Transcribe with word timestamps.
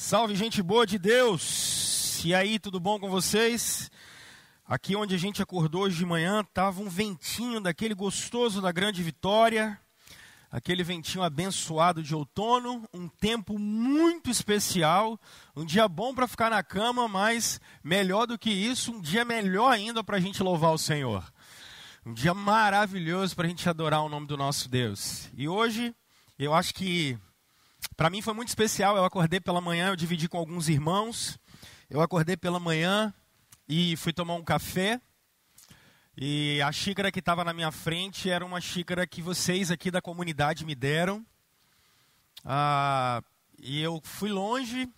Salve, 0.00 0.36
gente 0.36 0.62
boa 0.62 0.86
de 0.86 0.96
Deus! 0.96 2.24
E 2.24 2.32
aí, 2.32 2.60
tudo 2.60 2.78
bom 2.78 3.00
com 3.00 3.10
vocês? 3.10 3.90
Aqui 4.64 4.94
onde 4.94 5.12
a 5.12 5.18
gente 5.18 5.42
acordou 5.42 5.82
hoje 5.82 5.96
de 5.96 6.06
manhã, 6.06 6.44
tava 6.54 6.80
um 6.80 6.88
ventinho 6.88 7.60
daquele 7.60 7.94
gostoso 7.94 8.62
da 8.62 8.70
Grande 8.70 9.02
Vitória, 9.02 9.76
aquele 10.52 10.84
ventinho 10.84 11.24
abençoado 11.24 12.00
de 12.00 12.14
outono, 12.14 12.88
um 12.94 13.08
tempo 13.08 13.58
muito 13.58 14.30
especial, 14.30 15.18
um 15.54 15.64
dia 15.64 15.88
bom 15.88 16.14
para 16.14 16.28
ficar 16.28 16.48
na 16.48 16.62
cama, 16.62 17.08
mas 17.08 17.60
melhor 17.82 18.24
do 18.24 18.38
que 18.38 18.50
isso, 18.50 18.92
um 18.92 19.00
dia 19.00 19.24
melhor 19.24 19.72
ainda 19.72 20.04
para 20.04 20.16
a 20.16 20.20
gente 20.20 20.40
louvar 20.44 20.72
o 20.72 20.78
Senhor. 20.78 21.24
Um 22.06 22.14
dia 22.14 22.32
maravilhoso 22.32 23.34
para 23.34 23.46
a 23.46 23.48
gente 23.50 23.68
adorar 23.68 24.04
o 24.04 24.08
nome 24.08 24.28
do 24.28 24.36
nosso 24.36 24.68
Deus. 24.68 25.28
E 25.36 25.48
hoje, 25.48 25.92
eu 26.38 26.54
acho 26.54 26.72
que 26.72 27.18
para 27.96 28.10
mim 28.10 28.22
foi 28.22 28.34
muito 28.34 28.48
especial. 28.48 28.96
Eu 28.96 29.04
acordei 29.04 29.40
pela 29.40 29.60
manhã, 29.60 29.88
eu 29.88 29.96
dividi 29.96 30.28
com 30.28 30.38
alguns 30.38 30.68
irmãos. 30.68 31.38
Eu 31.90 32.00
acordei 32.00 32.36
pela 32.36 32.60
manhã 32.60 33.12
e 33.68 33.96
fui 33.96 34.12
tomar 34.12 34.34
um 34.34 34.44
café. 34.44 35.00
E 36.16 36.60
a 36.62 36.72
xícara 36.72 37.12
que 37.12 37.20
estava 37.20 37.44
na 37.44 37.52
minha 37.52 37.70
frente 37.70 38.28
era 38.28 38.44
uma 38.44 38.60
xícara 38.60 39.06
que 39.06 39.22
vocês 39.22 39.70
aqui 39.70 39.90
da 39.90 40.02
comunidade 40.02 40.64
me 40.64 40.74
deram. 40.74 41.24
Ah, 42.44 43.22
e 43.58 43.80
eu 43.80 44.00
fui 44.02 44.30
longe 44.30 44.88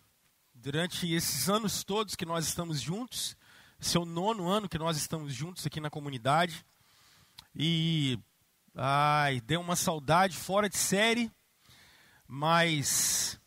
durante 0.55 1.11
esses 1.13 1.49
anos 1.49 1.85
todos 1.85 2.15
que 2.15 2.25
nós 2.25 2.47
estamos 2.47 2.81
juntos. 2.81 3.37
Esse 3.81 3.97
é 3.97 4.05
nono 4.05 4.49
ano 4.49 4.69
que 4.69 4.79
nós 4.79 4.97
estamos 4.97 5.35
juntos 5.35 5.67
aqui 5.67 5.81
na 5.81 5.91
comunidade. 5.91 6.65
E 7.55 8.19
ai, 8.75 9.41
deu 9.41 9.61
uma 9.61 9.77
saudade 9.77 10.37
fora 10.37 10.69
de 10.69 10.77
série 10.77 11.31
mas 12.33 13.41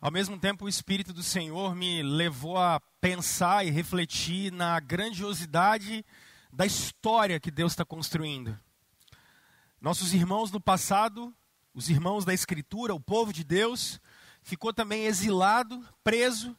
ao 0.00 0.10
mesmo 0.10 0.36
tempo 0.36 0.64
o 0.64 0.68
Espírito 0.68 1.12
do 1.12 1.22
Senhor 1.22 1.72
me 1.72 2.02
levou 2.02 2.58
a 2.58 2.80
pensar 3.00 3.64
e 3.64 3.70
refletir 3.70 4.50
na 4.50 4.80
grandiosidade 4.80 6.04
da 6.52 6.66
história 6.66 7.38
que 7.38 7.48
Deus 7.48 7.70
está 7.70 7.84
construindo. 7.84 8.58
Nossos 9.80 10.12
irmãos 10.12 10.50
do 10.50 10.60
passado, 10.60 11.32
os 11.72 11.88
irmãos 11.88 12.24
da 12.24 12.34
Escritura, 12.34 12.92
o 12.92 12.98
povo 12.98 13.32
de 13.32 13.44
Deus, 13.44 14.00
ficou 14.42 14.72
também 14.72 15.04
exilado, 15.04 15.80
preso, 16.02 16.56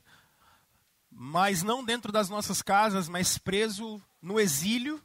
mas 1.12 1.62
não 1.62 1.84
dentro 1.84 2.10
das 2.10 2.30
nossas 2.30 2.62
casas, 2.62 3.10
mas 3.10 3.38
preso 3.38 4.02
no 4.22 4.40
exílio 4.40 5.04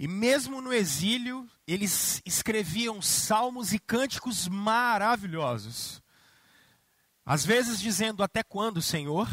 e 0.00 0.08
mesmo 0.08 0.62
no 0.62 0.72
exílio, 0.72 1.46
eles 1.66 2.22
escreviam 2.24 3.02
salmos 3.02 3.74
e 3.74 3.78
cânticos 3.78 4.48
maravilhosos. 4.48 6.02
Às 7.22 7.44
vezes 7.44 7.78
dizendo 7.78 8.22
até 8.22 8.42
quando, 8.42 8.80
Senhor, 8.80 9.28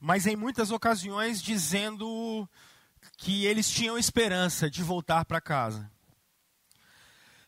mas 0.00 0.26
em 0.26 0.36
muitas 0.36 0.70
ocasiões 0.70 1.42
dizendo 1.42 2.48
que 3.18 3.44
eles 3.44 3.68
tinham 3.68 3.98
esperança 3.98 4.70
de 4.70 4.82
voltar 4.82 5.26
para 5.26 5.38
casa. 5.38 5.92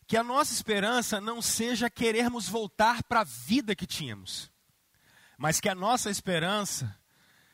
Que 0.06 0.18
a 0.18 0.22
nossa 0.22 0.52
esperança 0.52 1.22
não 1.22 1.40
seja 1.40 1.88
querermos 1.88 2.46
voltar 2.46 3.02
para 3.04 3.20
a 3.20 3.24
vida 3.24 3.74
que 3.74 3.86
tínhamos, 3.86 4.52
mas 5.38 5.58
que 5.58 5.70
a 5.70 5.74
nossa 5.74 6.10
esperança 6.10 7.00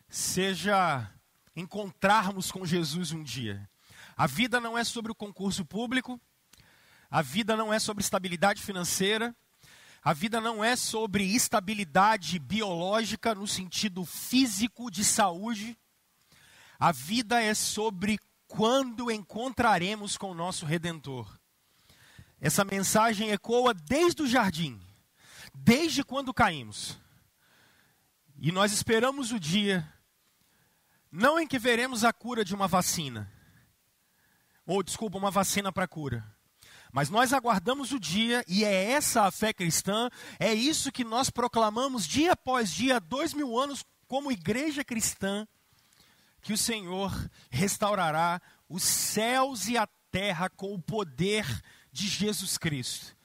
seja 0.09 1.09
encontrarmos 1.55 2.51
com 2.51 2.67
Jesus 2.67 3.13
um 3.13 3.23
dia 3.23 3.70
a 4.21 4.27
vida 4.27 4.61
não 4.61 4.77
é 4.77 4.85
sobre 4.85 5.11
o 5.11 5.15
concurso 5.15 5.65
público, 5.65 6.21
a 7.11 7.23
vida 7.23 7.57
não 7.57 7.73
é 7.73 7.79
sobre 7.79 8.03
estabilidade 8.03 8.61
financeira, 8.61 9.35
a 10.03 10.13
vida 10.13 10.43
não 10.43 10.63
é 10.63 10.77
sobre 10.77 11.25
estabilidade 11.25 12.39
biológica 12.39 13.35
no 13.35 13.47
sentido 13.47 14.05
físico 14.05 14.91
de 14.91 15.07
saúde. 15.07 15.75
A 16.79 16.93
vida 16.93 17.41
é 17.41 17.55
sobre 17.55 18.19
quando 18.47 19.11
encontraremos 19.11 20.19
com 20.19 20.33
o 20.33 20.35
nosso 20.35 20.67
redentor. 20.67 21.41
Essa 22.39 22.63
mensagem 22.63 23.31
ecoa 23.31 23.73
desde 23.73 24.21
o 24.21 24.27
jardim, 24.27 24.79
desde 25.55 26.05
quando 26.05 26.35
caímos. 26.35 27.01
E 28.39 28.53
nós 28.53 28.71
esperamos 28.71 29.33
o 29.33 29.41
dia, 29.41 29.91
não 31.11 31.41
em 31.41 31.47
que 31.47 31.59
veremos 31.59 32.05
a 32.05 32.13
cura 32.13 32.45
de 32.45 32.55
uma 32.55 32.69
vacina, 32.69 33.33
ou 34.71 34.85
desculpa, 34.85 35.19
uma 35.19 35.33
vacina 35.33 35.73
para 35.73 35.89
cura. 35.89 36.25
Mas 36.93 37.11
nós 37.11 37.33
aguardamos 37.33 37.91
o 37.91 37.99
dia, 37.99 38.45
e 38.47 38.65
é 38.65 38.93
essa 38.93 39.23
a 39.23 39.31
fé 39.33 39.53
cristã, 39.53 40.09
é 40.39 40.55
isso 40.55 40.93
que 40.93 41.03
nós 41.03 41.29
proclamamos 41.29 42.07
dia 42.07 42.35
após 42.35 42.71
dia, 42.71 43.01
dois 43.01 43.35
mil 43.35 43.59
anos, 43.59 43.85
como 44.07 44.31
igreja 44.31 44.85
cristã, 44.85 45.45
que 46.41 46.53
o 46.53 46.59
Senhor 46.59 47.13
restaurará 47.51 48.41
os 48.69 48.85
céus 48.85 49.67
e 49.67 49.77
a 49.77 49.89
terra 50.09 50.49
com 50.49 50.73
o 50.73 50.81
poder 50.81 51.45
de 51.91 52.07
Jesus 52.07 52.57
Cristo. 52.57 53.17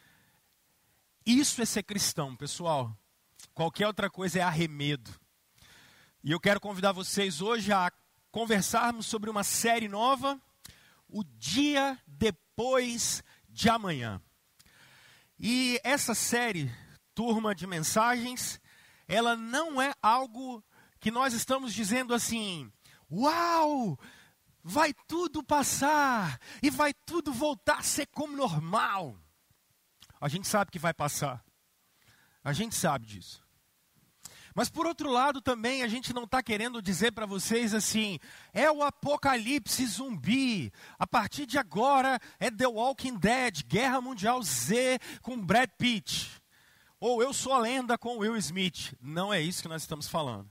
Isso 1.24 1.62
é 1.62 1.66
ser 1.66 1.84
cristão, 1.84 2.36
pessoal. 2.36 2.98
Qualquer 3.54 3.86
outra 3.86 4.10
coisa 4.10 4.40
é 4.40 4.42
arremedo. 4.42 5.12
E 6.24 6.32
eu 6.32 6.40
quero 6.40 6.60
convidar 6.60 6.92
vocês 6.92 7.40
hoje 7.40 7.72
a 7.72 7.92
conversarmos 8.32 9.06
sobre 9.06 9.30
uma 9.30 9.44
série 9.44 9.88
nova 9.88 10.42
o 11.16 11.24
dia 11.24 11.98
depois 12.06 13.24
de 13.48 13.70
amanhã. 13.70 14.22
E 15.40 15.80
essa 15.82 16.14
série, 16.14 16.70
Turma 17.14 17.56
de 17.56 17.66
Mensagens, 17.66 18.60
ela 19.08 19.34
não 19.34 19.82
é 19.82 19.94
algo 20.04 20.62
que 21.00 21.10
nós 21.10 21.34
estamos 21.34 21.74
dizendo 21.74 22.14
assim, 22.14 22.70
uau, 23.10 23.98
vai 24.62 24.94
tudo 25.08 25.42
passar 25.42 26.38
e 26.62 26.70
vai 26.70 26.94
tudo 27.06 27.32
voltar 27.32 27.78
a 27.78 27.84
ser 27.84 28.08
como 28.08 28.36
normal. 28.36 29.18
A 30.20 30.28
gente 30.28 30.50
sabe 30.50 30.70
que 30.70 30.80
vai 30.80 30.94
passar. 30.94 31.42
A 32.44 32.52
gente 32.52 32.76
sabe 32.76 33.06
disso. 33.06 33.42
Mas 34.56 34.70
por 34.70 34.88
outro 34.88 35.12
lado 35.12 35.42
também 35.42 35.84
a 35.84 35.88
gente 35.88 36.14
não 36.14 36.24
está 36.24 36.42
querendo 36.42 36.82
dizer 36.82 37.12
para 37.12 37.26
vocês 37.26 37.74
assim, 37.74 38.18
é 38.54 38.72
o 38.72 38.82
apocalipse 38.82 39.86
zumbi, 39.86 40.72
a 40.98 41.06
partir 41.06 41.46
de 41.46 41.58
agora 41.58 42.18
é 42.40 42.50
The 42.50 42.66
Walking 42.66 43.18
Dead, 43.18 43.64
Guerra 43.68 44.00
Mundial 44.00 44.42
Z 44.42 44.98
com 45.22 45.38
Brad 45.38 45.70
Pitt. 45.78 46.42
Ou 47.02 47.22
Eu 47.22 47.34
Sou 47.34 47.52
a 47.52 47.60
Lenda 47.60 47.98
com 47.98 48.20
Will 48.20 48.38
Smith. 48.38 48.94
Não 49.02 49.34
é 49.34 49.42
isso 49.42 49.62
que 49.62 49.68
nós 49.68 49.82
estamos 49.82 50.08
falando. 50.08 50.50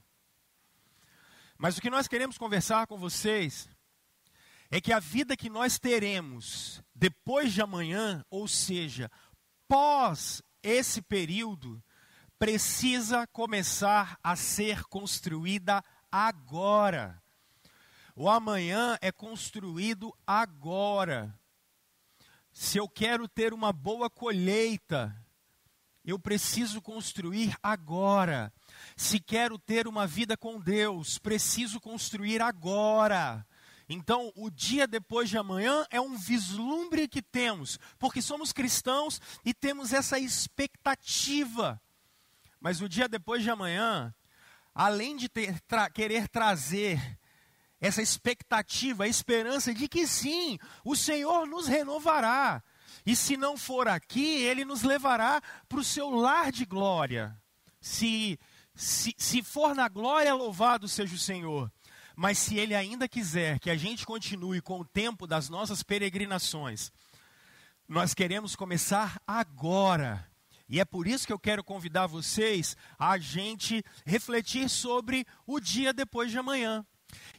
Mas 1.56 1.78
o 1.78 1.81
que 1.81 1.88
nós 1.88 2.06
queremos 2.06 2.37
conversar 2.37 2.87
com 2.87 2.98
vocês 2.98 3.66
é 4.70 4.82
que 4.82 4.93
a 4.93 4.98
vida 4.98 5.34
que 5.34 5.48
nós 5.48 5.78
teremos 5.78 6.82
depois 6.94 7.54
de 7.54 7.62
amanhã, 7.62 8.22
ou 8.28 8.47
seja, 8.47 9.10
pós 9.66 10.43
esse 10.62 11.00
período, 11.00 11.82
precisa 12.44 13.27
começar 13.28 14.19
a 14.22 14.37
ser 14.37 14.84
construída 14.84 15.82
agora. 16.12 17.19
O 18.15 18.28
amanhã 18.28 18.99
é 19.00 19.10
construído 19.10 20.15
agora. 20.27 21.34
Se 22.53 22.77
eu 22.77 22.87
quero 22.87 23.27
ter 23.27 23.55
uma 23.55 23.72
boa 23.72 24.10
colheita, 24.10 25.16
eu 26.05 26.19
preciso 26.19 26.82
construir 26.82 27.56
agora. 27.62 28.53
Se 28.94 29.19
quero 29.19 29.59
ter 29.59 29.88
uma 29.88 30.06
vida 30.06 30.37
com 30.37 30.61
Deus, 30.61 31.16
preciso 31.16 31.81
construir 31.81 32.43
agora. 32.43 33.47
Então, 33.88 34.31
o 34.37 34.50
dia 34.50 34.87
depois 34.87 35.31
de 35.31 35.38
amanhã 35.38 35.87
é 35.88 35.99
um 35.99 36.15
vislumbre 36.15 37.09
que 37.09 37.22
temos, 37.22 37.78
porque 37.99 38.21
somos 38.21 38.53
cristãos 38.53 39.19
e 39.47 39.55
temos 39.55 39.94
essa 39.94 40.19
expectativa 40.19 41.81
mas 42.64 42.80
o 42.80 42.88
dia 42.88 43.06
depois 43.06 43.42
de 43.42 43.50
amanhã, 43.50 44.14
além 44.75 45.19
de 45.19 45.28
ter, 45.28 45.61
tra 45.69 45.90
querer 45.90 46.26
trazer 46.26 46.99
essa 47.78 48.00
expectativa, 48.00 49.05
a 49.05 49.06
esperança 49.06 49.75
de 49.75 49.87
que 49.87 50.06
sim, 50.06 50.58
o 50.82 50.96
Senhor 50.96 51.46
nos 51.46 51.66
renovará. 51.66 52.64
E 53.05 53.14
se 53.14 53.37
não 53.37 53.58
for 53.58 53.87
aqui, 53.87 54.43
Ele 54.43 54.64
nos 54.64 54.82
levará 54.82 55.43
para 55.69 55.78
o 55.78 55.84
seu 55.84 56.08
lar 56.08 56.50
de 56.50 56.64
glória. 56.64 57.38
Se, 57.82 58.40
se, 58.75 59.14
se 59.19 59.43
for 59.43 59.75
na 59.75 59.87
glória, 59.87 60.34
louvado 60.34 60.88
seja 60.88 61.14
o 61.14 61.19
Senhor. 61.19 61.70
Mas 62.17 62.38
se 62.38 62.56
Ele 62.56 62.75
ainda 62.75 63.06
quiser 63.06 63.58
que 63.58 63.69
a 63.69 63.76
gente 63.76 64.06
continue 64.06 64.62
com 64.62 64.81
o 64.81 64.87
tempo 64.87 65.26
das 65.26 65.50
nossas 65.50 65.82
peregrinações, 65.82 66.90
nós 67.87 68.14
queremos 68.14 68.56
começar 68.56 69.20
agora 69.26 70.26
e 70.69 70.81
é 70.81 70.84
por 70.84 71.06
isso 71.06 71.26
que 71.26 71.32
eu 71.32 71.38
quero 71.38 71.62
convidar 71.62 72.06
vocês 72.06 72.76
a 72.99 73.19
gente 73.19 73.84
refletir 74.05 74.69
sobre 74.69 75.26
o 75.46 75.61
dia 75.61 75.93
depois 75.93 76.31
de 76.31 76.38
amanhã. 76.38 76.84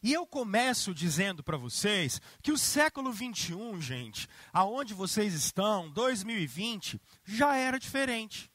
E 0.02 0.14
eu 0.14 0.26
começo 0.26 0.94
dizendo 0.94 1.44
para 1.44 1.58
vocês 1.58 2.22
que 2.42 2.52
o 2.52 2.58
século 2.58 3.12
21, 3.12 3.82
gente, 3.82 4.28
aonde 4.54 4.94
vocês 4.94 5.34
estão, 5.34 5.90
2020, 5.92 7.02
já 7.24 7.56
era 7.56 7.80
diferente. 7.80 8.50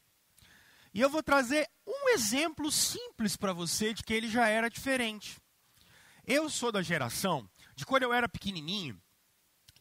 E 0.93 0.99
eu 0.99 1.09
vou 1.09 1.21
trazer 1.21 1.69
um 1.85 2.09
exemplo 2.09 2.71
simples 2.71 3.37
para 3.37 3.53
você 3.53 3.93
de 3.93 4.03
que 4.03 4.13
ele 4.13 4.29
já 4.29 4.47
era 4.47 4.69
diferente. 4.69 5.37
Eu 6.25 6.49
sou 6.49 6.71
da 6.71 6.81
geração 6.81 7.49
de 7.75 7.85
quando 7.85 8.03
eu 8.03 8.13
era 8.13 8.29
pequenininho 8.29 9.01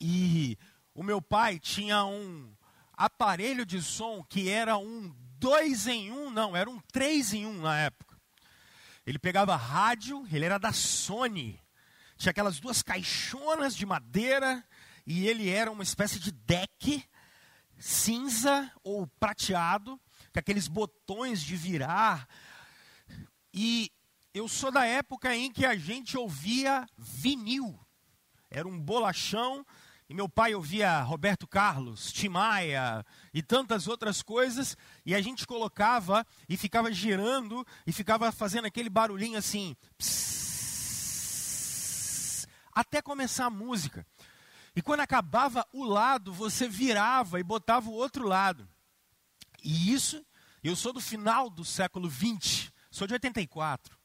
e 0.00 0.56
o 0.94 1.02
meu 1.02 1.20
pai 1.20 1.58
tinha 1.58 2.04
um 2.04 2.52
aparelho 3.00 3.64
de 3.64 3.80
som 3.80 4.22
que 4.22 4.50
era 4.50 4.76
um 4.76 5.10
dois 5.38 5.86
em 5.86 6.12
um, 6.12 6.28
não, 6.28 6.54
era 6.54 6.68
um 6.68 6.78
três 6.92 7.32
em 7.32 7.46
um 7.46 7.62
na 7.62 7.78
época. 7.78 8.14
Ele 9.06 9.18
pegava 9.18 9.56
rádio, 9.56 10.28
ele 10.30 10.44
era 10.44 10.58
da 10.58 10.70
Sony, 10.70 11.58
tinha 12.18 12.30
aquelas 12.30 12.60
duas 12.60 12.82
caixonas 12.82 13.74
de 13.74 13.86
madeira 13.86 14.62
e 15.06 15.26
ele 15.26 15.48
era 15.48 15.72
uma 15.72 15.82
espécie 15.82 16.20
de 16.20 16.30
deck 16.30 17.02
cinza 17.78 18.70
ou 18.84 19.06
prateado, 19.18 19.98
com 20.30 20.38
aqueles 20.38 20.68
botões 20.68 21.40
de 21.40 21.56
virar. 21.56 22.28
E 23.54 23.90
eu 24.34 24.46
sou 24.46 24.70
da 24.70 24.84
época 24.84 25.34
em 25.34 25.50
que 25.50 25.64
a 25.64 25.74
gente 25.74 26.18
ouvia 26.18 26.86
vinil. 26.98 27.80
Era 28.50 28.68
um 28.68 28.78
bolachão 28.78 29.64
e 30.10 30.14
meu 30.14 30.28
pai 30.28 30.54
ouvia 30.56 31.00
Roberto 31.02 31.46
Carlos, 31.46 32.12
Tim 32.12 32.30
Maia 32.30 33.06
e 33.32 33.40
tantas 33.40 33.86
outras 33.86 34.22
coisas, 34.22 34.76
e 35.06 35.14
a 35.14 35.20
gente 35.22 35.46
colocava 35.46 36.26
e 36.48 36.56
ficava 36.56 36.90
girando 36.92 37.64
e 37.86 37.92
ficava 37.92 38.32
fazendo 38.32 38.64
aquele 38.64 38.90
barulhinho 38.90 39.38
assim, 39.38 39.76
pss, 39.96 41.28
até 42.72 43.00
começar 43.00 43.46
a 43.46 43.50
música. 43.50 44.04
E 44.74 44.82
quando 44.82 44.98
acabava 44.98 45.64
o 45.72 45.84
lado, 45.84 46.32
você 46.32 46.68
virava 46.68 47.38
e 47.38 47.44
botava 47.44 47.88
o 47.88 47.94
outro 47.94 48.26
lado. 48.26 48.68
E 49.62 49.92
isso, 49.92 50.26
eu 50.60 50.74
sou 50.74 50.92
do 50.92 51.00
final 51.00 51.48
do 51.48 51.64
século 51.64 52.08
20, 52.08 52.74
sou 52.90 53.06
de 53.06 53.12
84. 53.12 53.99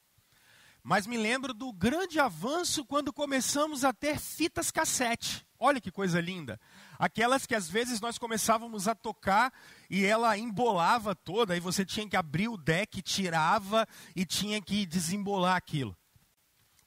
Mas 0.88 1.08
me 1.08 1.18
lembro 1.18 1.52
do 1.52 1.74
grande 1.74 2.20
avanço 2.20 2.86
quando 2.86 3.12
começamos 3.12 3.84
a 3.84 3.92
ter 3.92 4.20
fitas 4.20 4.70
cassete. 4.70 5.44
Olha 5.58 5.82
que 5.82 5.90
coisa 5.90 6.22
linda. 6.22 6.62
Aquelas 7.00 7.48
que 7.48 7.56
às 7.56 7.68
vezes 7.68 8.00
nós 8.00 8.20
começávamos 8.20 8.88
a 8.88 8.94
tocar 8.94 9.52
e 9.90 10.06
ela 10.06 10.38
embolava 10.38 11.16
toda, 11.16 11.58
e 11.58 11.60
você 11.60 11.84
tinha 11.84 12.08
que 12.08 12.16
abrir 12.16 12.50
o 12.50 12.56
deck, 12.56 13.02
tirava 13.02 13.88
e 14.16 14.28
tinha 14.28 14.62
que 14.62 14.86
desembolar 14.86 15.56
aquilo. 15.56 15.98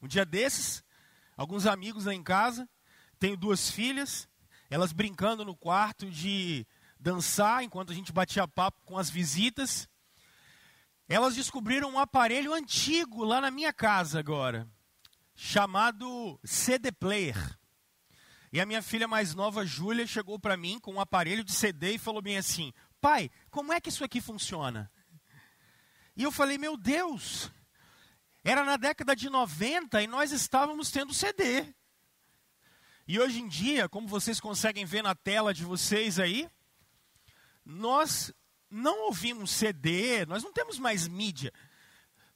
Um 0.01 0.07
dia 0.07 0.25
desses, 0.25 0.85
alguns 1.37 1.67
amigos 1.67 2.05
lá 2.05 2.15
em 2.15 2.23
casa, 2.23 2.69
tenho 3.19 3.37
duas 3.37 3.69
filhas, 3.69 4.29
elas 4.71 4.93
brincando 4.93 5.45
no 5.45 5.57
quarto 5.57 6.09
de 6.09 6.65
dançar 7.01 7.65
enquanto 7.65 7.91
a 7.91 7.97
gente 7.97 8.13
batia 8.13 8.47
papo 8.47 8.81
com 8.85 8.97
as 8.97 9.11
visitas. 9.11 9.89
Elas 11.09 11.35
descobriram 11.35 11.91
um 11.91 11.99
aparelho 11.99 12.53
antigo 12.53 13.25
lá 13.25 13.41
na 13.41 13.51
minha 13.51 13.73
casa 13.73 14.19
agora, 14.19 14.69
chamado 15.35 16.39
CD 16.45 16.93
Player. 16.93 17.59
E 18.53 18.61
a 18.61 18.67
minha 18.67 18.83
filha 18.83 19.09
mais 19.09 19.35
nova, 19.35 19.65
Júlia, 19.65 20.07
chegou 20.07 20.39
para 20.39 20.57
mim 20.57 20.79
com 20.79 20.95
um 20.95 21.01
aparelho 21.01 21.43
de 21.43 21.53
CD 21.53 21.95
e 21.95 21.99
falou 21.99 22.21
bem 22.21 22.37
assim: 22.37 22.75
Pai, 23.01 23.31
como 23.51 23.73
é 23.73 23.81
que 23.81 23.89
isso 23.89 24.05
aqui 24.05 24.21
funciona? 24.21 24.91
E 26.15 26.23
eu 26.23 26.31
falei: 26.31 26.59
Meu 26.59 26.77
Deus, 26.77 27.51
era 28.45 28.63
na 28.63 28.77
década 28.77 29.17
de 29.17 29.31
90 29.31 30.03
e 30.03 30.07
nós 30.07 30.31
estávamos 30.31 30.91
tendo 30.91 31.15
CD. 31.15 31.75
E 33.07 33.19
hoje 33.19 33.41
em 33.41 33.49
dia, 33.49 33.89
como 33.89 34.07
vocês 34.07 34.39
conseguem 34.39 34.85
ver 34.85 35.03
na 35.03 35.15
tela 35.15 35.55
de 35.55 35.65
vocês 35.65 36.19
aí, 36.19 36.49
nós 37.65 38.33
não 38.71 39.07
ouvimos 39.07 39.51
CD, 39.51 40.27
nós 40.27 40.43
não 40.43 40.53
temos 40.53 40.79
mais 40.79 41.09
mídia. 41.09 41.53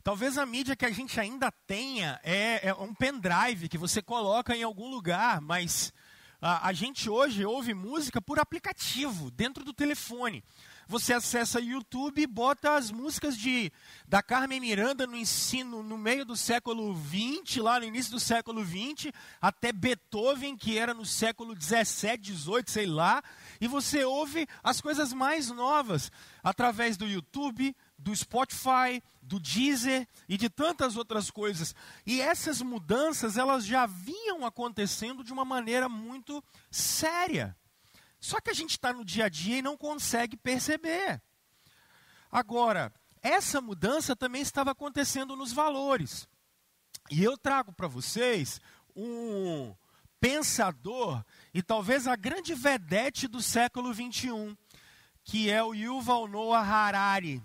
Talvez 0.02 0.37
a 0.37 0.44
mídia 0.44 0.75
que 0.75 0.84
a 0.84 0.90
gente 0.90 1.19
ainda 1.20 1.52
tenha 1.67 2.20
é, 2.25 2.69
é 2.69 2.75
um 2.75 2.93
pendrive 2.93 3.69
que 3.69 3.79
você 3.79 4.02
coloca 4.02 4.56
em 4.56 4.62
algum 4.62 4.90
lugar, 4.90 5.40
mas 5.40 5.93
a, 6.40 6.69
a 6.69 6.73
gente 6.73 7.08
hoje 7.08 7.44
ouve 7.44 7.73
música 7.73 8.20
por 8.20 8.40
aplicativo, 8.40 9.31
dentro 9.31 9.64
do 9.64 9.73
telefone. 9.73 10.43
Você 10.88 11.12
acessa 11.12 11.61
YouTube 11.61 12.20
e 12.20 12.26
bota 12.26 12.75
as 12.75 12.90
músicas 12.90 13.37
de 13.37 13.73
da 14.06 14.23
Carmen 14.23 14.61
Miranda 14.61 15.06
no 15.06 15.17
ensino 15.17 15.82
no 15.82 15.96
meio 15.96 16.25
do 16.25 16.37
século 16.37 16.94
XX, 16.94 17.56
lá 17.56 17.79
no 17.81 17.87
início 17.87 18.12
do 18.12 18.20
século 18.20 18.64
XX, 18.64 19.12
até 19.40 19.73
Beethoven, 19.73 20.56
que 20.56 20.79
era 20.79 20.93
no 20.93 21.06
século 21.06 21.55
17, 21.55 22.23
18, 22.23 22.70
sei 22.70 22.87
lá, 22.87 23.23
e 23.61 23.67
você 23.67 24.05
ouve 24.05 24.46
as 24.62 24.81
coisas 24.81 25.12
mais 25.12 25.49
novas 25.49 26.11
através 26.43 26.96
do 26.96 27.06
YouTube, 27.06 27.75
do 27.99 28.14
Spotify, 28.14 29.02
do 29.23 29.38
Deezer 29.38 30.06
e 30.29 30.37
de 30.37 30.50
tantas 30.50 30.96
outras 30.96 31.31
coisas. 31.31 31.75
E 32.05 32.20
essas 32.20 32.61
mudanças, 32.61 33.37
elas 33.37 33.64
já 33.64 33.87
vinham 33.87 34.44
acontecendo 34.44 35.23
de 35.23 35.32
uma 35.32 35.44
maneira 35.44 35.88
muito 35.88 36.43
séria. 36.70 37.56
Só 38.23 38.41
que 38.41 38.51
a 38.51 38.55
gente 38.55 38.71
está 38.71 38.93
no 38.93 39.05
dia 39.05 39.25
a 39.25 39.29
dia 39.29 39.59
e 39.59 39.63
não 39.63 39.77
consegue 39.77 40.37
perceber. 40.37 41.21
Agora, 42.31 42.93
essa 43.21 43.61
mudança 43.61 44.15
também 44.15 44.41
estava 44.41 44.71
acontecendo 44.71 45.35
nos 45.35 45.53
valores. 45.53 46.29
E 47.11 47.25
eu 47.25 47.37
trago 47.37 47.73
para 47.73 47.89
vocês 47.89 48.61
um 48.95 49.75
pensador 50.21 51.25
e 51.53 51.65
talvez 51.65 52.07
a 52.07 52.15
grande 52.15 52.55
vedete 52.55 53.27
do 53.27 53.43
século 53.43 53.93
21, 53.93 54.57
que 55.25 55.51
é 55.51 55.61
o 55.61 55.75
Yuval 55.75 56.29
Noah 56.29 56.65
Harari. 56.65 57.43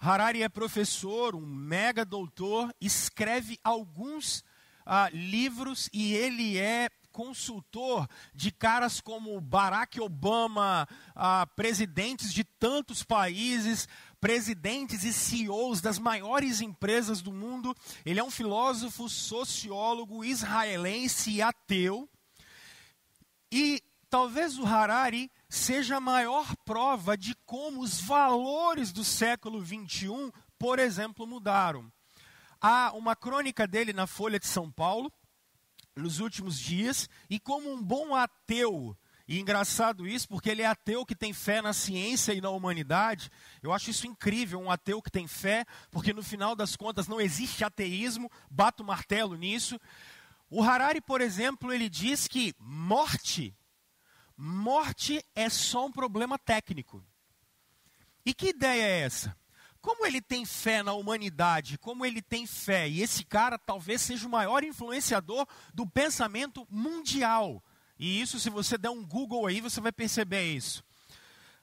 Harari 0.00 0.42
é 0.42 0.48
professor, 0.48 1.36
um 1.36 1.46
mega 1.46 2.04
doutor, 2.04 2.74
escreve 2.80 3.56
alguns 3.62 4.44
ah, 4.84 5.08
livros 5.12 5.88
e 5.92 6.12
ele 6.12 6.58
é 6.58 6.90
consultor 7.18 8.08
de 8.32 8.52
caras 8.52 9.00
como 9.00 9.40
Barack 9.40 10.00
Obama, 10.00 10.86
ah, 11.16 11.48
presidentes 11.56 12.32
de 12.32 12.44
tantos 12.44 13.02
países, 13.02 13.88
presidentes 14.20 15.02
e 15.02 15.12
CEOs 15.12 15.80
das 15.80 15.98
maiores 15.98 16.60
empresas 16.60 17.20
do 17.20 17.32
mundo. 17.32 17.74
Ele 18.06 18.20
é 18.20 18.22
um 18.22 18.30
filósofo, 18.30 19.08
sociólogo 19.08 20.24
israelense 20.24 21.32
e 21.32 21.42
ateu. 21.42 22.08
E 23.50 23.82
talvez 24.08 24.56
o 24.56 24.64
Harari 24.64 25.28
seja 25.48 25.96
a 25.96 26.00
maior 26.00 26.54
prova 26.64 27.18
de 27.18 27.34
como 27.44 27.80
os 27.80 28.00
valores 28.00 28.92
do 28.92 29.02
século 29.02 29.60
21, 29.60 30.30
por 30.56 30.78
exemplo, 30.78 31.26
mudaram. 31.26 31.90
Há 32.60 32.92
uma 32.94 33.16
crônica 33.16 33.66
dele 33.66 33.92
na 33.92 34.06
Folha 34.06 34.38
de 34.38 34.46
São 34.46 34.70
Paulo, 34.70 35.12
nos 35.98 36.20
últimos 36.20 36.58
dias, 36.58 37.08
e 37.28 37.38
como 37.38 37.72
um 37.72 37.82
bom 37.82 38.14
ateu, 38.14 38.96
e 39.26 39.38
engraçado 39.38 40.06
isso, 40.06 40.26
porque 40.28 40.48
ele 40.48 40.62
é 40.62 40.66
ateu 40.66 41.04
que 41.04 41.14
tem 41.14 41.32
fé 41.32 41.60
na 41.60 41.72
ciência 41.72 42.32
e 42.32 42.40
na 42.40 42.48
humanidade. 42.48 43.30
Eu 43.62 43.72
acho 43.72 43.90
isso 43.90 44.06
incrível, 44.06 44.58
um 44.58 44.70
ateu 44.70 45.02
que 45.02 45.10
tem 45.10 45.26
fé, 45.26 45.66
porque 45.90 46.14
no 46.14 46.22
final 46.22 46.56
das 46.56 46.74
contas 46.76 47.06
não 47.06 47.20
existe 47.20 47.62
ateísmo, 47.62 48.30
bato 48.50 48.82
o 48.82 48.86
martelo 48.86 49.36
nisso. 49.36 49.78
O 50.48 50.62
Harari, 50.62 51.00
por 51.00 51.20
exemplo, 51.20 51.72
ele 51.72 51.90
diz 51.90 52.26
que 52.26 52.54
morte 52.58 53.54
morte 54.38 55.20
é 55.34 55.50
só 55.50 55.86
um 55.86 55.92
problema 55.92 56.38
técnico. 56.38 57.04
E 58.24 58.32
que 58.32 58.50
ideia 58.50 58.82
é 58.82 59.00
essa? 59.00 59.36
Como 59.88 60.04
ele 60.04 60.20
tem 60.20 60.44
fé 60.44 60.82
na 60.82 60.92
humanidade, 60.92 61.78
como 61.78 62.04
ele 62.04 62.20
tem 62.20 62.46
fé, 62.46 62.86
e 62.86 63.00
esse 63.00 63.24
cara 63.24 63.58
talvez 63.58 64.02
seja 64.02 64.26
o 64.26 64.30
maior 64.30 64.62
influenciador 64.62 65.46
do 65.72 65.86
pensamento 65.86 66.66
mundial. 66.70 67.64
E 67.98 68.20
isso, 68.20 68.38
se 68.38 68.50
você 68.50 68.76
der 68.76 68.90
um 68.90 69.02
Google 69.02 69.46
aí, 69.46 69.62
você 69.62 69.80
vai 69.80 69.90
perceber 69.90 70.44
isso. 70.44 70.84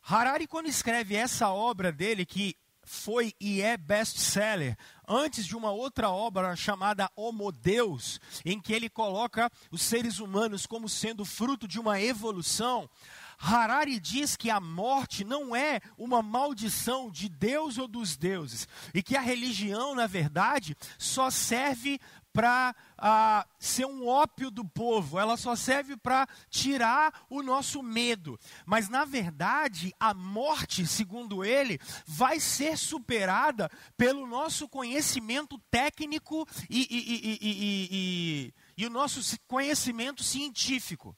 Harari, 0.01 0.47
quando 0.47 0.65
escreve 0.65 1.15
essa 1.15 1.49
obra 1.49 1.91
dele, 1.91 2.25
que 2.25 2.57
foi 2.81 3.31
e 3.39 3.61
é 3.61 3.77
best-seller 3.77 4.75
antes 5.07 5.45
de 5.45 5.55
uma 5.55 5.69
outra 5.69 6.09
obra 6.09 6.55
chamada 6.55 7.11
Homo 7.15 7.51
Deus, 7.51 8.19
em 8.43 8.59
que 8.59 8.73
ele 8.73 8.89
coloca 8.89 9.51
os 9.69 9.83
seres 9.83 10.17
humanos 10.17 10.65
como 10.65 10.89
sendo 10.89 11.25
fruto 11.25 11.67
de 11.67 11.79
uma 11.79 12.01
evolução. 12.01 12.89
Harari 13.37 13.99
diz 13.99 14.35
que 14.35 14.49
a 14.49 14.59
morte 14.59 15.23
não 15.23 15.55
é 15.55 15.81
uma 15.97 16.21
maldição 16.21 17.09
de 17.09 17.29
Deus 17.29 17.77
ou 17.77 17.87
dos 17.87 18.17
deuses, 18.17 18.67
e 18.93 19.01
que 19.01 19.15
a 19.15 19.21
religião, 19.21 19.95
na 19.95 20.07
verdade, 20.07 20.75
só 20.97 21.29
serve 21.29 21.99
para 22.35 22.75
ah, 22.97 23.47
ser 23.57 23.85
um 23.85 24.05
ópio 24.05 24.51
do 24.51 24.65
povo, 24.65 25.17
ela 25.17 25.37
só 25.37 25.55
serve 25.55 25.95
para 25.95 26.27
tirar 26.49 27.25
o 27.29 27.41
nosso 27.41 27.81
medo. 27.81 28.37
Mas, 28.65 28.89
na 28.89 29.05
verdade, 29.05 29.93
a 29.97 30.13
morte, 30.13 30.85
segundo 30.85 31.45
ele, 31.45 31.79
vai 32.05 32.37
ser 32.41 32.77
superada 32.77 33.71
pelo 33.95 34.27
nosso 34.27 34.67
conhecimento 34.67 35.57
técnico 35.71 36.45
e, 36.69 36.85
e, 36.91 37.39
e, 37.41 38.53
e 38.77 38.85
o 38.85 38.89
nosso 38.89 39.21
conhecimento 39.47 40.21
científico. 40.21 41.15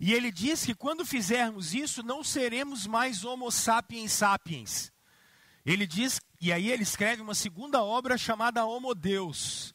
E 0.00 0.12
ele 0.14 0.30
diz 0.30 0.64
que 0.64 0.74
quando 0.74 1.04
fizermos 1.04 1.74
isso, 1.74 2.02
não 2.02 2.22
seremos 2.22 2.86
mais 2.86 3.24
Homo 3.24 3.50
sapiens 3.50 4.12
sapiens 4.12 4.92
Ele 5.66 5.86
diz, 5.86 6.20
e 6.40 6.52
aí 6.52 6.70
ele 6.70 6.84
escreve 6.84 7.20
uma 7.20 7.34
segunda 7.34 7.82
obra 7.82 8.16
chamada 8.16 8.64
Homo 8.64 8.94
Deus. 8.94 9.74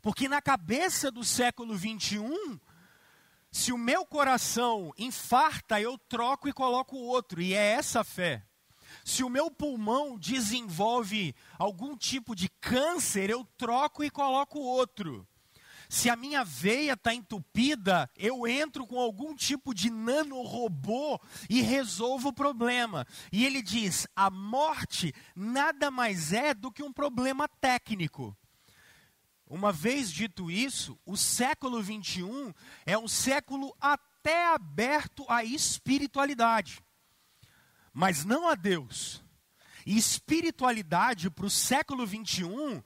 Porque 0.00 0.28
na 0.28 0.40
cabeça 0.40 1.10
do 1.10 1.24
século 1.24 1.74
21, 1.74 2.60
se 3.50 3.72
o 3.72 3.78
meu 3.78 4.06
coração 4.06 4.92
infarta, 4.96 5.80
eu 5.80 5.98
troco 5.98 6.48
e 6.48 6.52
coloco 6.52 6.96
outro, 6.96 7.40
e 7.40 7.54
é 7.54 7.72
essa 7.72 8.00
a 8.00 8.04
fé. 8.04 8.44
Se 9.04 9.24
o 9.24 9.28
meu 9.28 9.50
pulmão 9.50 10.18
desenvolve 10.18 11.34
algum 11.58 11.96
tipo 11.96 12.34
de 12.36 12.48
câncer, 12.60 13.28
eu 13.28 13.44
troco 13.56 14.04
e 14.04 14.10
coloco 14.10 14.58
outro. 14.58 15.26
Se 15.94 16.10
a 16.10 16.16
minha 16.16 16.42
veia 16.42 16.94
está 16.94 17.14
entupida, 17.14 18.10
eu 18.16 18.48
entro 18.48 18.84
com 18.84 18.98
algum 18.98 19.32
tipo 19.32 19.72
de 19.72 19.90
nanorobô 19.90 21.20
e 21.48 21.62
resolvo 21.62 22.30
o 22.30 22.32
problema. 22.32 23.06
E 23.30 23.46
ele 23.46 23.62
diz: 23.62 24.06
a 24.16 24.28
morte 24.28 25.14
nada 25.36 25.92
mais 25.92 26.32
é 26.32 26.52
do 26.52 26.72
que 26.72 26.82
um 26.82 26.92
problema 26.92 27.46
técnico. 27.46 28.36
Uma 29.46 29.72
vez 29.72 30.10
dito 30.10 30.50
isso, 30.50 30.98
o 31.06 31.16
século 31.16 31.80
21 31.80 32.52
é 32.84 32.98
um 32.98 33.06
século 33.06 33.72
até 33.80 34.48
aberto 34.48 35.24
à 35.28 35.44
espiritualidade 35.44 36.82
mas 37.94 38.24
não 38.24 38.48
a 38.48 38.56
Deus. 38.56 39.22
E 39.86 39.96
espiritualidade 39.96 41.30
para 41.30 41.46
o 41.46 41.50
século 41.50 42.04
21, 42.04 42.82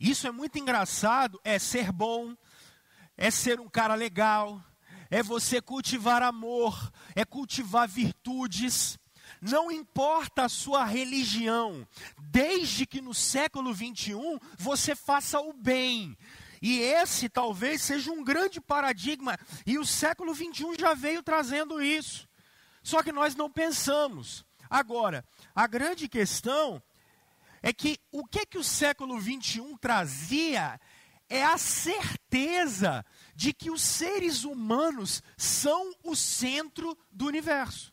isso 0.00 0.26
é 0.26 0.30
muito 0.32 0.58
engraçado, 0.58 1.40
é 1.44 1.58
ser 1.58 1.92
bom, 1.92 2.36
é 3.18 3.32
ser 3.32 3.58
um 3.58 3.68
cara 3.68 3.96
legal, 3.96 4.64
é 5.10 5.22
você 5.22 5.60
cultivar 5.60 6.22
amor, 6.22 6.92
é 7.16 7.24
cultivar 7.24 7.88
virtudes. 7.88 8.96
Não 9.42 9.70
importa 9.70 10.44
a 10.44 10.48
sua 10.48 10.84
religião, 10.84 11.86
desde 12.18 12.86
que 12.86 13.00
no 13.00 13.12
século 13.12 13.74
21 13.74 14.38
você 14.56 14.94
faça 14.94 15.40
o 15.40 15.52
bem. 15.52 16.16
E 16.62 16.78
esse 16.78 17.28
talvez 17.28 17.82
seja 17.82 18.10
um 18.10 18.22
grande 18.24 18.60
paradigma, 18.60 19.36
e 19.66 19.78
o 19.78 19.84
século 19.84 20.32
21 20.32 20.78
já 20.78 20.94
veio 20.94 21.22
trazendo 21.22 21.82
isso. 21.82 22.28
Só 22.82 23.02
que 23.02 23.12
nós 23.12 23.34
não 23.34 23.50
pensamos. 23.50 24.44
Agora, 24.70 25.24
a 25.54 25.66
grande 25.66 26.08
questão 26.08 26.82
é 27.62 27.72
que 27.72 27.98
o 28.12 28.24
que 28.24 28.46
que 28.46 28.58
o 28.58 28.64
século 28.64 29.18
21 29.18 29.76
trazia 29.76 30.80
é 31.28 31.44
a 31.44 31.58
certeza 31.58 33.04
de 33.34 33.52
que 33.52 33.70
os 33.70 33.82
seres 33.82 34.44
humanos 34.44 35.22
são 35.36 35.92
o 36.02 36.16
centro 36.16 36.96
do 37.10 37.26
universo. 37.26 37.92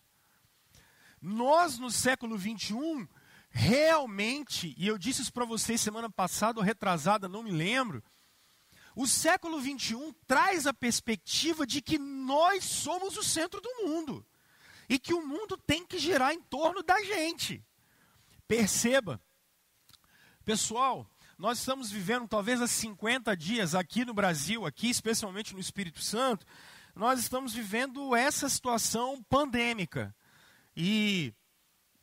Nós, 1.22 1.78
no 1.78 1.90
século 1.90 2.38
21, 2.38 3.08
realmente, 3.50 4.74
e 4.78 4.88
eu 4.88 4.98
disse 4.98 5.22
isso 5.22 5.34
para 5.34 5.46
vocês 5.46 5.82
semana 5.82 6.10
passada 6.10 6.60
ou 6.60 6.66
retrasada, 6.66 7.28
não 7.28 7.44
me 7.44 7.52
lembro, 7.52 8.04
o 8.96 9.06
século 9.06 9.60
21 9.60 10.14
traz 10.26 10.66
a 10.66 10.74
perspectiva 10.74 11.68
de 11.68 11.82
que 11.82 11.98
nós 11.98 12.64
somos 12.64 13.18
o 13.18 13.24
centro 13.24 13.60
do 13.60 13.70
mundo 13.84 14.26
e 14.88 14.98
que 14.98 15.14
o 15.14 15.26
mundo 15.26 15.58
tem 15.58 15.86
que 15.86 16.00
girar 16.00 16.34
em 16.34 16.42
torno 16.42 16.82
da 16.82 17.04
gente. 17.04 17.64
Perceba, 18.48 19.22
pessoal, 20.46 21.10
nós 21.38 21.60
estamos 21.60 21.92
vivendo 21.92 22.28
talvez 22.28 22.62
há 22.62 22.68
50 22.68 23.36
dias 23.36 23.76
aqui 23.76 24.06
no 24.06 24.14
Brasil, 24.14 24.66
aqui 24.66 24.90
especialmente 24.90 25.54
no 25.54 25.60
Espírito 25.60 26.02
Santo, 26.02 26.46
nós 26.96 27.20
estamos 27.20 27.54
vivendo 27.54 28.16
essa 28.16 28.48
situação 28.48 29.22
pandêmica. 29.30 30.16
E, 30.76 31.34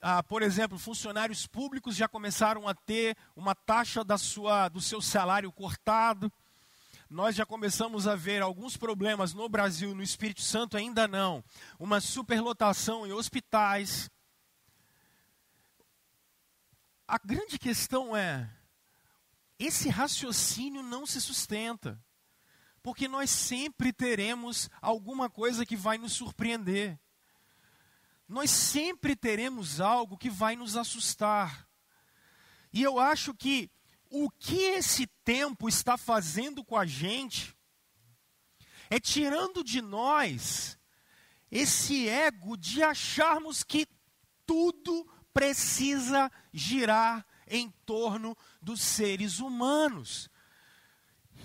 ah, 0.00 0.22
por 0.22 0.42
exemplo, 0.42 0.78
funcionários 0.78 1.46
públicos 1.46 1.96
já 1.96 2.06
começaram 2.06 2.68
a 2.68 2.74
ter 2.74 3.16
uma 3.34 3.54
taxa 3.54 4.04
da 4.04 4.18
sua, 4.18 4.68
do 4.68 4.80
seu 4.80 5.00
salário 5.00 5.50
cortado 5.50 6.30
nós 7.12 7.36
já 7.36 7.44
começamos 7.44 8.08
a 8.08 8.16
ver 8.16 8.40
alguns 8.40 8.78
problemas 8.78 9.34
no 9.34 9.46
Brasil, 9.46 9.94
no 9.94 10.02
Espírito 10.02 10.40
Santo 10.40 10.78
ainda 10.78 11.06
não. 11.06 11.44
Uma 11.78 12.00
superlotação 12.00 13.06
em 13.06 13.12
hospitais. 13.12 14.10
A 17.06 17.18
grande 17.18 17.58
questão 17.58 18.16
é: 18.16 18.48
esse 19.66 19.88
raciocínio 19.88 20.82
não 20.82 21.06
se 21.06 21.20
sustenta. 21.20 22.02
Porque 22.82 23.06
nós 23.06 23.30
sempre 23.30 23.92
teremos 23.92 24.68
alguma 24.80 25.30
coisa 25.30 25.64
que 25.64 25.76
vai 25.76 25.98
nos 25.98 26.12
surpreender. 26.12 26.98
Nós 28.28 28.50
sempre 28.50 29.14
teremos 29.14 29.80
algo 29.80 30.18
que 30.18 30.28
vai 30.28 30.56
nos 30.56 30.76
assustar. 30.76 31.68
E 32.72 32.82
eu 32.82 32.98
acho 32.98 33.34
que 33.34 33.70
o 34.10 34.30
que 34.30 34.56
esse 34.56 35.06
tempo 35.24 35.68
está 35.68 35.96
fazendo 35.96 36.64
com 36.64 36.76
a 36.76 36.84
gente 36.84 37.56
é 38.90 38.98
tirando 38.98 39.62
de 39.62 39.80
nós 39.80 40.78
esse 41.50 42.08
ego 42.08 42.56
de 42.56 42.82
acharmos 42.82 43.62
que 43.62 43.86
tudo 44.44 45.06
precisa 45.32 46.30
girar 46.52 47.24
em 47.52 47.70
torno 47.84 48.36
dos 48.60 48.80
seres 48.80 49.38
humanos. 49.38 50.30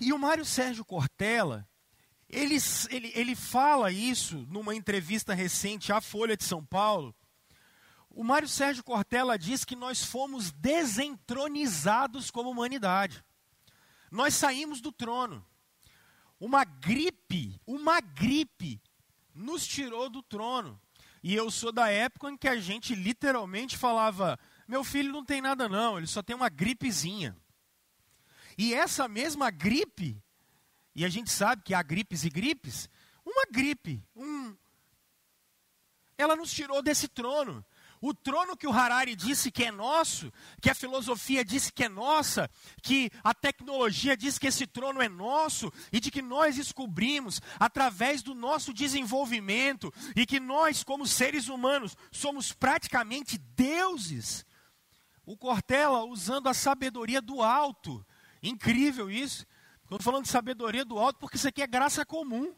E 0.00 0.12
o 0.12 0.18
Mário 0.18 0.44
Sérgio 0.44 0.84
Cortella, 0.84 1.68
ele, 2.28 2.56
ele, 2.90 3.12
ele 3.14 3.36
fala 3.36 3.92
isso 3.92 4.46
numa 4.48 4.74
entrevista 4.74 5.34
recente 5.34 5.92
à 5.92 6.00
Folha 6.00 6.36
de 6.36 6.44
São 6.44 6.64
Paulo, 6.64 7.14
o 8.10 8.24
Mário 8.24 8.48
Sérgio 8.48 8.82
Cortella 8.82 9.38
diz 9.38 9.64
que 9.64 9.76
nós 9.76 10.02
fomos 10.02 10.50
desentronizados 10.50 12.32
como 12.32 12.50
humanidade. 12.50 13.22
Nós 14.10 14.34
saímos 14.34 14.80
do 14.80 14.90
trono. 14.90 15.46
Uma 16.40 16.64
gripe, 16.64 17.60
uma 17.66 18.00
gripe, 18.00 18.80
nos 19.34 19.66
tirou 19.66 20.08
do 20.08 20.22
trono. 20.22 20.80
E 21.22 21.34
eu 21.34 21.50
sou 21.50 21.70
da 21.70 21.90
época 21.90 22.30
em 22.30 22.36
que 22.36 22.48
a 22.48 22.58
gente 22.58 22.94
literalmente 22.94 23.76
falava: 23.76 24.38
meu 24.68 24.84
filho 24.84 25.10
não 25.10 25.24
tem 25.24 25.40
nada, 25.40 25.66
não, 25.66 25.96
ele 25.96 26.06
só 26.06 26.22
tem 26.22 26.36
uma 26.36 26.50
gripezinha. 26.50 27.34
E 28.56 28.74
essa 28.74 29.08
mesma 29.08 29.50
gripe, 29.50 30.22
e 30.94 31.06
a 31.06 31.08
gente 31.08 31.30
sabe 31.30 31.62
que 31.62 31.72
há 31.72 31.82
gripes 31.82 32.24
e 32.24 32.28
gripes, 32.28 32.88
uma 33.24 33.44
gripe, 33.50 34.04
um, 34.14 34.54
ela 36.18 36.36
nos 36.36 36.52
tirou 36.52 36.82
desse 36.82 37.08
trono. 37.08 37.64
O 38.00 38.14
trono 38.14 38.56
que 38.56 38.66
o 38.66 38.72
Harari 38.72 39.16
disse 39.16 39.50
que 39.50 39.64
é 39.64 39.70
nosso, 39.72 40.32
que 40.60 40.70
a 40.70 40.74
filosofia 40.74 41.44
disse 41.44 41.72
que 41.72 41.84
é 41.84 41.88
nossa, 41.88 42.48
que 42.82 43.10
a 43.24 43.34
tecnologia 43.34 44.16
diz 44.16 44.38
que 44.38 44.46
esse 44.46 44.66
trono 44.66 45.02
é 45.02 45.08
nosso 45.08 45.72
e 45.92 45.98
de 45.98 46.10
que 46.10 46.22
nós 46.22 46.56
descobrimos 46.56 47.40
através 47.58 48.22
do 48.22 48.34
nosso 48.34 48.72
desenvolvimento 48.72 49.92
e 50.14 50.24
que 50.26 50.38
nós, 50.38 50.84
como 50.84 51.06
seres 51.06 51.48
humanos, 51.48 51.96
somos 52.12 52.52
praticamente 52.52 53.36
deuses. 53.38 54.46
O 55.28 55.36
Cortella 55.36 56.04
usando 56.04 56.48
a 56.48 56.54
sabedoria 56.54 57.20
do 57.20 57.42
alto. 57.42 58.04
Incrível 58.42 59.10
isso. 59.10 59.46
Estou 59.82 60.00
falando 60.00 60.24
de 60.24 60.30
sabedoria 60.30 60.84
do 60.84 60.98
alto 60.98 61.18
porque 61.18 61.36
isso 61.36 61.48
aqui 61.48 61.62
é 61.62 61.66
graça 61.66 62.04
comum. 62.04 62.54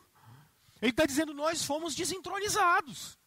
Ele 0.81 0.91
está 0.91 1.05
dizendo: 1.05 1.35
nós 1.35 1.65
fomos 1.65 1.95
desentronizados 1.95 3.19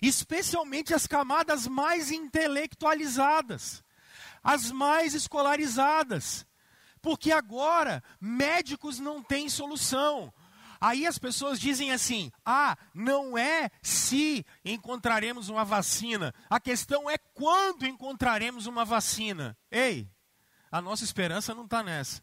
especialmente 0.00 0.94
as 0.94 1.06
camadas 1.06 1.66
mais 1.66 2.10
intelectualizadas, 2.10 3.82
as 4.42 4.70
mais 4.70 5.14
escolarizadas. 5.14 6.46
Porque 7.00 7.30
agora 7.30 8.02
médicos 8.20 8.98
não 8.98 9.22
têm 9.22 9.48
solução. 9.48 10.32
Aí 10.80 11.06
as 11.06 11.18
pessoas 11.18 11.58
dizem 11.58 11.92
assim: 11.92 12.30
ah, 12.44 12.76
não 12.94 13.36
é 13.36 13.70
se 13.82 14.44
encontraremos 14.64 15.48
uma 15.48 15.64
vacina, 15.64 16.34
a 16.48 16.60
questão 16.60 17.08
é 17.08 17.18
quando 17.18 17.86
encontraremos 17.86 18.66
uma 18.66 18.84
vacina. 18.84 19.56
Ei, 19.70 20.08
a 20.70 20.80
nossa 20.80 21.04
esperança 21.04 21.54
não 21.54 21.64
está 21.64 21.82
nessa. 21.82 22.22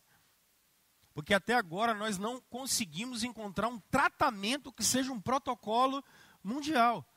Porque 1.13 1.33
até 1.33 1.53
agora 1.53 1.93
nós 1.93 2.17
não 2.17 2.41
conseguimos 2.49 3.23
encontrar 3.23 3.69
um 3.69 3.79
tratamento 3.79 4.71
que 4.71 4.83
seja 4.83 5.13
um 5.13 5.21
protocolo 5.21 6.03
mundial. 6.43 7.07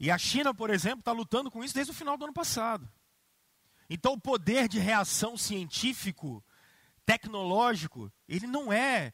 E 0.00 0.10
a 0.10 0.18
China, 0.18 0.54
por 0.54 0.70
exemplo, 0.70 1.00
está 1.00 1.12
lutando 1.12 1.50
com 1.50 1.62
isso 1.62 1.74
desde 1.74 1.92
o 1.92 1.94
final 1.94 2.16
do 2.16 2.24
ano 2.24 2.32
passado. 2.32 2.88
Então, 3.88 4.14
o 4.14 4.20
poder 4.20 4.68
de 4.68 4.78
reação 4.78 5.36
científico, 5.36 6.42
tecnológico, 7.04 8.10
ele 8.26 8.46
não 8.46 8.72
é 8.72 9.12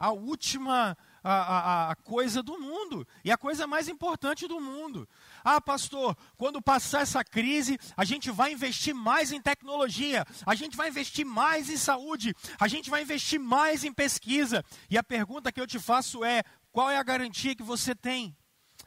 a 0.00 0.10
última 0.10 0.96
a, 1.22 1.32
a, 1.32 1.90
a, 1.90 1.96
coisa 1.96 2.42
do 2.42 2.58
mundo 2.58 3.06
e 3.22 3.30
a 3.30 3.36
coisa 3.36 3.66
mais 3.66 3.86
importante 3.86 4.48
do 4.48 4.58
mundo. 4.58 5.06
Ah, 5.44 5.60
pastor, 5.60 6.16
quando 6.36 6.62
passar 6.62 7.02
essa 7.02 7.22
crise, 7.22 7.78
a 7.94 8.04
gente 8.04 8.30
vai 8.30 8.52
investir 8.52 8.94
mais 8.94 9.30
em 9.30 9.40
tecnologia, 9.40 10.26
a 10.46 10.54
gente 10.54 10.76
vai 10.76 10.88
investir 10.88 11.26
mais 11.26 11.68
em 11.68 11.76
saúde, 11.76 12.34
a 12.58 12.66
gente 12.66 12.88
vai 12.88 13.02
investir 13.02 13.38
mais 13.38 13.84
em 13.84 13.92
pesquisa. 13.92 14.64
E 14.88 14.96
a 14.96 15.02
pergunta 15.04 15.52
que 15.52 15.60
eu 15.60 15.66
te 15.66 15.78
faço 15.78 16.24
é: 16.24 16.42
qual 16.72 16.90
é 16.90 16.96
a 16.96 17.02
garantia 17.02 17.54
que 17.54 17.62
você 17.62 17.94
tem 17.94 18.34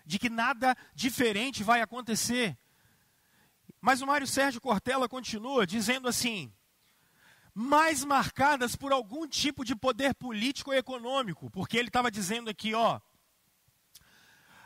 de 0.06 0.20
que 0.20 0.30
nada 0.30 0.76
diferente 0.94 1.64
vai 1.64 1.82
acontecer. 1.82 2.58
Mas 3.80 4.02
o 4.02 4.08
Mário 4.08 4.28
Sérgio 4.28 4.62
Cortella 4.62 5.08
continua 5.08 5.68
dizendo 5.68 6.08
assim: 6.08 6.54
mais 7.54 8.04
marcadas 8.04 8.76
por 8.76 8.92
algum 8.92 9.28
tipo 9.28 9.64
de 9.64 9.76
poder 9.76 10.16
político 10.16 10.72
ou 10.72 10.76
econômico, 10.76 11.50
porque 11.52 11.78
ele 11.78 11.90
estava 11.90 12.10
dizendo 12.10 12.50
aqui, 12.50 12.74
ó, 12.74 13.00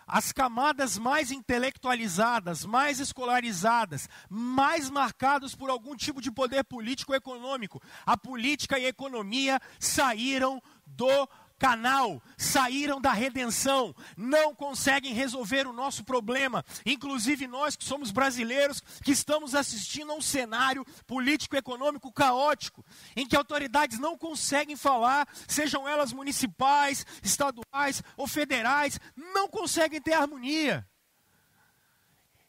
as 0.07 0.31
camadas 0.31 0.97
mais 0.97 1.31
intelectualizadas, 1.31 2.63
mais 2.63 3.01
escolarizadas, 3.01 4.07
mais 4.29 4.89
marcadas 4.89 5.53
por 5.53 5.69
algum 5.69 5.97
tipo 5.97 6.21
de 6.21 6.31
poder 6.31 6.63
político 6.63 7.11
ou 7.11 7.17
econômico. 7.17 7.81
A 8.05 8.15
política 8.15 8.79
e 8.79 8.85
a 8.85 8.89
economia 8.89 9.59
saíram 9.77 10.61
do 10.85 11.27
canal, 11.57 12.21
saíram 12.37 13.01
da 13.01 13.11
redenção, 13.11 13.95
não 14.15 14.53
conseguem 14.53 15.13
resolver 15.13 15.67
o 15.67 15.73
nosso 15.73 16.03
problema. 16.03 16.63
Inclusive 16.85 17.47
nós 17.47 17.75
que 17.75 17.83
somos 17.83 18.11
brasileiros, 18.11 18.81
que 19.03 19.11
estamos 19.11 19.55
assistindo 19.55 20.11
a 20.11 20.15
um 20.15 20.21
cenário 20.21 20.85
político-econômico 21.05 22.11
caótico, 22.11 22.85
em 23.15 23.27
que 23.27 23.35
autoridades 23.35 23.99
não 23.99 24.17
conseguem 24.17 24.75
falar, 24.75 25.27
sejam 25.47 25.87
elas 25.87 26.13
municipais, 26.13 27.05
estaduais 27.23 28.03
ou 28.15 28.27
federais, 28.27 28.99
não 29.33 29.47
conseguem 29.47 30.01
ter 30.01 30.13
harmonia. 30.13 30.87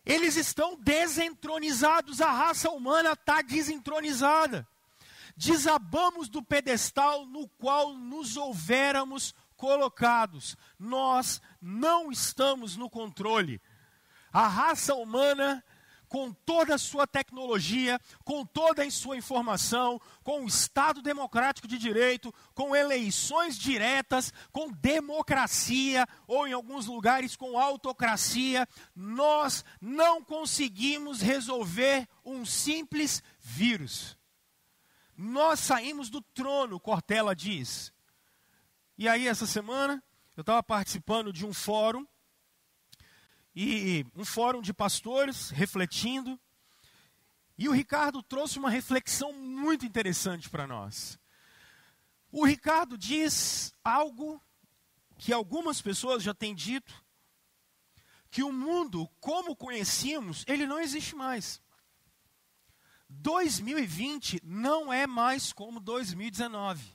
Eles 0.05 0.37
estão 0.37 0.77
desentronizados, 0.77 2.21
a 2.21 2.31
raça 2.31 2.71
humana 2.71 3.13
está 3.13 3.43
desentronizada 3.43 4.67
desabamos 5.39 6.29
do 6.29 6.43
pedestal 6.43 7.25
no 7.25 7.47
qual 7.47 7.95
nos 7.95 8.37
houvéramos 8.37 9.33
colocados. 9.57 10.57
Nós 10.77 11.41
não 11.63 12.11
estamos 12.11 12.77
no 12.77 12.91
controle. 12.91 13.63
A 14.33 14.49
raça 14.49 14.97
humana, 14.97 15.65
com 16.09 16.33
toda 16.33 16.75
a 16.75 16.79
sua 16.79 17.07
tecnologia, 17.07 18.01
com 18.25 18.45
toda 18.45 18.83
a 18.83 18.91
sua 18.91 19.17
informação, 19.17 20.01
com 20.25 20.43
o 20.43 20.49
Estado 20.49 21.01
democrático 21.01 21.69
de 21.69 21.79
direito, 21.79 22.35
com 22.53 22.75
eleições 22.75 23.57
diretas, 23.57 24.33
com 24.51 24.73
democracia, 24.73 26.05
ou 26.27 26.49
em 26.49 26.53
alguns 26.53 26.87
lugares 26.87 27.37
com 27.37 27.57
autocracia, 27.57 28.67
nós 28.95 29.65
não 29.81 30.21
conseguimos 30.21 31.21
resolver 31.21 32.09
um 32.25 32.45
simples 32.45 33.23
vírus. 33.39 34.18
Nós 35.21 35.59
saímos 35.59 36.09
do 36.09 36.23
trono, 36.23 36.79
Cortella 36.79 37.35
diz. 37.35 37.93
E 38.97 39.09
aí, 39.09 39.27
essa 39.27 39.49
semana, 39.49 40.01
eu 40.37 40.43
estava 40.43 40.63
participando 40.63 41.33
de 41.33 41.45
um 41.45 41.53
fórum, 41.53 42.07
e 43.53 44.07
um 44.15 44.25
fórum 44.25 44.63
de 44.63 44.73
pastores, 44.73 45.51
refletindo, 45.51 46.39
e 47.59 47.69
o 47.69 47.73
Ricardo 47.73 48.23
trouxe 48.23 48.61
uma 48.61 48.71
reflexão 48.71 49.33
muito 49.33 49.85
interessante 49.85 50.49
para 50.49 50.69
nós. 50.69 51.19
O 52.31 52.47
Ricardo 52.47 52.97
diz 52.97 53.75
algo 53.83 54.41
que 55.19 55.33
algumas 55.33 55.83
pessoas 55.83 56.23
já 56.23 56.33
têm 56.33 56.55
dito, 56.55 56.95
que 58.31 58.45
o 58.45 58.53
mundo 58.53 59.11
como 59.19 59.57
conhecíamos, 59.57 60.45
ele 60.47 60.65
não 60.65 60.79
existe 60.79 61.17
mais. 61.17 61.61
2020 63.09 64.41
não 64.45 64.93
é 64.93 65.07
mais 65.07 65.53
como 65.53 65.81
2019. 65.81 66.95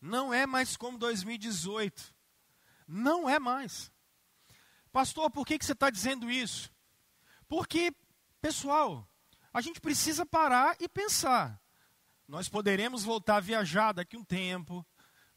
Não 0.00 0.32
é 0.32 0.46
mais 0.46 0.76
como 0.76 0.96
2018. 0.96 2.14
Não 2.86 3.28
é 3.28 3.38
mais. 3.38 3.92
Pastor, 4.92 5.30
por 5.30 5.46
que, 5.46 5.58
que 5.58 5.64
você 5.64 5.72
está 5.72 5.90
dizendo 5.90 6.30
isso? 6.30 6.72
Porque, 7.46 7.92
pessoal, 8.40 9.06
a 9.52 9.60
gente 9.60 9.80
precisa 9.80 10.24
parar 10.24 10.76
e 10.80 10.88
pensar. 10.88 11.60
Nós 12.26 12.48
poderemos 12.48 13.04
voltar 13.04 13.36
a 13.36 13.40
viajar 13.40 13.92
daqui 13.92 14.16
um 14.16 14.24
tempo. 14.24 14.86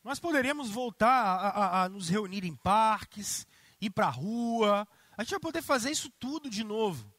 Nós 0.03 0.19
poderemos 0.19 0.69
voltar 0.69 1.09
a, 1.09 1.49
a, 1.49 1.83
a 1.83 1.89
nos 1.89 2.09
reunir 2.09 2.43
em 2.45 2.55
parques, 2.55 3.45
ir 3.81 3.89
para 3.89 4.07
a 4.07 4.11
rua. 4.11 4.87
A 5.17 5.23
gente 5.23 5.31
vai 5.31 5.39
poder 5.39 5.61
fazer 5.61 5.91
isso 5.91 6.09
tudo 6.19 6.49
de 6.49 6.63
novo. 6.63 7.12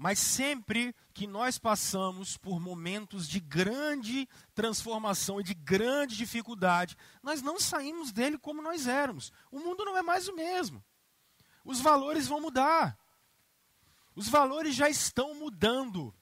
Mas 0.00 0.18
sempre 0.18 0.94
que 1.12 1.26
nós 1.26 1.58
passamos 1.58 2.34
por 2.34 2.58
momentos 2.58 3.28
de 3.28 3.38
grande 3.38 4.26
transformação 4.54 5.38
e 5.38 5.44
de 5.44 5.52
grande 5.52 6.16
dificuldade, 6.16 6.96
nós 7.22 7.42
não 7.42 7.60
saímos 7.60 8.10
dele 8.10 8.38
como 8.38 8.62
nós 8.62 8.86
éramos. 8.86 9.30
O 9.50 9.58
mundo 9.58 9.84
não 9.84 9.98
é 9.98 10.00
mais 10.00 10.26
o 10.26 10.34
mesmo. 10.34 10.82
Os 11.62 11.82
valores 11.82 12.26
vão 12.26 12.40
mudar. 12.40 12.98
Os 14.16 14.26
valores 14.26 14.74
já 14.74 14.88
estão 14.88 15.34
mudando. 15.34 16.14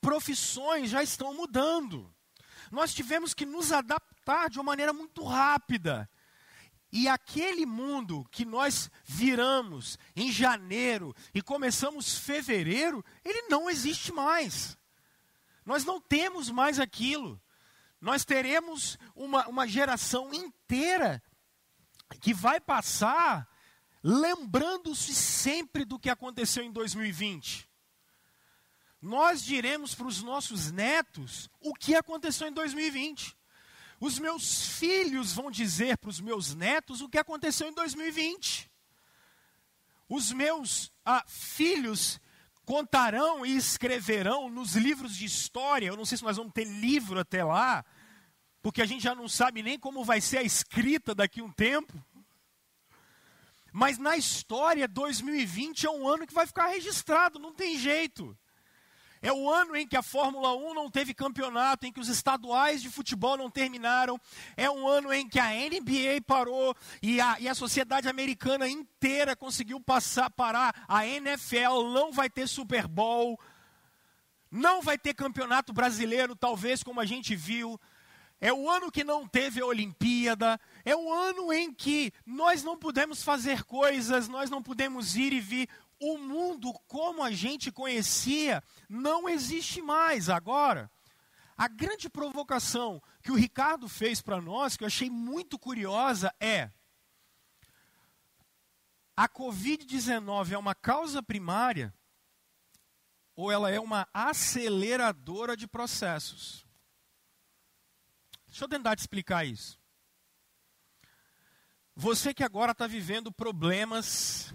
Profissões 0.00 0.88
já 0.88 1.02
estão 1.02 1.34
mudando. 1.34 2.10
Nós 2.70 2.94
tivemos 2.94 3.34
que 3.34 3.44
nos 3.44 3.72
adaptar 3.72 4.48
de 4.48 4.58
uma 4.58 4.64
maneira 4.64 4.94
muito 4.94 5.22
rápida. 5.22 6.08
E 6.92 7.08
aquele 7.08 7.64
mundo 7.64 8.26
que 8.30 8.44
nós 8.44 8.90
viramos 9.04 9.98
em 10.16 10.32
janeiro 10.32 11.14
e 11.32 11.40
começamos 11.40 12.18
fevereiro, 12.18 13.04
ele 13.24 13.42
não 13.42 13.70
existe 13.70 14.12
mais. 14.12 14.76
Nós 15.64 15.84
não 15.84 16.00
temos 16.00 16.50
mais 16.50 16.80
aquilo. 16.80 17.40
Nós 18.00 18.24
teremos 18.24 18.98
uma, 19.14 19.46
uma 19.46 19.68
geração 19.68 20.34
inteira 20.34 21.22
que 22.20 22.34
vai 22.34 22.58
passar 22.58 23.48
lembrando-se 24.02 25.14
sempre 25.14 25.84
do 25.84 25.98
que 25.98 26.08
aconteceu 26.08 26.64
em 26.64 26.72
2020. 26.72 27.68
Nós 29.00 29.42
diremos 29.42 29.94
para 29.94 30.06
os 30.06 30.22
nossos 30.22 30.70
netos 30.70 31.48
o 31.60 31.74
que 31.74 31.94
aconteceu 31.94 32.48
em 32.48 32.52
2020. 32.52 33.36
Os 34.00 34.18
meus 34.18 34.66
filhos 34.78 35.34
vão 35.34 35.50
dizer 35.50 35.98
para 35.98 36.08
os 36.08 36.20
meus 36.20 36.54
netos 36.54 37.02
o 37.02 37.08
que 37.08 37.18
aconteceu 37.18 37.68
em 37.68 37.74
2020. 37.74 38.70
Os 40.08 40.32
meus 40.32 40.90
ah, 41.04 41.22
filhos 41.28 42.18
contarão 42.64 43.44
e 43.44 43.54
escreverão 43.54 44.48
nos 44.48 44.74
livros 44.74 45.14
de 45.14 45.26
história. 45.26 45.86
Eu 45.86 45.96
não 45.96 46.06
sei 46.06 46.16
se 46.16 46.24
nós 46.24 46.38
vamos 46.38 46.54
ter 46.54 46.64
livro 46.64 47.20
até 47.20 47.44
lá, 47.44 47.84
porque 48.62 48.80
a 48.80 48.86
gente 48.86 49.02
já 49.02 49.14
não 49.14 49.28
sabe 49.28 49.62
nem 49.62 49.78
como 49.78 50.02
vai 50.02 50.20
ser 50.20 50.38
a 50.38 50.42
escrita 50.42 51.14
daqui 51.14 51.40
a 51.40 51.44
um 51.44 51.52
tempo. 51.52 51.92
Mas 53.72 53.98
na 53.98 54.16
história, 54.16 54.88
2020 54.88 55.86
é 55.86 55.90
um 55.90 56.08
ano 56.08 56.26
que 56.26 56.34
vai 56.34 56.46
ficar 56.46 56.68
registrado, 56.68 57.38
não 57.38 57.52
tem 57.52 57.78
jeito. 57.78 58.36
É 59.22 59.30
o 59.30 59.50
ano 59.50 59.76
em 59.76 59.86
que 59.86 59.96
a 59.96 60.02
Fórmula 60.02 60.56
1 60.56 60.72
não 60.72 60.90
teve 60.90 61.12
campeonato, 61.12 61.86
em 61.86 61.92
que 61.92 62.00
os 62.00 62.08
estaduais 62.08 62.80
de 62.80 62.88
futebol 62.88 63.36
não 63.36 63.50
terminaram. 63.50 64.18
É 64.56 64.70
um 64.70 64.88
ano 64.88 65.12
em 65.12 65.28
que 65.28 65.38
a 65.38 65.50
NBA 65.50 66.22
parou 66.26 66.74
e 67.02 67.20
a, 67.20 67.38
e 67.38 67.46
a 67.46 67.54
sociedade 67.54 68.08
americana 68.08 68.66
inteira 68.66 69.36
conseguiu 69.36 69.78
passar, 69.78 70.30
parar. 70.30 70.84
A 70.88 71.06
NFL 71.06 71.92
não 71.92 72.10
vai 72.10 72.30
ter 72.30 72.48
Super 72.48 72.88
Bowl. 72.88 73.38
Não 74.50 74.80
vai 74.80 74.96
ter 74.96 75.14
campeonato 75.14 75.72
brasileiro, 75.72 76.34
talvez 76.34 76.82
como 76.82 76.98
a 76.98 77.04
gente 77.04 77.36
viu. 77.36 77.78
É 78.40 78.50
o 78.50 78.70
ano 78.70 78.90
que 78.90 79.04
não 79.04 79.28
teve 79.28 79.60
a 79.60 79.66
Olimpíada. 79.66 80.58
É 80.82 80.96
o 80.96 81.12
ano 81.12 81.52
em 81.52 81.74
que 81.74 82.10
nós 82.24 82.64
não 82.64 82.78
pudemos 82.78 83.22
fazer 83.22 83.64
coisas, 83.64 84.28
nós 84.28 84.48
não 84.48 84.62
pudemos 84.62 85.14
ir 85.14 85.34
e 85.34 85.40
vir 85.40 85.68
o 86.00 86.16
mundo 86.16 86.72
como 86.88 87.22
a 87.22 87.30
gente 87.30 87.70
conhecia 87.70 88.64
não 88.88 89.28
existe 89.28 89.82
mais 89.82 90.30
agora. 90.30 90.90
A 91.56 91.68
grande 91.68 92.08
provocação 92.08 93.02
que 93.22 93.30
o 93.30 93.36
Ricardo 93.36 93.86
fez 93.86 94.22
para 94.22 94.40
nós, 94.40 94.78
que 94.78 94.82
eu 94.82 94.86
achei 94.86 95.10
muito 95.10 95.58
curiosa, 95.58 96.34
é: 96.40 96.70
a 99.14 99.28
Covid-19 99.28 100.52
é 100.52 100.58
uma 100.58 100.74
causa 100.74 101.22
primária 101.22 101.94
ou 103.36 103.52
ela 103.52 103.70
é 103.70 103.78
uma 103.78 104.08
aceleradora 104.14 105.54
de 105.54 105.68
processos? 105.68 106.66
Deixa 108.46 108.64
eu 108.64 108.68
tentar 108.68 108.96
te 108.96 109.00
explicar 109.00 109.44
isso. 109.44 109.78
Você 111.94 112.32
que 112.32 112.42
agora 112.42 112.72
está 112.72 112.86
vivendo 112.86 113.30
problemas 113.30 114.54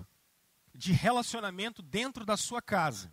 de 0.75 0.91
relacionamento 0.91 1.81
dentro 1.81 2.25
da 2.25 2.35
sua 2.35 2.61
casa. 2.61 3.11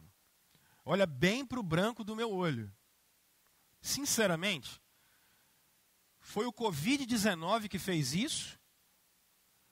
Olha 0.84 1.06
bem 1.06 1.46
para 1.46 1.60
o 1.60 1.62
branco 1.62 2.02
do 2.02 2.16
meu 2.16 2.30
olho. 2.30 2.72
Sinceramente, 3.80 4.80
foi 6.20 6.46
o 6.46 6.52
Covid-19 6.52 7.68
que 7.68 7.78
fez 7.78 8.14
isso? 8.14 8.58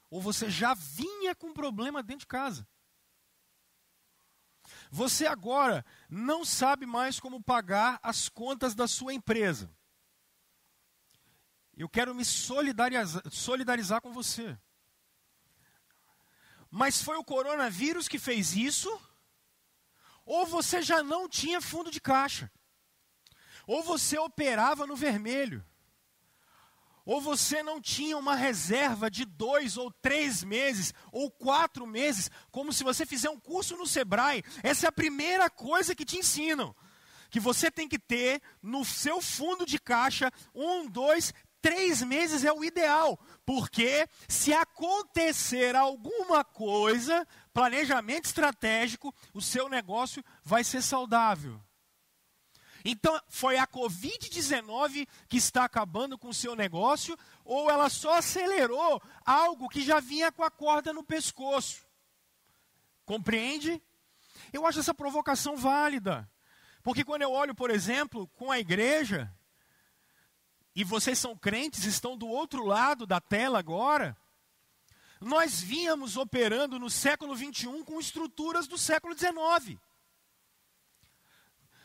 Ou 0.08 0.20
você 0.20 0.50
já 0.50 0.74
vinha 0.74 1.34
com 1.34 1.52
problema 1.52 2.02
dentro 2.02 2.20
de 2.20 2.26
casa? 2.26 2.66
Você 4.90 5.26
agora 5.26 5.84
não 6.08 6.44
sabe 6.44 6.86
mais 6.86 7.20
como 7.20 7.42
pagar 7.42 7.98
as 8.02 8.28
contas 8.28 8.74
da 8.74 8.88
sua 8.88 9.14
empresa. 9.14 9.72
Eu 11.76 11.88
quero 11.88 12.14
me 12.14 12.24
solidarizar, 12.24 13.22
solidarizar 13.30 14.00
com 14.00 14.12
você. 14.12 14.58
Mas 16.70 17.02
foi 17.02 17.16
o 17.16 17.24
coronavírus 17.24 18.08
que 18.08 18.18
fez 18.18 18.54
isso? 18.54 18.90
ou 20.30 20.46
você 20.46 20.80
já 20.80 21.02
não 21.02 21.28
tinha 21.28 21.60
fundo 21.60 21.90
de 21.90 22.00
caixa, 22.00 22.48
ou 23.66 23.82
você 23.82 24.16
operava 24.16 24.86
no 24.86 24.94
vermelho, 24.94 25.64
ou 27.04 27.20
você 27.20 27.64
não 27.64 27.80
tinha 27.80 28.16
uma 28.16 28.36
reserva 28.36 29.10
de 29.10 29.24
dois 29.24 29.76
ou 29.76 29.90
três 29.90 30.44
meses, 30.44 30.94
ou 31.10 31.32
quatro 31.32 31.84
meses, 31.84 32.30
como 32.52 32.72
se 32.72 32.84
você 32.84 33.04
fizer 33.04 33.28
um 33.28 33.40
curso 33.40 33.76
no 33.76 33.88
Sebrae. 33.88 34.44
Essa 34.62 34.86
é 34.86 34.88
a 34.88 34.92
primeira 34.92 35.50
coisa 35.50 35.96
que 35.96 36.04
te 36.04 36.16
ensinam. 36.18 36.76
Que 37.28 37.40
você 37.40 37.68
tem 37.68 37.88
que 37.88 37.98
ter 37.98 38.40
no 38.62 38.84
seu 38.84 39.20
fundo 39.20 39.66
de 39.66 39.80
caixa 39.80 40.30
um, 40.54 40.86
dois, 40.86 41.34
três 41.60 42.02
meses 42.02 42.44
é 42.44 42.52
o 42.52 42.62
ideal. 42.62 43.18
Porque 43.50 44.08
se 44.28 44.52
acontecer 44.52 45.74
alguma 45.74 46.44
coisa, 46.44 47.26
planejamento 47.52 48.26
estratégico, 48.26 49.12
o 49.34 49.42
seu 49.42 49.68
negócio 49.68 50.24
vai 50.44 50.62
ser 50.62 50.80
saudável. 50.80 51.60
Então, 52.84 53.20
foi 53.28 53.58
a 53.58 53.66
Covid-19 53.66 55.04
que 55.28 55.36
está 55.36 55.64
acabando 55.64 56.16
com 56.16 56.28
o 56.28 56.32
seu 56.32 56.54
negócio, 56.54 57.18
ou 57.44 57.68
ela 57.68 57.88
só 57.88 58.18
acelerou 58.18 59.02
algo 59.26 59.68
que 59.68 59.82
já 59.82 59.98
vinha 59.98 60.30
com 60.30 60.44
a 60.44 60.50
corda 60.50 60.92
no 60.92 61.02
pescoço? 61.02 61.84
Compreende? 63.04 63.82
Eu 64.52 64.64
acho 64.64 64.78
essa 64.78 64.94
provocação 64.94 65.56
válida. 65.56 66.30
Porque 66.84 67.02
quando 67.02 67.22
eu 67.22 67.32
olho, 67.32 67.52
por 67.52 67.68
exemplo, 67.68 68.28
com 68.28 68.52
a 68.52 68.60
igreja, 68.60 69.28
e 70.80 70.84
vocês 70.84 71.18
são 71.18 71.36
crentes, 71.36 71.84
estão 71.84 72.16
do 72.16 72.26
outro 72.26 72.64
lado 72.64 73.06
da 73.06 73.20
tela 73.20 73.58
agora, 73.58 74.16
nós 75.20 75.60
vínhamos 75.60 76.16
operando 76.16 76.78
no 76.78 76.88
século 76.88 77.36
21 77.36 77.84
com 77.84 78.00
estruturas 78.00 78.66
do 78.66 78.78
século 78.78 79.14
19. 79.14 79.78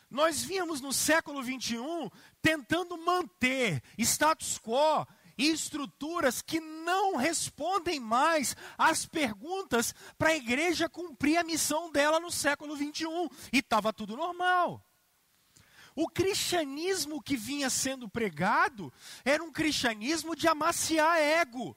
Nós 0.08 0.42
vínhamos 0.42 0.80
no 0.80 0.94
século 0.94 1.42
21 1.42 2.08
tentando 2.40 2.96
manter 2.96 3.82
status 3.98 4.58
quo 4.58 5.06
e 5.36 5.50
estruturas 5.50 6.40
que 6.40 6.58
não 6.58 7.16
respondem 7.16 8.00
mais 8.00 8.56
às 8.78 9.04
perguntas 9.04 9.94
para 10.16 10.30
a 10.30 10.36
igreja 10.36 10.88
cumprir 10.88 11.36
a 11.36 11.44
missão 11.44 11.92
dela 11.92 12.18
no 12.18 12.30
século 12.30 12.74
21. 12.74 13.28
E 13.52 13.58
estava 13.58 13.92
tudo 13.92 14.16
normal. 14.16 14.85
O 15.96 16.06
cristianismo 16.06 17.22
que 17.22 17.38
vinha 17.38 17.70
sendo 17.70 18.06
pregado 18.06 18.92
era 19.24 19.42
um 19.42 19.50
cristianismo 19.50 20.36
de 20.36 20.46
amaciar 20.46 21.16
ego, 21.16 21.74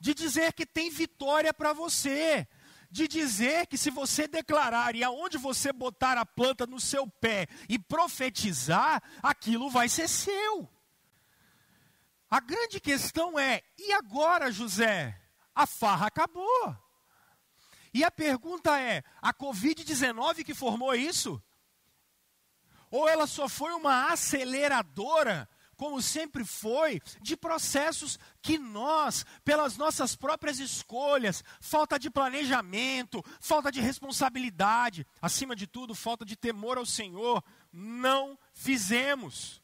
de 0.00 0.14
dizer 0.14 0.54
que 0.54 0.64
tem 0.64 0.88
vitória 0.88 1.52
para 1.52 1.74
você, 1.74 2.48
de 2.90 3.06
dizer 3.06 3.66
que 3.66 3.76
se 3.76 3.90
você 3.90 4.26
declarar 4.26 4.96
e 4.96 5.04
aonde 5.04 5.36
você 5.36 5.70
botar 5.70 6.16
a 6.16 6.24
planta 6.24 6.66
no 6.66 6.80
seu 6.80 7.06
pé 7.06 7.46
e 7.68 7.78
profetizar, 7.78 9.02
aquilo 9.22 9.68
vai 9.68 9.86
ser 9.86 10.08
seu. 10.08 10.66
A 12.30 12.40
grande 12.40 12.80
questão 12.80 13.38
é: 13.38 13.62
e 13.76 13.92
agora, 13.92 14.50
José? 14.50 15.20
A 15.54 15.66
farra 15.66 16.06
acabou. 16.06 16.74
E 17.92 18.02
a 18.02 18.10
pergunta 18.10 18.80
é: 18.80 19.02
a 19.20 19.34
Covid-19 19.34 20.42
que 20.42 20.54
formou 20.54 20.94
isso? 20.94 21.42
Ou 22.90 23.08
ela 23.08 23.26
só 23.26 23.48
foi 23.48 23.72
uma 23.72 24.12
aceleradora 24.12 25.48
como 25.78 26.02
sempre 26.02 26.44
foi, 26.44 27.00
de 27.22 27.36
processos 27.36 28.18
que 28.42 28.58
nós, 28.58 29.24
pelas 29.44 29.76
nossas 29.76 30.16
próprias 30.16 30.58
escolhas, 30.58 31.44
falta 31.60 31.96
de 32.00 32.10
planejamento, 32.10 33.24
falta 33.40 33.70
de 33.70 33.80
responsabilidade, 33.80 35.06
acima 35.22 35.54
de 35.54 35.68
tudo, 35.68 35.94
falta 35.94 36.24
de 36.24 36.34
temor 36.34 36.78
ao 36.78 36.84
Senhor, 36.84 37.44
não 37.72 38.36
fizemos. 38.52 39.62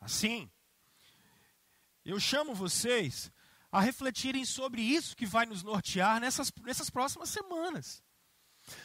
Assim, 0.00 0.50
eu 2.06 2.18
chamo 2.18 2.54
vocês 2.54 3.30
a 3.70 3.82
refletirem 3.82 4.46
sobre 4.46 4.80
isso 4.80 5.14
que 5.14 5.26
vai 5.26 5.44
nos 5.44 5.62
nortear 5.62 6.20
nessas, 6.20 6.50
nessas 6.62 6.88
próximas 6.88 7.28
semanas. 7.28 8.02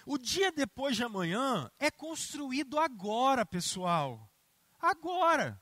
O 0.05 0.17
dia 0.17 0.51
depois 0.51 0.95
de 0.95 1.03
amanhã 1.03 1.71
é 1.79 1.91
construído 1.91 2.79
agora, 2.79 3.45
pessoal. 3.45 4.29
Agora. 4.79 5.61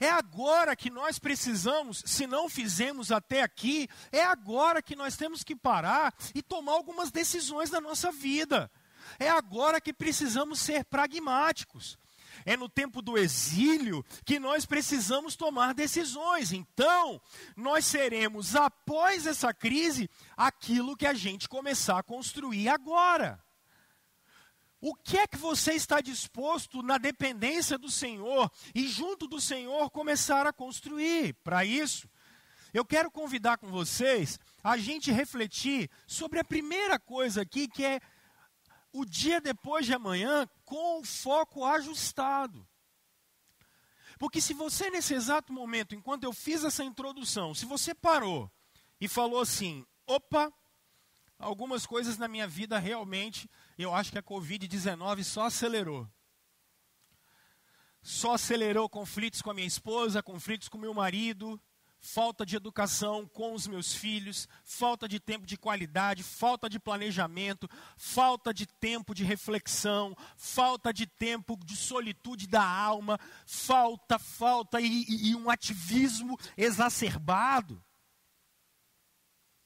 É 0.00 0.08
agora 0.08 0.76
que 0.76 0.90
nós 0.90 1.18
precisamos, 1.18 2.04
se 2.06 2.24
não 2.26 2.48
fizemos 2.48 3.10
até 3.10 3.42
aqui, 3.42 3.88
é 4.12 4.24
agora 4.24 4.80
que 4.80 4.94
nós 4.94 5.16
temos 5.16 5.42
que 5.42 5.56
parar 5.56 6.14
e 6.32 6.40
tomar 6.40 6.72
algumas 6.72 7.10
decisões 7.10 7.70
na 7.70 7.80
nossa 7.80 8.12
vida. 8.12 8.70
É 9.18 9.28
agora 9.28 9.80
que 9.80 9.92
precisamos 9.92 10.60
ser 10.60 10.84
pragmáticos. 10.84 11.98
É 12.48 12.56
no 12.56 12.66
tempo 12.66 13.02
do 13.02 13.18
exílio 13.18 14.02
que 14.24 14.40
nós 14.40 14.64
precisamos 14.64 15.36
tomar 15.36 15.74
decisões. 15.74 16.50
Então, 16.50 17.20
nós 17.54 17.84
seremos, 17.84 18.56
após 18.56 19.26
essa 19.26 19.52
crise, 19.52 20.08
aquilo 20.34 20.96
que 20.96 21.06
a 21.06 21.12
gente 21.12 21.46
começar 21.46 21.98
a 21.98 22.02
construir 22.02 22.70
agora. 22.70 23.38
O 24.80 24.94
que 24.94 25.18
é 25.18 25.26
que 25.26 25.36
você 25.36 25.74
está 25.74 26.00
disposto 26.00 26.82
na 26.82 26.96
dependência 26.96 27.76
do 27.76 27.90
Senhor 27.90 28.50
e 28.74 28.88
junto 28.88 29.28
do 29.28 29.42
Senhor 29.42 29.90
começar 29.90 30.46
a 30.46 30.52
construir? 30.52 31.34
Para 31.44 31.66
isso, 31.66 32.08
eu 32.72 32.82
quero 32.82 33.10
convidar 33.10 33.58
com 33.58 33.68
vocês 33.68 34.40
a 34.64 34.78
gente 34.78 35.12
refletir 35.12 35.90
sobre 36.06 36.38
a 36.40 36.44
primeira 36.44 36.98
coisa 36.98 37.42
aqui, 37.42 37.68
que 37.68 37.84
é 37.84 38.00
o 38.90 39.04
dia 39.04 39.38
depois 39.38 39.84
de 39.84 39.92
amanhã 39.92 40.48
com 40.68 41.00
o 41.00 41.04
foco 41.04 41.64
ajustado. 41.64 42.68
Porque 44.18 44.38
se 44.38 44.52
você 44.52 44.90
nesse 44.90 45.14
exato 45.14 45.50
momento, 45.50 45.94
enquanto 45.94 46.24
eu 46.24 46.32
fiz 46.32 46.62
essa 46.62 46.84
introdução, 46.84 47.54
se 47.54 47.64
você 47.64 47.94
parou 47.94 48.50
e 49.00 49.08
falou 49.08 49.40
assim: 49.40 49.86
opa, 50.06 50.52
algumas 51.38 51.86
coisas 51.86 52.18
na 52.18 52.28
minha 52.28 52.46
vida 52.46 52.78
realmente 52.78 53.48
eu 53.78 53.94
acho 53.94 54.12
que 54.12 54.18
a 54.18 54.22
Covid-19 54.22 55.24
só 55.24 55.46
acelerou. 55.46 56.06
Só 58.02 58.34
acelerou 58.34 58.90
conflitos 58.90 59.40
com 59.40 59.50
a 59.50 59.54
minha 59.54 59.66
esposa, 59.66 60.22
conflitos 60.22 60.68
com 60.68 60.76
meu 60.76 60.92
marido, 60.92 61.58
falta 62.12 62.46
de 62.46 62.56
educação 62.56 63.26
com 63.26 63.52
os 63.52 63.66
meus 63.66 63.94
filhos, 63.94 64.48
falta 64.64 65.06
de 65.06 65.20
tempo 65.20 65.46
de 65.46 65.58
qualidade, 65.58 66.22
falta 66.22 66.68
de 66.68 66.78
planejamento, 66.78 67.68
falta 67.98 68.52
de 68.52 68.66
tempo 68.66 69.14
de 69.14 69.24
reflexão, 69.24 70.16
falta 70.34 70.92
de 70.92 71.06
tempo 71.06 71.54
de 71.62 71.76
solitude 71.76 72.46
da 72.46 72.64
alma, 72.64 73.20
falta, 73.44 74.18
falta 74.18 74.80
e, 74.80 74.86
e, 74.86 75.30
e 75.30 75.36
um 75.36 75.50
ativismo 75.50 76.38
exacerbado. 76.56 77.84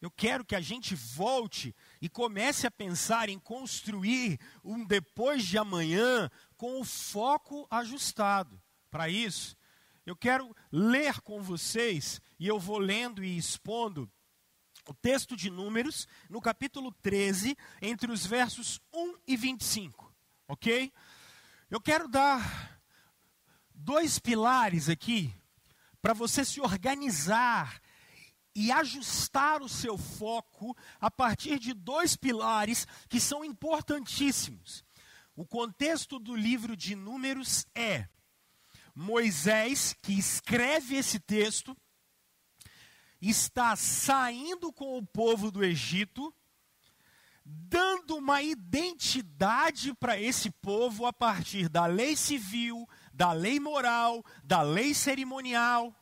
Eu 0.01 0.11
quero 0.11 0.45
que 0.45 0.57
a 0.57 0.61
gente 0.61 0.97
volte 0.97 1.73
e 2.01 2.09
comece 2.09 2.67
a 2.67 2.73
pensar 2.73 3.29
em 3.29 3.39
construir 3.39 4.41
um 4.65 4.85
depois 4.85 5.45
de 5.47 5.57
amanhã 5.57 6.29
com 6.57 6.81
o 6.81 6.85
foco 6.85 7.69
ajustado. 7.71 8.61
Para 8.91 9.09
isso, 9.09 9.57
eu 10.05 10.17
quero 10.17 10.55
ler 10.71 11.21
com 11.21 11.41
vocês, 11.41 12.21
e 12.43 12.49
eu 12.49 12.59
vou 12.59 12.81
lendo 12.81 13.23
e 13.23 13.39
expondo 13.39 14.11
o 14.89 14.93
texto 14.93 15.37
de 15.37 15.49
Números, 15.49 16.09
no 16.29 16.41
capítulo 16.41 16.91
13, 17.01 17.57
entre 17.81 18.11
os 18.11 18.27
versos 18.27 18.81
1 18.93 19.15
e 19.29 19.37
25. 19.37 20.13
Ok? 20.49 20.93
Eu 21.71 21.81
quero 21.81 22.09
dar 22.09 22.83
dois 23.73 24.19
pilares 24.19 24.89
aqui 24.89 25.33
para 26.01 26.13
você 26.13 26.45
se 26.45 26.61
organizar 26.61 27.81
e 28.57 28.73
ajustar 28.73 29.63
o 29.63 29.69
seu 29.69 29.97
foco 29.97 30.77
a 31.01 31.09
partir 31.09 31.61
de 31.61 31.73
dois 31.73 32.17
pilares 32.17 32.89
que 33.09 33.21
são 33.21 33.45
importantíssimos. 33.45 34.85
O 35.37 35.47
contexto 35.47 36.19
do 36.19 36.35
livro 36.35 36.77
de 36.77 36.97
Números 36.97 37.69
é 37.73 38.09
Moisés, 38.93 39.95
que 40.03 40.19
escreve 40.19 40.97
esse 40.97 41.21
texto, 41.21 41.77
está 43.31 43.77
saindo 43.77 44.73
com 44.73 44.99
o 44.99 45.07
povo 45.07 45.51
do 45.51 45.65
Egito, 45.65 46.35
dando 47.45 48.17
uma 48.17 48.43
identidade 48.43 49.95
para 49.95 50.21
esse 50.21 50.51
povo 50.51 51.07
a 51.07 51.13
partir 51.13 51.69
da 51.69 51.87
lei 51.87 52.17
civil, 52.17 52.89
da 53.13 53.33
lei 53.33 53.61
moral, 53.61 54.25
da 54.43 54.63
lei 54.63 54.93
cerimonial 54.93 55.95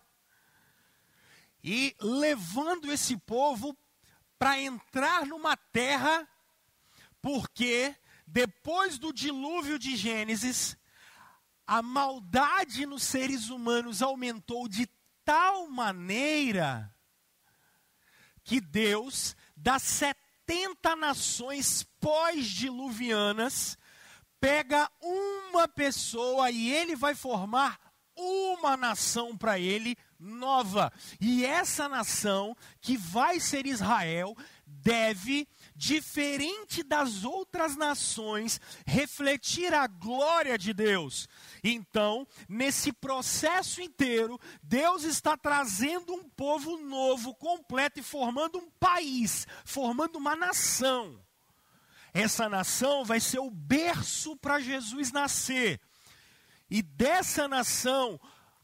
e 1.63 1.95
levando 2.01 2.91
esse 2.91 3.17
povo 3.17 3.77
para 4.39 4.59
entrar 4.59 5.27
numa 5.27 5.57
terra, 5.57 6.27
porque 7.21 7.95
depois 8.27 8.99
do 8.99 9.13
dilúvio 9.13 9.79
de 9.79 9.97
Gênesis, 9.97 10.77
a 11.67 11.83
maldade 11.83 12.87
nos 12.87 13.03
seres 13.03 13.51
humanos 13.51 14.01
aumentou 14.01 14.67
de 14.67 14.89
tal 15.25 15.69
maneira 15.69 16.95
que 18.51 18.61
Deus 18.61 19.37
70 19.57 20.31
70 20.51 20.97
nações 20.97 21.87
pós-diluvianas, 22.01 23.79
pega 24.41 24.91
uma 25.01 25.69
pessoa 25.69 26.51
e 26.51 26.73
ele 26.73 26.97
vai 26.97 27.15
formar 27.15 27.79
uma 28.17 28.77
nação 28.77 29.37
para 29.37 29.61
ele 29.61 29.97
nova. 30.19 30.93
E 31.21 31.45
essa 31.45 31.89
nação, 31.89 32.57
que 32.81 32.97
vai 32.97 33.39
ser 33.39 33.65
Israel, 33.65 34.37
deve, 34.67 35.47
diferente 35.81 36.83
das 36.83 37.25
outras 37.25 37.75
nações, 37.75 38.61
refletir 38.87 39.73
a 39.73 39.87
glória 39.87 40.59
de 40.59 40.75
Deus. 40.75 41.27
Então, 41.65 42.29
nesse 42.47 42.93
processo 42.93 43.81
inteiro, 43.81 44.39
Deus 44.63 45.05
está 45.05 45.39
trazendo 45.39 46.13
um 46.13 46.29
povo 46.29 46.77
novo, 46.77 47.35
completo 47.35 47.99
e 47.99 48.03
formando 48.03 48.59
um 48.59 48.71
país, 48.73 49.47
formando 49.65 50.17
uma 50.17 50.37
nação. 50.37 51.19
Essa 52.13 52.47
nação 52.47 53.03
vai 53.03 53.19
ser 53.19 53.39
o 53.39 53.51
berço 53.51 54.37
para 54.37 54.61
Jesus 54.61 55.11
nascer. 55.11 55.81
E 56.69 56.83
dessa 56.83 57.49
nação, 57.49 58.21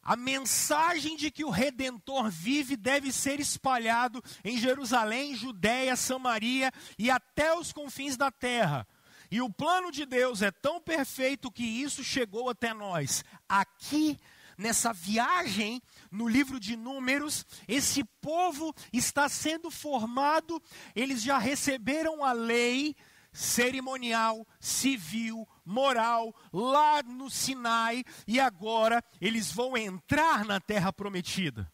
a 0.07 0.15
mensagem 0.15 1.17
de 1.17 1.33
que 1.33 1.45
o 1.45 1.51
redentor 1.51 2.31
vive 2.31 2.77
deve 2.77 3.11
ser 3.11 3.41
espalhado 3.41 4.23
em 4.45 4.57
Jerusalém, 4.57 5.35
Judéia, 5.35 5.97
Samaria 5.97 6.73
e 6.97 7.11
até 7.11 7.53
os 7.53 7.73
confins 7.73 8.17
da 8.17 8.31
terra. 8.31 8.87
E 9.29 9.41
o 9.41 9.51
plano 9.51 9.91
de 9.91 10.07
Deus 10.07 10.43
é 10.43 10.53
tão 10.53 10.81
perfeito 10.81 11.51
que 11.51 11.65
isso 11.65 12.05
chegou 12.05 12.49
até 12.49 12.73
nós. 12.73 13.25
Aqui, 13.49 14.17
nessa 14.57 14.93
viagem 14.93 15.83
no 16.09 16.29
livro 16.29 16.61
de 16.61 16.77
Números, 16.77 17.45
esse 17.67 18.05
povo 18.05 18.73
está 18.93 19.29
sendo 19.29 19.73
formado, 19.73 20.63
eles 20.95 21.21
já 21.21 21.37
receberam 21.37 22.23
a 22.23 22.31
lei 22.31 22.95
cerimonial, 23.33 24.47
civil, 24.61 25.47
moral, 25.67 26.35
lá 26.53 27.03
no 27.03 27.29
Sinai, 27.29 28.05
e 28.27 28.39
agora 28.39 29.03
eles 29.21 29.51
vão 29.51 29.77
entrar 29.77 30.45
na 30.45 30.61
terra 30.61 30.93
prometida. 30.93 31.71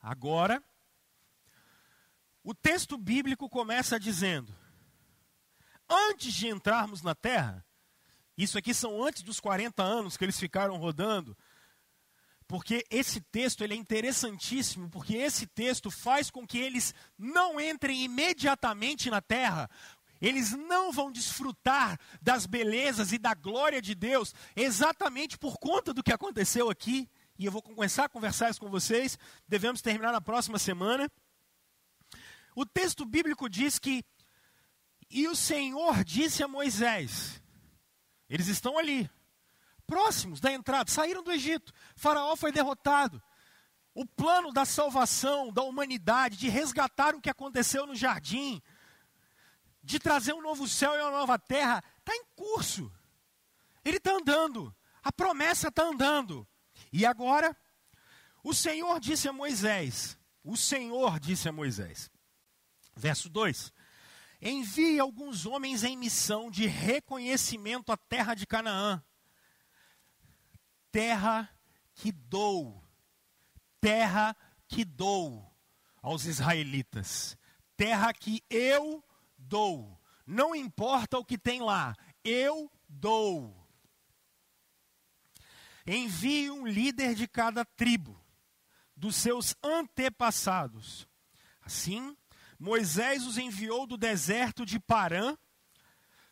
Agora, 0.00 0.62
o 2.42 2.54
texto 2.54 2.96
bíblico 2.96 3.48
começa 3.48 4.00
dizendo: 4.00 4.56
antes 5.88 6.32
de 6.32 6.48
entrarmos 6.48 7.02
na 7.02 7.14
terra, 7.14 7.64
isso 8.36 8.56
aqui 8.56 8.72
são 8.72 9.02
antes 9.02 9.22
dos 9.22 9.40
40 9.40 9.82
anos 9.82 10.16
que 10.16 10.24
eles 10.24 10.38
ficaram 10.38 10.76
rodando, 10.76 11.36
porque 12.46 12.86
esse 12.90 13.20
texto 13.20 13.64
ele 13.64 13.74
é 13.74 13.76
interessantíssimo, 13.76 14.88
porque 14.88 15.16
esse 15.16 15.46
texto 15.46 15.90
faz 15.90 16.30
com 16.30 16.46
que 16.46 16.58
eles 16.58 16.94
não 17.18 17.60
entrem 17.60 18.04
imediatamente 18.04 19.10
na 19.10 19.20
terra, 19.20 19.68
eles 20.26 20.52
não 20.52 20.90
vão 20.90 21.12
desfrutar 21.12 21.98
das 22.20 22.46
belezas 22.46 23.12
e 23.12 23.18
da 23.18 23.32
glória 23.32 23.80
de 23.80 23.94
Deus 23.94 24.34
exatamente 24.56 25.38
por 25.38 25.56
conta 25.58 25.94
do 25.94 26.02
que 26.02 26.12
aconteceu 26.12 26.68
aqui. 26.68 27.08
E 27.38 27.44
eu 27.44 27.52
vou 27.52 27.62
começar 27.62 28.06
a 28.06 28.08
conversar 28.08 28.50
isso 28.50 28.60
com 28.60 28.68
vocês. 28.68 29.16
Devemos 29.46 29.80
terminar 29.80 30.10
na 30.10 30.20
próxima 30.20 30.58
semana. 30.58 31.08
O 32.56 32.66
texto 32.66 33.04
bíblico 33.04 33.48
diz 33.48 33.78
que 33.78 34.04
e 35.08 35.28
o 35.28 35.36
Senhor 35.36 36.02
disse 36.02 36.42
a 36.42 36.48
Moisés: 36.48 37.40
eles 38.28 38.48
estão 38.48 38.76
ali, 38.76 39.08
próximos 39.86 40.40
da 40.40 40.52
entrada, 40.52 40.90
saíram 40.90 41.22
do 41.22 41.30
Egito. 41.30 41.72
Faraó 41.94 42.34
foi 42.34 42.50
derrotado. 42.50 43.22
O 43.94 44.04
plano 44.04 44.52
da 44.52 44.64
salvação 44.64 45.52
da 45.52 45.62
humanidade, 45.62 46.36
de 46.36 46.48
resgatar 46.48 47.14
o 47.14 47.20
que 47.20 47.30
aconteceu 47.30 47.86
no 47.86 47.94
jardim, 47.94 48.60
de 49.86 50.00
trazer 50.00 50.32
um 50.34 50.42
novo 50.42 50.66
céu 50.66 50.96
e 50.96 51.00
uma 51.00 51.12
nova 51.12 51.38
terra, 51.38 51.82
está 52.00 52.12
em 52.12 52.24
curso. 52.34 52.92
Ele 53.84 53.98
está 53.98 54.10
andando. 54.10 54.74
A 55.00 55.12
promessa 55.12 55.68
está 55.68 55.84
andando. 55.84 56.46
E 56.92 57.06
agora, 57.06 57.56
o 58.42 58.52
Senhor 58.52 58.98
disse 58.98 59.28
a 59.28 59.32
Moisés: 59.32 60.18
O 60.42 60.56
Senhor 60.56 61.20
disse 61.20 61.48
a 61.48 61.52
Moisés, 61.52 62.10
verso 62.96 63.28
2: 63.28 63.72
Envie 64.42 64.98
alguns 64.98 65.46
homens 65.46 65.84
em 65.84 65.96
missão 65.96 66.50
de 66.50 66.66
reconhecimento 66.66 67.92
à 67.92 67.96
terra 67.96 68.34
de 68.34 68.44
Canaã, 68.44 69.00
terra 70.90 71.48
que 71.94 72.10
dou, 72.10 72.82
terra 73.80 74.36
que 74.66 74.84
dou 74.84 75.48
aos 76.02 76.24
israelitas, 76.24 77.38
terra 77.76 78.12
que 78.12 78.42
eu 78.50 79.04
dou. 79.48 79.98
Não 80.26 80.54
importa 80.54 81.18
o 81.18 81.24
que 81.24 81.38
tem 81.38 81.60
lá, 81.62 81.94
eu 82.24 82.70
dou. 82.88 83.54
Envie 85.86 86.50
um 86.50 86.66
líder 86.66 87.14
de 87.14 87.28
cada 87.28 87.64
tribo, 87.64 88.20
dos 88.96 89.14
seus 89.14 89.54
antepassados. 89.62 91.06
Assim, 91.62 92.16
Moisés 92.58 93.24
os 93.24 93.38
enviou 93.38 93.86
do 93.86 93.96
deserto 93.96 94.66
de 94.66 94.80
Parã, 94.80 95.36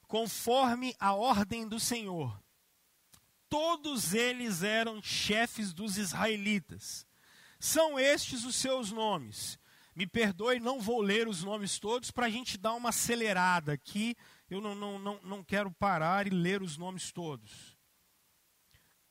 conforme 0.09 0.94
a 0.98 1.12
ordem 1.14 1.68
do 1.68 1.79
Senhor. 1.79 2.42
Todos 3.48 4.12
eles 4.12 4.64
eram 4.64 5.00
chefes 5.00 5.72
dos 5.72 5.96
israelitas. 5.98 7.07
São 7.61 7.98
estes 7.98 8.44
os 8.44 8.57
seus 8.57 8.90
nomes: 8.90 9.59
me 9.94 10.07
perdoe, 10.07 10.59
não 10.59 10.80
vou 10.80 11.00
ler 11.00 11.28
os 11.28 11.42
nomes 11.42 11.78
todos 11.78 12.11
para 12.11 12.26
a 12.26 12.30
gente 12.30 12.59
dar 12.59 12.74
uma 12.74 12.88
acelerada 12.88 13.72
aqui. 13.72 14.16
Eu 14.50 14.61
não, 14.61 14.74
não, 14.74 14.98
não, 14.98 15.20
não 15.22 15.44
quero 15.44 15.70
parar 15.70 16.26
e 16.26 16.30
ler 16.30 16.62
os 16.62 16.76
nomes 16.76 17.12
todos. 17.12 17.76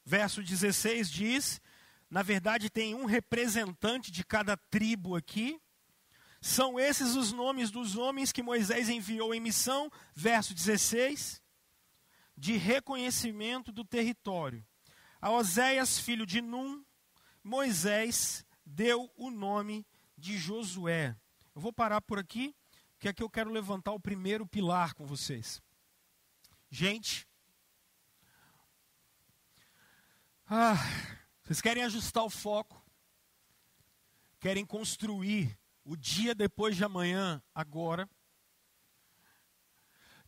Verso 0.06 0.43
16 0.43 1.10
diz: 1.10 1.62
na 2.13 2.22
verdade, 2.22 2.69
tem 2.69 2.93
um 2.93 3.06
representante 3.06 4.12
de 4.12 4.24
cada 4.24 4.56
tribo 4.56 5.15
aqui. 5.15 5.60
São 6.39 6.80
esses 6.80 7.15
os 7.15 7.32
nomes 7.32 7.72
dos 7.72 7.96
homens 7.96 8.32
que 8.32 8.43
Moisés 8.43 8.88
enviou 8.88 9.34
em 9.34 9.39
missão. 9.39 9.91
Verso 10.13 10.54
16: 10.54 11.41
de 12.38 12.56
reconhecimento 12.56 13.72
do 13.72 13.84
território. 13.84 14.63
A 15.19 15.32
Oséias, 15.32 15.98
filho 15.98 16.24
de 16.24 16.39
Num, 16.39 16.86
Moisés 17.43 18.46
deu 18.63 19.12
o 19.17 19.32
nome 19.32 19.84
de 20.24 20.38
Josué. 20.38 21.14
Eu 21.54 21.62
vou 21.62 21.74
parar 21.74 22.00
por 22.02 22.18
aqui, 22.18 22.56
que 22.98 23.10
aqui 23.10 23.22
eu 23.22 23.30
quero 23.30 23.52
levantar 23.52 23.92
o 23.92 24.00
primeiro 24.00 24.48
pilar 24.48 24.94
com 24.94 25.06
vocês. 25.06 25.62
Gente, 26.72 27.28
ah, 30.50 30.76
vocês 31.44 31.60
querem 31.60 31.84
ajustar 31.84 32.24
o 32.24 32.30
foco, 32.30 32.82
querem 34.40 34.66
construir 34.66 35.60
o 35.84 35.98
dia 35.98 36.34
depois 36.34 36.78
de 36.78 36.86
amanhã, 36.86 37.44
agora, 37.54 38.10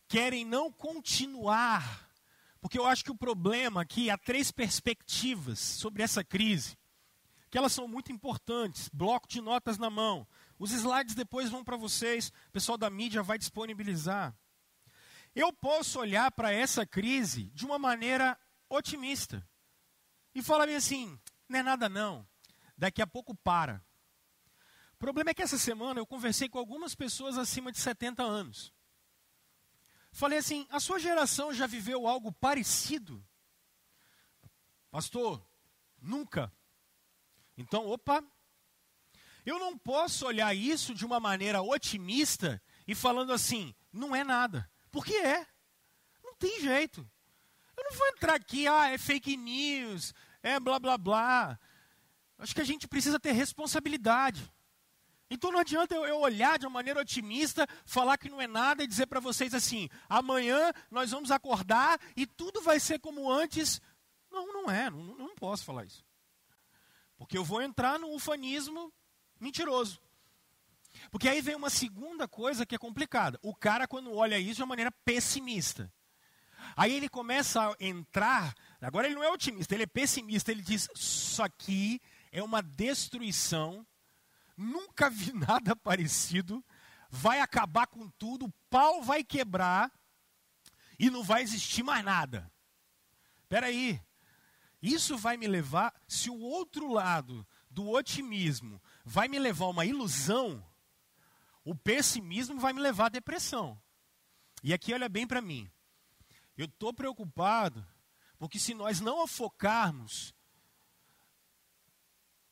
querem 0.09 0.43
não 0.43 0.69
continuar, 0.73 2.11
porque 2.59 2.77
eu 2.77 2.85
acho 2.85 3.01
que 3.01 3.11
o 3.11 3.17
problema 3.17 3.83
aqui 3.83 4.09
há 4.09 4.17
três 4.17 4.51
perspectivas 4.51 5.57
sobre 5.57 6.03
essa 6.03 6.21
crise 6.21 6.77
que 7.55 7.57
elas 7.57 7.71
são 7.71 7.87
muito 7.87 8.11
importantes. 8.11 8.89
Bloco 8.89 9.29
de 9.29 9.39
notas 9.39 9.77
na 9.77 9.89
mão. 9.89 10.27
Os 10.59 10.71
slides 10.71 11.15
depois 11.15 11.49
vão 11.49 11.63
para 11.63 11.77
vocês, 11.77 12.27
o 12.27 12.51
pessoal 12.51 12.77
da 12.77 12.89
mídia 12.89 13.23
vai 13.23 13.37
disponibilizar. 13.37 14.37
Eu 15.33 15.53
posso 15.53 15.97
olhar 16.01 16.29
para 16.33 16.51
essa 16.51 16.85
crise 16.85 17.45
de 17.51 17.65
uma 17.65 17.79
maneira 17.79 18.37
otimista 18.69 19.41
e 20.33 20.43
falar 20.43 20.65
bem 20.65 20.75
assim: 20.75 21.17
não 21.47 21.59
é 21.59 21.63
nada 21.63 21.87
não, 21.87 22.27
daqui 22.77 23.01
a 23.01 23.07
pouco 23.07 23.33
para. 23.33 23.81
O 24.95 24.97
problema 24.97 25.29
é 25.29 25.33
que 25.33 25.41
essa 25.41 25.57
semana 25.57 26.01
eu 26.01 26.05
conversei 26.05 26.49
com 26.49 26.59
algumas 26.59 26.93
pessoas 26.93 27.37
acima 27.37 27.71
de 27.71 27.79
70 27.79 28.21
anos. 28.21 28.73
Falei 30.11 30.39
assim: 30.39 30.67
a 30.69 30.81
sua 30.81 30.99
geração 30.99 31.53
já 31.53 31.67
viveu 31.67 32.05
algo 32.05 32.33
parecido? 32.33 33.25
Pastor, 34.91 35.41
nunca. 36.01 36.51
Então, 37.57 37.87
opa, 37.87 38.23
eu 39.45 39.59
não 39.59 39.77
posso 39.77 40.25
olhar 40.25 40.53
isso 40.55 40.93
de 40.93 41.05
uma 41.05 41.19
maneira 41.19 41.61
otimista 41.61 42.61
e 42.87 42.95
falando 42.95 43.31
assim, 43.31 43.73
não 43.93 44.15
é 44.15 44.23
nada. 44.23 44.69
Porque 44.91 45.13
é. 45.13 45.45
Não 46.23 46.35
tem 46.35 46.59
jeito. 46.61 47.07
Eu 47.77 47.83
não 47.83 47.97
vou 47.97 48.07
entrar 48.07 48.35
aqui, 48.35 48.67
ah, 48.67 48.89
é 48.89 48.97
fake 48.97 49.35
news, 49.35 50.13
é 50.41 50.59
blá 50.59 50.79
blá 50.79 50.97
blá. 50.97 51.59
Acho 52.37 52.55
que 52.55 52.61
a 52.61 52.65
gente 52.65 52.87
precisa 52.87 53.19
ter 53.19 53.31
responsabilidade. 53.33 54.51
Então 55.29 55.51
não 55.51 55.59
adianta 55.59 55.95
eu, 55.95 56.19
olhar 56.19 56.59
de 56.59 56.65
uma 56.65 56.73
maneira 56.73 57.01
otimista, 57.01 57.67
falar 57.83 58.17
que 58.17 58.29
não 58.29 58.41
é 58.41 58.47
nada 58.47 58.83
e 58.83 58.87
dizer 58.87 59.07
para 59.07 59.19
vocês 59.19 59.53
assim: 59.53 59.89
amanhã 60.07 60.71
nós 60.91 61.11
vamos 61.11 61.31
acordar 61.31 61.99
e 62.15 62.27
tudo 62.27 62.61
vai 62.61 62.79
ser 62.79 62.99
como 62.99 63.31
antes. 63.31 63.81
Não, 64.31 64.47
não 64.53 64.69
é, 64.69 64.89
não, 64.89 65.15
não 65.15 65.35
posso 65.35 65.63
falar 65.63 65.85
isso. 65.85 66.04
Porque 67.17 67.37
eu 67.37 67.43
vou 67.43 67.61
entrar 67.61 67.97
no 67.99 68.13
ufanismo 68.13 68.91
mentiroso. 69.39 70.01
Porque 71.11 71.27
aí 71.27 71.41
vem 71.41 71.55
uma 71.55 71.69
segunda 71.69 72.27
coisa 72.27 72.65
que 72.65 72.75
é 72.75 72.77
complicada. 72.77 73.39
O 73.41 73.53
cara, 73.53 73.87
quando 73.87 74.13
olha 74.13 74.39
isso 74.39 74.55
de 74.55 74.61
uma 74.61 74.67
maneira 74.67 74.91
pessimista. 74.91 75.91
Aí 76.75 76.93
ele 76.93 77.09
começa 77.09 77.61
a 77.61 77.75
entrar. 77.79 78.53
Agora 78.81 79.07
ele 79.07 79.15
não 79.15 79.23
é 79.23 79.29
otimista, 79.29 79.73
ele 79.73 79.83
é 79.83 79.87
pessimista. 79.87 80.51
Ele 80.51 80.61
diz: 80.61 80.87
Isso 80.95 81.43
aqui 81.43 82.01
é 82.31 82.41
uma 82.41 82.61
destruição. 82.61 83.85
Nunca 84.57 85.09
vi 85.09 85.33
nada 85.35 85.75
parecido. 85.75 86.63
Vai 87.09 87.39
acabar 87.39 87.87
com 87.87 88.09
tudo. 88.11 88.45
O 88.45 88.53
pau 88.69 89.03
vai 89.03 89.23
quebrar. 89.23 89.91
E 90.97 91.09
não 91.09 91.23
vai 91.23 91.43
existir 91.43 91.83
mais 91.83 92.03
nada. 92.03 92.49
Espera 93.43 93.67
aí. 93.67 94.01
Isso 94.85 95.17
vai 95.17 95.35
me 95.35 95.47
levar. 95.47 95.91
Se 96.07 96.29
o 96.29 96.39
outro 96.39 96.93
lado 96.93 97.45
do 97.71 97.89
otimismo 97.89 98.79
vai 99.03 99.27
me 99.27 99.39
levar 99.39 99.65
a 99.65 99.69
uma 99.69 99.83
ilusão, 99.83 100.63
o 101.63 101.73
pessimismo 101.73 102.59
vai 102.59 102.71
me 102.71 102.79
levar 102.79 103.07
à 103.07 103.09
depressão. 103.09 103.81
E 104.63 104.71
aqui 104.75 104.93
olha 104.93 105.09
bem 105.09 105.25
para 105.25 105.41
mim. 105.41 105.67
Eu 106.55 106.65
estou 106.65 106.93
preocupado, 106.93 107.83
porque 108.37 108.59
se 108.59 108.75
nós 108.75 108.99
não 108.99 109.25
focarmos, 109.25 110.35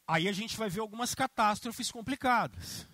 aí 0.07 0.27
a 0.27 0.33
gente 0.33 0.57
vai 0.57 0.71
ver 0.71 0.79
algumas 0.79 1.13
catástrofes 1.13 1.91
complicadas. 1.91 2.87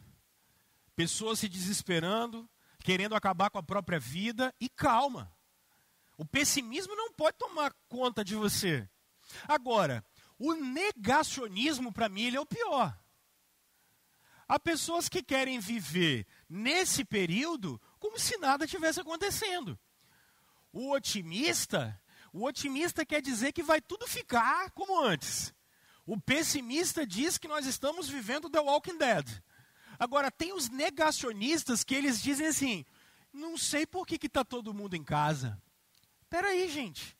Pessoas 0.97 1.39
se 1.39 1.47
desesperando, 1.47 2.47
querendo 2.79 3.15
acabar 3.15 3.49
com 3.49 3.57
a 3.57 3.63
própria 3.63 4.01
vida, 4.01 4.53
e 4.59 4.67
calma. 4.67 5.33
O 6.17 6.25
pessimismo 6.25 6.93
não 6.93 7.13
pode 7.13 7.37
tomar 7.37 7.73
conta 7.87 8.21
de 8.21 8.35
você. 8.35 8.89
Agora, 9.47 10.03
o 10.37 10.53
negacionismo, 10.53 11.91
para 11.91 12.09
mim, 12.09 12.23
ele 12.23 12.37
é 12.37 12.39
o 12.39 12.45
pior. 12.45 12.97
Há 14.47 14.59
pessoas 14.59 15.07
que 15.07 15.21
querem 15.21 15.59
viver 15.59 16.25
nesse 16.49 17.05
período 17.05 17.79
como 17.99 18.17
se 18.17 18.37
nada 18.37 18.65
tivesse 18.65 18.99
acontecendo. 18.99 19.77
O 20.71 20.91
otimista, 20.91 22.01
o 22.33 22.45
otimista 22.45 23.05
quer 23.05 23.21
dizer 23.21 23.51
que 23.51 23.61
vai 23.61 23.81
tudo 23.81 24.07
ficar 24.07 24.71
como 24.71 25.03
antes. 25.03 25.53
O 26.05 26.19
pessimista 26.19 27.05
diz 27.05 27.37
que 27.37 27.47
nós 27.47 27.67
estamos 27.67 28.09
vivendo 28.09 28.49
The 28.49 28.59
Walking 28.59 28.97
Dead. 28.97 29.43
Agora, 29.99 30.31
tem 30.31 30.53
os 30.53 30.69
negacionistas 30.69 31.83
que 31.83 31.93
eles 31.93 32.19
dizem 32.19 32.47
assim: 32.47 32.85
não 33.31 33.57
sei 33.57 33.85
por 33.85 34.07
que 34.07 34.15
está 34.25 34.43
todo 34.43 34.73
mundo 34.73 34.95
em 34.95 35.03
casa. 35.03 35.61
Espera 36.23 36.47
aí, 36.47 36.67
gente. 36.69 37.18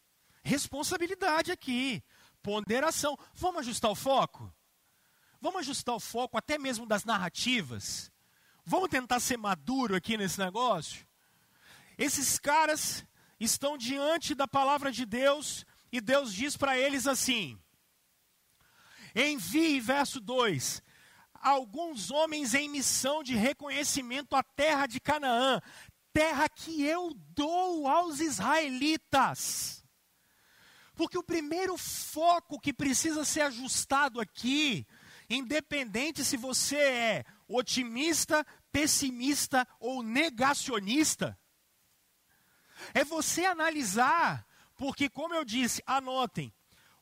Responsabilidade 0.50 1.52
aqui. 1.52 2.04
Ponderação. 2.42 3.18
Vamos 3.34 3.62
ajustar 3.62 3.92
o 3.92 3.96
foco? 3.96 4.54
Vamos 5.40 5.60
ajustar 5.60 5.96
o 5.96 6.00
foco 6.00 6.38
até 6.38 6.58
mesmo 6.58 6.86
das 6.86 7.06
narrativas? 7.06 8.12
Vamos 8.66 8.90
tentar 8.90 9.20
ser 9.20 9.38
maduro 9.38 9.96
aqui 9.96 10.18
nesse 10.18 10.40
negócio? 10.40 11.08
Esses 11.98 12.40
caras, 12.40 13.06
estão 13.40 13.78
diante 13.78 14.36
da 14.36 14.48
palavra 14.48 14.92
de 14.92 15.06
Deus 15.06 15.66
e 15.92 16.02
Deus 16.02 16.34
diz 16.34 16.58
para 16.58 16.78
eles 16.78 17.08
assim: 17.08 17.58
Envie, 19.16 19.80
verso 19.80 20.20
2, 20.20 20.84
alguns 21.34 22.12
homens 22.12 22.54
em 22.54 22.68
missão 22.68 23.24
de 23.24 23.36
reconhecimento 23.36 24.36
à 24.36 24.44
terra 24.44 24.86
de 24.86 25.00
Canaã, 25.00 25.62
terra 26.12 26.50
que 26.50 26.84
eu 26.84 27.14
dou 27.30 27.88
aos 27.88 28.20
israelitas. 28.20 29.79
Porque 31.00 31.18
o 31.18 31.24
primeiro 31.24 31.78
foco 31.78 32.60
que 32.60 32.74
precisa 32.74 33.24
ser 33.24 33.40
ajustado 33.44 34.20
aqui, 34.20 34.86
independente 35.30 36.26
se 36.26 36.36
você 36.36 36.76
é 36.76 37.26
otimista, 37.48 38.46
pessimista 38.70 39.66
ou 39.80 40.04
negacionista, 40.04 41.40
é 42.94 43.06
você 43.06 43.46
analisar, 43.46 44.46
porque 44.76 45.08
como 45.08 45.34
eu 45.34 45.46
disse, 45.46 45.82
anotem, 45.86 46.54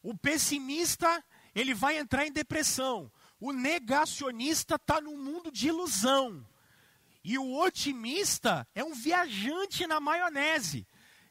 o 0.04 0.16
pessimista, 0.16 1.26
ele 1.56 1.74
vai 1.74 1.98
entrar 1.98 2.28
em 2.28 2.32
depressão. 2.32 3.12
O 3.40 3.52
negacionista 3.52 4.76
está 4.76 5.02
num 5.02 5.18
mundo 5.18 5.52
de 5.52 5.70
ilusão. 5.70 6.48
E 7.24 7.40
o 7.40 7.60
otimista 7.60 8.68
é 8.76 8.84
um 8.84 8.94
viajante 8.94 9.88
na 9.88 10.00
maionese. 10.00 10.86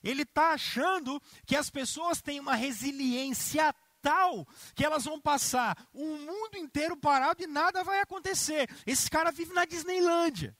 Ele 0.07 0.23
está 0.23 0.51
achando 0.51 1.21
que 1.45 1.57
as 1.57 1.69
pessoas 1.71 2.23
têm 2.23 2.39
uma 2.39 2.55
resiliência 2.55 3.75
tal 4.01 4.47
que 4.75 4.85
elas 4.85 5.05
vão 5.05 5.21
passar 5.21 5.77
um 5.93 6.19
mundo 6.25 6.57
inteiro 6.57 6.97
parado 6.97 7.43
e 7.43 7.47
nada 7.47 7.83
vai 7.83 8.01
acontecer. 8.01 8.71
Esse 8.87 9.11
cara 9.11 9.33
vive 9.33 9.53
na 9.53 9.65
Disneylândia. 9.65 10.57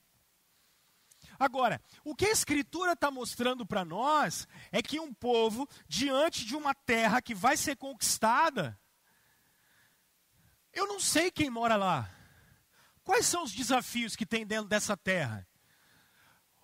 Agora, 1.39 1.81
o 2.03 2.15
que 2.15 2.25
a 2.25 2.31
Escritura 2.31 2.93
está 2.93 3.09
mostrando 3.09 3.65
para 3.65 3.85
nós 3.85 4.47
é 4.71 4.81
que 4.81 4.99
um 4.99 5.13
povo, 5.13 5.67
diante 5.87 6.43
de 6.45 6.55
uma 6.55 6.73
terra 6.73 7.21
que 7.21 7.35
vai 7.35 7.55
ser 7.55 7.75
conquistada, 7.77 8.77
eu 10.73 10.87
não 10.87 10.99
sei 10.99 11.31
quem 11.31 11.49
mora 11.49 11.75
lá. 11.75 12.09
Quais 13.03 13.25
são 13.25 13.43
os 13.43 13.53
desafios 13.53 14.15
que 14.15 14.25
tem 14.25 14.45
dentro 14.45 14.67
dessa 14.67 14.97
terra? 14.97 15.47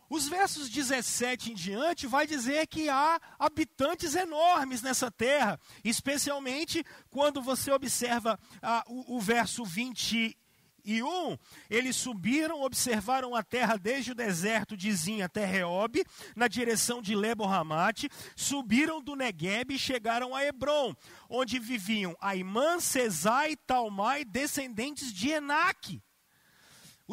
Os 0.10 0.28
versos 0.28 0.70
17 0.70 1.52
em 1.52 1.56
diante 1.56 2.08
vai 2.08 2.28
dizer 2.28 2.68
que 2.68 2.90
há 2.90 3.20
habitantes 3.40 4.16
enormes 4.16 4.82
nessa 4.82 5.10
terra, 5.10 5.60
especialmente 5.84 6.84
quando 7.10 7.42
você 7.42 7.72
observa 7.72 8.40
ah, 8.62 8.84
o, 8.88 9.18
o 9.18 9.20
verso 9.20 9.64
20 9.64 10.38
e 10.86 11.02
um, 11.02 11.38
eles 11.70 11.96
subiram, 11.96 12.62
observaram 12.62 13.34
a 13.34 13.42
terra 13.42 13.78
desde 13.78 14.12
o 14.12 14.16
deserto 14.16 14.76
de 14.76 14.92
Zin 14.92 15.22
até 15.22 15.46
Reob, 15.46 16.04
na 16.36 16.50
direção 16.50 17.02
de 17.02 17.16
Lebo-Ramate, 17.16 18.10
subiram 18.36 19.02
do 19.02 19.16
Negueb 19.16 19.74
e 19.74 19.80
chegaram 19.80 20.36
a 20.36 20.44
Hebron, 20.44 20.94
onde 21.30 21.58
viviam 21.58 22.18
Aimã, 22.20 22.82
Cesai, 22.82 23.56
Talmai, 23.56 24.26
descendentes 24.26 25.14
de 25.14 25.30
Enaque. 25.30 26.02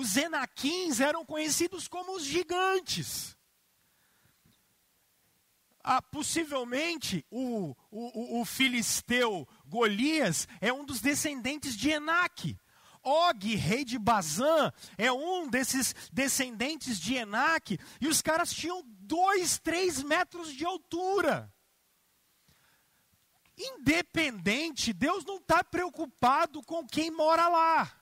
Os 0.00 0.16
Enaquins 0.16 0.98
eram 0.98 1.26
conhecidos 1.26 1.86
como 1.86 2.16
os 2.16 2.24
gigantes. 2.24 3.36
Ah, 5.84 6.00
possivelmente 6.00 7.22
o, 7.30 7.76
o, 7.90 8.40
o 8.40 8.44
filisteu 8.46 9.46
Golias 9.66 10.48
é 10.58 10.72
um 10.72 10.86
dos 10.86 11.02
descendentes 11.02 11.76
de 11.76 11.90
Enaque. 11.90 12.58
Og, 13.02 13.54
rei 13.56 13.84
de 13.84 13.98
Bazã, 13.98 14.72
é 14.96 15.12
um 15.12 15.46
desses 15.46 15.94
descendentes 16.10 16.98
de 16.98 17.16
Enaque, 17.16 17.78
e 18.00 18.08
os 18.08 18.22
caras 18.22 18.54
tinham 18.54 18.82
dois, 18.86 19.58
três 19.58 20.02
metros 20.02 20.50
de 20.54 20.64
altura. 20.64 21.52
Independente, 23.54 24.94
Deus 24.94 25.26
não 25.26 25.36
está 25.36 25.62
preocupado 25.62 26.62
com 26.62 26.86
quem 26.86 27.10
mora 27.10 27.48
lá. 27.48 27.99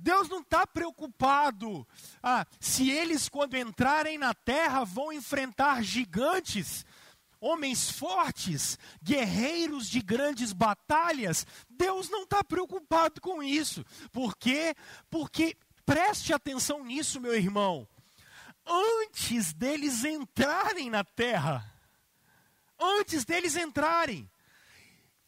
Deus 0.00 0.28
não 0.28 0.40
está 0.40 0.66
preocupado 0.66 1.86
ah, 2.22 2.46
se 2.58 2.90
eles, 2.90 3.28
quando 3.28 3.56
entrarem 3.56 4.16
na 4.16 4.32
terra, 4.32 4.84
vão 4.84 5.12
enfrentar 5.12 5.82
gigantes 5.82 6.84
homens 7.40 7.90
fortes, 7.90 8.78
guerreiros 9.02 9.88
de 9.88 10.02
grandes 10.02 10.52
batalhas, 10.52 11.46
Deus 11.68 12.10
não 12.10 12.24
está 12.24 12.44
preocupado 12.44 13.18
com 13.20 13.42
isso. 13.42 13.84
Por 14.12 14.36
quê? 14.36 14.74
Porque, 15.08 15.56
preste 15.86 16.34
atenção 16.34 16.84
nisso, 16.84 17.18
meu 17.18 17.34
irmão, 17.34 17.88
antes 18.66 19.54
deles 19.54 20.04
entrarem 20.04 20.90
na 20.90 21.02
terra, 21.02 21.64
antes 22.78 23.24
deles 23.24 23.56
entrarem, 23.56 24.30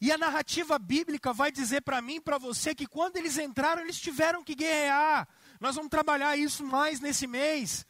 e 0.03 0.11
a 0.11 0.17
narrativa 0.17 0.77
bíblica 0.77 1.31
vai 1.31 1.51
dizer 1.51 1.81
para 1.81 2.01
mim 2.01 2.15
e 2.15 2.21
para 2.21 2.37
você 2.37 2.75
que 2.75 2.85
quando 2.85 3.17
eles 3.17 3.37
entraram, 3.37 3.81
eles 3.81 3.99
tiveram 3.99 4.43
que 4.43 4.55
guerrear. 4.55 5.27
Nós 5.59 5.75
vamos 5.75 5.89
trabalhar 5.89 6.35
isso 6.37 6.65
mais 6.65 6.99
nesse 6.99 7.25
mês. 7.25 7.85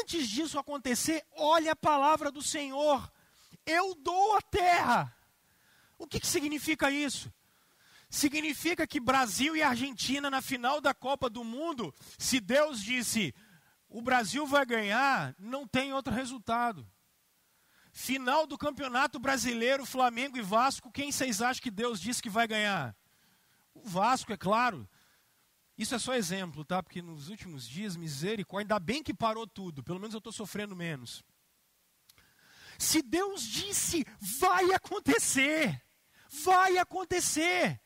Antes 0.00 0.28
disso 0.28 0.58
acontecer, 0.58 1.24
olha 1.36 1.72
a 1.72 1.76
palavra 1.76 2.30
do 2.30 2.42
Senhor 2.42 3.10
eu 3.66 3.96
dou 3.96 4.36
a 4.36 4.40
terra. 4.40 5.12
O 5.98 6.06
que, 6.06 6.20
que 6.20 6.26
significa 6.26 6.90
isso? 6.90 7.32
Significa 8.08 8.86
que 8.86 9.00
Brasil 9.00 9.56
e 9.56 9.62
Argentina, 9.62 10.30
na 10.30 10.40
final 10.40 10.80
da 10.80 10.94
Copa 10.94 11.28
do 11.28 11.42
Mundo, 11.42 11.92
se 12.16 12.38
Deus 12.38 12.80
disse 12.80 13.34
o 13.88 14.00
Brasil 14.00 14.46
vai 14.46 14.64
ganhar, 14.64 15.34
não 15.38 15.66
tem 15.66 15.92
outro 15.92 16.12
resultado. 16.12 16.86
Final 17.98 18.46
do 18.46 18.58
Campeonato 18.58 19.18
Brasileiro, 19.18 19.86
Flamengo 19.86 20.36
e 20.36 20.42
Vasco, 20.42 20.92
quem 20.92 21.10
vocês 21.10 21.40
acham 21.40 21.62
que 21.62 21.70
Deus 21.70 21.98
disse 21.98 22.22
que 22.22 22.28
vai 22.28 22.46
ganhar? 22.46 22.94
O 23.72 23.88
Vasco, 23.88 24.30
é 24.34 24.36
claro. 24.36 24.86
Isso 25.78 25.94
é 25.94 25.98
só 25.98 26.14
exemplo, 26.14 26.62
tá? 26.62 26.82
Porque 26.82 27.00
nos 27.00 27.30
últimos 27.30 27.66
dias, 27.66 27.96
misericórdia, 27.96 28.64
ainda 28.64 28.78
bem 28.78 29.02
que 29.02 29.14
parou 29.14 29.46
tudo, 29.46 29.82
pelo 29.82 29.98
menos 29.98 30.12
eu 30.12 30.18
estou 30.18 30.30
sofrendo 30.30 30.76
menos. 30.76 31.24
Se 32.78 33.00
Deus 33.00 33.42
disse, 33.42 34.04
vai 34.20 34.74
acontecer. 34.74 35.82
Vai 36.44 36.76
acontecer. 36.76 37.80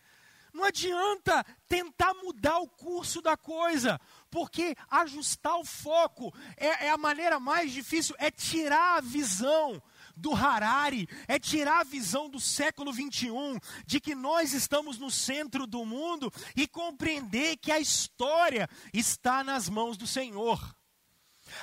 Não 0.52 0.64
adianta 0.64 1.46
tentar 1.68 2.14
mudar 2.14 2.58
o 2.58 2.68
curso 2.68 3.22
da 3.22 3.36
coisa, 3.36 4.00
porque 4.28 4.74
ajustar 4.90 5.56
o 5.56 5.64
foco 5.64 6.34
é, 6.56 6.86
é, 6.86 6.90
a 6.90 6.98
maneira 6.98 7.38
mais 7.38 7.70
difícil, 7.70 8.16
é 8.18 8.28
tirar 8.28 8.96
a 8.96 9.00
visão 9.00 9.80
do 10.20 10.34
Harari, 10.34 11.08
é 11.26 11.38
tirar 11.38 11.80
a 11.80 11.84
visão 11.84 12.28
do 12.28 12.38
século 12.38 12.92
21, 12.92 13.58
de 13.86 14.00
que 14.00 14.14
nós 14.14 14.52
estamos 14.52 14.98
no 14.98 15.10
centro 15.10 15.66
do 15.66 15.84
mundo 15.84 16.32
e 16.54 16.68
compreender 16.68 17.56
que 17.56 17.72
a 17.72 17.80
história 17.80 18.68
está 18.92 19.42
nas 19.42 19.68
mãos 19.68 19.96
do 19.96 20.06
Senhor. 20.06 20.60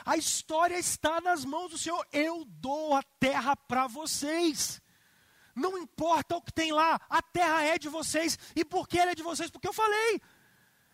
A 0.05 0.17
história 0.17 0.77
está 0.77 1.21
nas 1.21 1.45
mãos 1.45 1.71
do 1.71 1.77
Senhor. 1.77 2.05
Eu 2.11 2.43
dou 2.45 2.95
a 2.95 3.03
terra 3.19 3.55
para 3.55 3.87
vocês. 3.87 4.81
Não 5.55 5.77
importa 5.77 6.35
o 6.35 6.41
que 6.41 6.53
tem 6.53 6.71
lá, 6.71 7.01
a 7.09 7.21
terra 7.21 7.63
é 7.63 7.79
de 7.79 7.89
vocês. 7.89 8.37
E 8.55 8.63
por 8.63 8.87
que 8.87 8.99
ela 8.99 9.11
é 9.11 9.15
de 9.15 9.23
vocês? 9.23 9.49
Porque 9.49 9.67
eu 9.67 9.73
falei, 9.73 10.21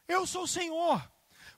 eu 0.07 0.26
sou 0.26 0.43
o 0.43 0.47
Senhor. 0.47 1.12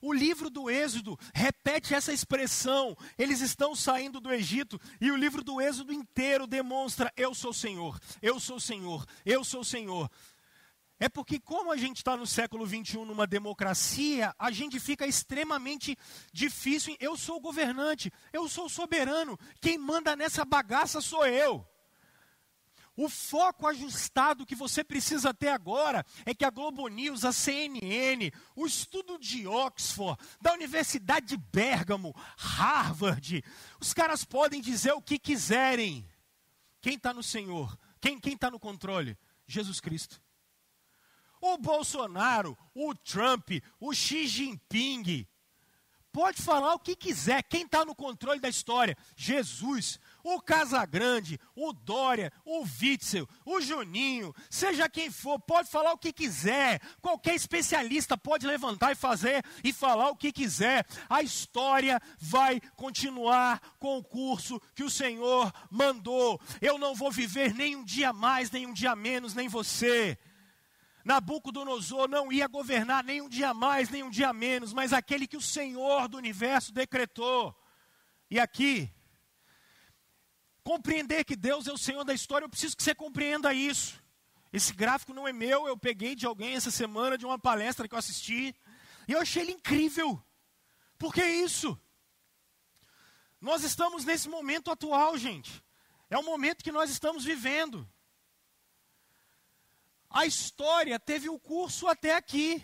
O 0.06 0.14
livro 0.14 0.52
do 0.52 0.70
Êxodo 0.70 1.18
repete 1.34 1.96
essa 1.96 2.14
expressão. 2.14 2.96
Eles 3.18 3.42
estão 3.42 3.74
saindo 3.74 4.22
do 4.22 4.32
Egito 4.32 4.80
e 5.02 5.10
o 5.10 5.16
livro 5.16 5.44
do 5.44 5.60
Êxodo 5.60 5.92
inteiro 5.92 6.46
demonstra: 6.46 7.12
Eu 7.18 7.34
sou 7.34 7.50
o 7.50 7.54
Senhor, 7.56 8.00
eu 8.22 8.40
sou 8.40 8.58
o 8.58 8.62
Senhor, 8.62 9.04
eu 9.26 9.44
sou 9.44 9.62
o 9.62 9.66
Senhor. 9.66 10.08
É 11.00 11.10
porque, 11.10 11.40
como 11.40 11.72
a 11.72 11.76
gente 11.76 11.98
está 11.98 12.16
no 12.16 12.28
século 12.28 12.68
21 12.68 13.04
numa 13.04 13.26
democracia, 13.26 14.32
a 14.38 14.52
gente 14.52 14.80
fica 14.80 15.08
extremamente 15.08 15.98
difícil. 16.32 16.96
Eu 17.00 17.18
sou 17.18 17.38
o 17.38 17.42
governante, 17.42 18.14
eu 18.32 18.48
sou 18.48 18.68
o 18.68 18.70
soberano, 18.70 19.40
quem 19.60 19.76
manda 19.76 20.16
nessa 20.16 20.46
bagaça 20.46 21.02
sou 21.02 21.26
eu. 21.26 21.68
O 22.98 23.10
foco 23.10 23.68
ajustado 23.68 24.46
que 24.46 24.56
você 24.56 24.84
precisa 24.84 25.34
ter 25.34 25.50
agora 25.50 26.06
é 26.26 26.34
que 26.34 26.46
a 26.46 26.50
Globo 26.50 26.88
News, 26.88 27.26
a 27.26 27.34
CNN, 27.34 28.32
o 28.56 28.66
estudo 28.66 29.20
de 29.20 29.46
Oxford, 29.46 30.18
da 30.40 30.54
Universidade 30.54 31.28
de 31.28 31.38
Bergamo, 31.38 32.16
Harvard, 32.38 33.44
os 33.82 33.94
caras 33.94 34.24
podem 34.24 34.62
dizer 34.62 34.94
o 34.94 35.02
que 35.02 35.20
quiserem. 35.20 36.08
Quem 36.80 36.96
está 36.96 37.14
no 37.14 37.24
Senhor? 37.24 37.78
Quem 38.00 38.18
está 38.24 38.50
no 38.50 38.60
controle? 38.60 39.18
Jesus 39.46 39.82
Cristo. 39.82 40.22
O 41.42 41.58
Bolsonaro, 41.58 42.58
o 42.74 42.96
Trump, 42.96 43.50
o 43.80 43.94
Xi 43.94 44.28
Jinping, 44.28 45.28
pode 46.12 46.42
falar 46.42 46.74
o 46.74 46.80
que 46.80 46.96
quiser. 46.96 47.44
Quem 47.44 47.64
está 47.66 47.84
no 47.84 47.94
controle 47.94 48.40
da 48.40 48.48
história? 48.48 48.98
Jesus 49.18 50.00
o 50.26 50.42
Casagrande, 50.42 51.40
o 51.56 51.72
Dória, 51.72 52.34
o 52.44 52.64
Witzel, 52.64 53.30
o 53.46 53.62
Juninho, 53.62 54.34
seja 54.50 54.90
quem 54.90 55.12
for, 55.12 55.40
pode 55.40 55.70
falar 55.70 55.94
o 55.94 56.00
que 56.00 56.12
quiser. 56.12 56.82
Qualquer 57.00 57.36
especialista 57.36 58.18
pode 58.18 58.48
levantar 58.48 58.92
e 58.92 58.96
fazer 58.96 59.46
e 59.64 59.72
falar 59.72 60.10
o 60.10 60.16
que 60.16 60.32
quiser. 60.32 60.84
A 61.08 61.22
história 61.22 62.02
vai 62.18 62.60
continuar 62.76 63.62
com 63.78 64.00
o 64.00 64.04
curso 64.04 64.60
que 64.74 64.84
o 64.84 64.90
Senhor 64.90 65.54
mandou. 65.70 66.42
Eu 66.60 66.80
não 66.80 66.96
vou 66.96 67.12
viver 67.12 67.54
nem 67.54 67.76
um 67.76 67.84
dia 67.84 68.12
mais, 68.12 68.50
nem 68.50 68.66
um 68.66 68.74
dia 68.74 68.96
menos, 68.96 69.36
nem 69.36 69.48
você. 69.48 70.18
Nabucodonosor 71.04 72.10
não 72.10 72.32
ia 72.32 72.48
governar 72.48 73.04
nem 73.04 73.22
um 73.22 73.30
dia 73.30 73.54
mais, 73.54 73.92
nem 73.92 74.02
um 74.02 74.10
dia 74.10 74.34
menos, 74.34 74.74
mas 74.74 74.92
aquele 74.92 75.28
que 75.28 75.38
o 75.38 75.42
Senhor 75.42 76.08
do 76.08 76.18
universo 76.18 76.74
decretou. 76.74 77.56
E 78.28 78.40
aqui, 78.40 78.92
compreender 80.66 81.24
que 81.24 81.36
Deus 81.36 81.68
é 81.68 81.72
o 81.72 81.78
Senhor 81.78 82.04
da 82.04 82.12
história, 82.12 82.44
eu 82.44 82.50
preciso 82.50 82.76
que 82.76 82.82
você 82.82 82.96
compreenda 82.96 83.54
isso. 83.54 84.04
Esse 84.52 84.74
gráfico 84.74 85.14
não 85.14 85.28
é 85.28 85.32
meu, 85.32 85.68
eu 85.68 85.78
peguei 85.78 86.16
de 86.16 86.26
alguém 86.26 86.56
essa 86.56 86.72
semana, 86.72 87.20
de 87.20 87.26
uma 87.26 87.38
palestra 87.38 87.88
que 87.88 87.94
eu 87.94 88.00
assisti, 88.00 88.54
e 89.08 89.12
eu 89.12 89.20
achei 89.20 89.44
ele 89.44 89.52
incrível. 89.52 90.20
Por 90.98 91.14
que 91.14 91.24
isso? 91.24 91.80
Nós 93.40 93.64
estamos 93.64 94.06
nesse 94.06 94.28
momento 94.28 94.72
atual, 94.72 95.16
gente. 95.20 95.64
É 96.10 96.18
o 96.18 96.24
momento 96.24 96.64
que 96.64 96.72
nós 96.72 96.90
estamos 96.90 97.24
vivendo. 97.24 97.88
A 100.10 100.26
história 100.26 101.00
teve 101.00 101.30
o 101.30 101.40
curso 101.40 101.88
até 101.88 102.16
aqui. 102.16 102.64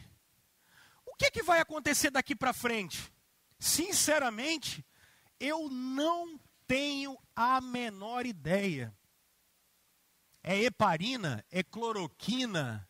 O 1.06 1.16
que, 1.16 1.30
que 1.30 1.44
vai 1.44 1.60
acontecer 1.60 2.10
daqui 2.10 2.36
para 2.36 2.52
frente? 2.52 3.14
Sinceramente, 3.60 4.84
eu 5.40 5.70
não 5.70 6.40
tenho 6.72 7.20
a 7.36 7.60
menor 7.60 8.26
ideia. 8.26 8.96
É 10.42 10.58
heparina, 10.58 11.46
é 11.52 11.62
cloroquina, 11.62 12.88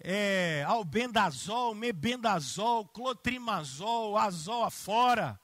é 0.00 0.64
albendazol, 0.66 1.76
mebendazol, 1.76 2.88
clotrimazol, 2.88 4.18
azol 4.18 4.64
afora. 4.64 5.40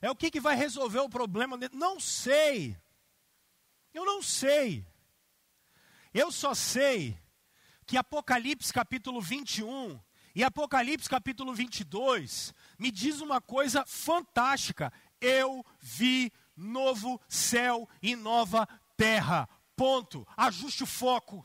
É 0.00 0.10
o 0.10 0.16
que, 0.16 0.30
que 0.30 0.40
vai 0.40 0.56
resolver 0.56 1.00
o 1.00 1.10
problema? 1.10 1.58
Não 1.74 2.00
sei. 2.00 2.74
Eu 3.92 4.06
não 4.06 4.22
sei. 4.22 4.86
Eu 6.14 6.32
só 6.32 6.54
sei 6.54 7.18
que 7.84 7.98
Apocalipse 7.98 8.72
capítulo 8.72 9.20
21 9.20 10.00
e 10.34 10.42
Apocalipse 10.42 11.08
capítulo 11.08 11.54
22 11.54 12.54
me 12.78 12.90
diz 12.90 13.20
uma 13.20 13.40
coisa 13.42 13.84
fantástica 13.86 14.90
eu 15.24 15.64
vi 15.80 16.30
novo 16.54 17.20
céu 17.28 17.88
e 18.02 18.14
nova 18.14 18.68
terra. 18.96 19.48
Ponto. 19.74 20.26
Ajuste 20.36 20.82
o 20.84 20.86
foco. 20.86 21.44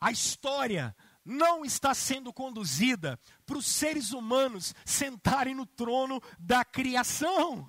A 0.00 0.10
história 0.10 0.96
não 1.24 1.64
está 1.64 1.94
sendo 1.94 2.32
conduzida 2.32 3.20
para 3.46 3.58
os 3.58 3.66
seres 3.66 4.12
humanos 4.12 4.74
sentarem 4.84 5.54
no 5.54 5.66
trono 5.66 6.20
da 6.38 6.64
criação. 6.64 7.68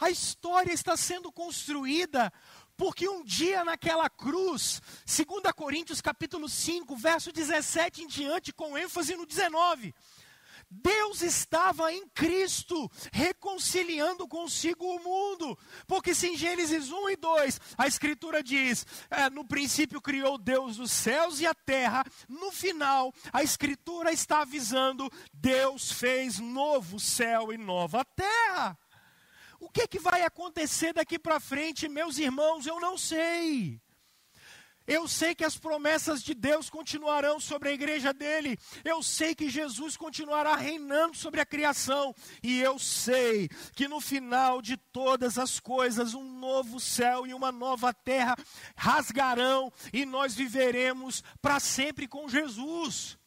A 0.00 0.10
história 0.10 0.72
está 0.72 0.96
sendo 0.96 1.30
construída 1.30 2.32
porque 2.76 3.08
um 3.08 3.24
dia 3.24 3.64
naquela 3.64 4.10
cruz, 4.10 4.82
2 5.06 5.52
Coríntios 5.54 6.00
capítulo 6.00 6.48
5, 6.48 6.94
verso 6.96 7.32
17 7.32 8.02
em 8.02 8.06
diante, 8.06 8.52
com 8.52 8.76
ênfase 8.76 9.16
no 9.16 9.24
19, 9.24 9.94
Deus 10.82 11.22
estava 11.22 11.92
em 11.92 12.06
Cristo, 12.08 12.90
reconciliando 13.12 14.28
consigo 14.28 14.84
o 14.84 15.02
mundo. 15.02 15.58
Porque 15.86 16.14
se 16.14 16.28
em 16.28 16.36
Gênesis 16.36 16.90
1 16.90 17.10
e 17.10 17.16
2 17.16 17.60
a 17.78 17.86
Escritura 17.86 18.42
diz: 18.42 18.86
é, 19.10 19.30
no 19.30 19.44
princípio 19.44 20.00
criou 20.00 20.36
Deus 20.36 20.78
os 20.78 20.90
céus 20.90 21.40
e 21.40 21.46
a 21.46 21.54
terra, 21.54 22.04
no 22.28 22.52
final 22.52 23.12
a 23.32 23.42
Escritura 23.42 24.12
está 24.12 24.42
avisando: 24.42 25.10
Deus 25.32 25.90
fez 25.92 26.38
novo 26.38 27.00
céu 27.00 27.52
e 27.52 27.56
nova 27.56 28.04
terra. 28.04 28.78
O 29.58 29.70
que, 29.70 29.88
que 29.88 29.98
vai 29.98 30.22
acontecer 30.22 30.92
daqui 30.92 31.18
para 31.18 31.40
frente, 31.40 31.88
meus 31.88 32.18
irmãos? 32.18 32.66
Eu 32.66 32.78
não 32.78 32.98
sei. 32.98 33.80
Eu 34.86 35.08
sei 35.08 35.34
que 35.34 35.44
as 35.44 35.56
promessas 35.56 36.22
de 36.22 36.34
Deus 36.34 36.70
continuarão 36.70 37.40
sobre 37.40 37.68
a 37.68 37.72
igreja 37.72 38.12
dele. 38.12 38.58
Eu 38.84 39.02
sei 39.02 39.34
que 39.34 39.48
Jesus 39.48 39.96
continuará 39.96 40.54
reinando 40.54 41.16
sobre 41.16 41.40
a 41.40 41.46
criação. 41.46 42.14
E 42.42 42.60
eu 42.60 42.78
sei 42.78 43.48
que 43.74 43.88
no 43.88 44.00
final 44.00 44.62
de 44.62 44.76
todas 44.76 45.38
as 45.38 45.58
coisas, 45.58 46.14
um 46.14 46.24
novo 46.38 46.78
céu 46.78 47.26
e 47.26 47.34
uma 47.34 47.50
nova 47.50 47.92
terra 47.92 48.36
rasgarão 48.76 49.72
e 49.92 50.06
nós 50.06 50.34
viveremos 50.34 51.22
para 51.42 51.58
sempre 51.58 52.06
com 52.06 52.28
Jesus. 52.28 53.18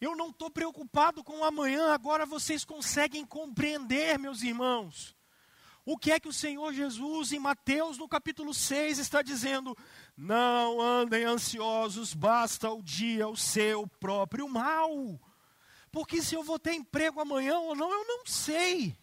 Eu 0.00 0.14
não 0.14 0.30
estou 0.30 0.50
preocupado 0.50 1.24
com 1.24 1.40
o 1.40 1.44
amanhã, 1.44 1.92
agora 1.92 2.24
vocês 2.24 2.64
conseguem 2.64 3.24
compreender, 3.24 4.18
meus 4.18 4.42
irmãos. 4.42 5.17
O 5.90 5.96
que 5.96 6.12
é 6.12 6.20
que 6.20 6.28
o 6.28 6.32
Senhor 6.34 6.70
Jesus, 6.74 7.32
em 7.32 7.38
Mateus, 7.38 7.96
no 7.96 8.06
capítulo 8.06 8.52
6, 8.52 8.98
está 8.98 9.22
dizendo? 9.22 9.74
Não 10.14 10.82
andem 10.82 11.24
ansiosos, 11.24 12.12
basta 12.12 12.70
o 12.70 12.82
dia 12.82 13.26
o 13.26 13.34
seu 13.34 13.86
próprio 13.86 14.46
mal. 14.50 15.18
Porque 15.90 16.20
se 16.20 16.34
eu 16.34 16.44
vou 16.44 16.58
ter 16.58 16.74
emprego 16.74 17.22
amanhã 17.22 17.58
ou 17.60 17.74
não, 17.74 17.90
eu 17.90 18.06
não 18.06 18.26
sei. 18.26 18.94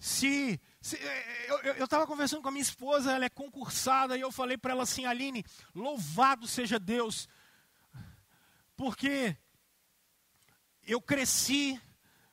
Se, 0.00 0.60
se 0.80 0.98
eu 1.76 1.84
estava 1.84 2.08
conversando 2.08 2.42
com 2.42 2.48
a 2.48 2.50
minha 2.50 2.60
esposa, 2.60 3.12
ela 3.12 3.26
é 3.26 3.30
concursada, 3.30 4.18
e 4.18 4.20
eu 4.20 4.32
falei 4.32 4.58
para 4.58 4.72
ela 4.72 4.82
assim, 4.82 5.04
Aline, 5.04 5.44
louvado 5.72 6.48
seja 6.48 6.80
Deus, 6.80 7.28
porque 8.76 9.36
eu 10.84 11.00
cresci 11.00 11.80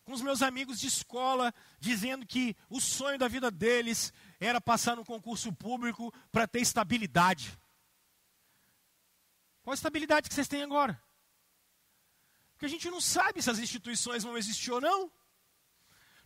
com 0.05 0.13
os 0.13 0.21
meus 0.21 0.43
amigos 0.43 0.79
de 0.79 0.87
escola, 0.87 1.53
dizendo 1.79 2.25
que 2.25 2.55
o 2.69 2.79
sonho 2.79 3.17
da 3.17 3.27
vida 3.27 3.49
deles 3.49 4.13
era 4.39 4.61
passar 4.61 4.95
no 4.95 5.03
concurso 5.03 5.51
público 5.51 6.13
para 6.31 6.47
ter 6.47 6.61
estabilidade. 6.61 7.59
Qual 9.63 9.71
a 9.71 9.75
estabilidade 9.75 10.29
que 10.29 10.35
vocês 10.35 10.47
têm 10.47 10.61
agora? 10.61 11.01
Porque 12.53 12.67
a 12.67 12.69
gente 12.69 12.89
não 12.89 13.01
sabe 13.01 13.41
se 13.41 13.49
as 13.49 13.57
instituições 13.57 14.23
vão 14.23 14.37
existir 14.37 14.71
ou 14.71 14.79
não. 14.79 15.11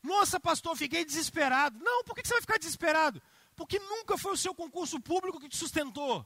Nossa, 0.04 0.40
pastor, 0.40 0.76
fiquei 0.76 1.06
desesperado. 1.06 1.80
Não, 1.80 2.04
por 2.04 2.14
que 2.14 2.28
você 2.28 2.34
vai 2.34 2.42
ficar 2.42 2.60
desesperado? 2.60 3.22
Porque 3.56 3.80
nunca 3.80 4.18
foi 4.18 4.34
o 4.34 4.38
seu 4.38 4.54
concurso 4.54 5.00
público 5.00 5.40
que 5.40 5.50
te 5.50 5.58
sustentou. 5.58 6.26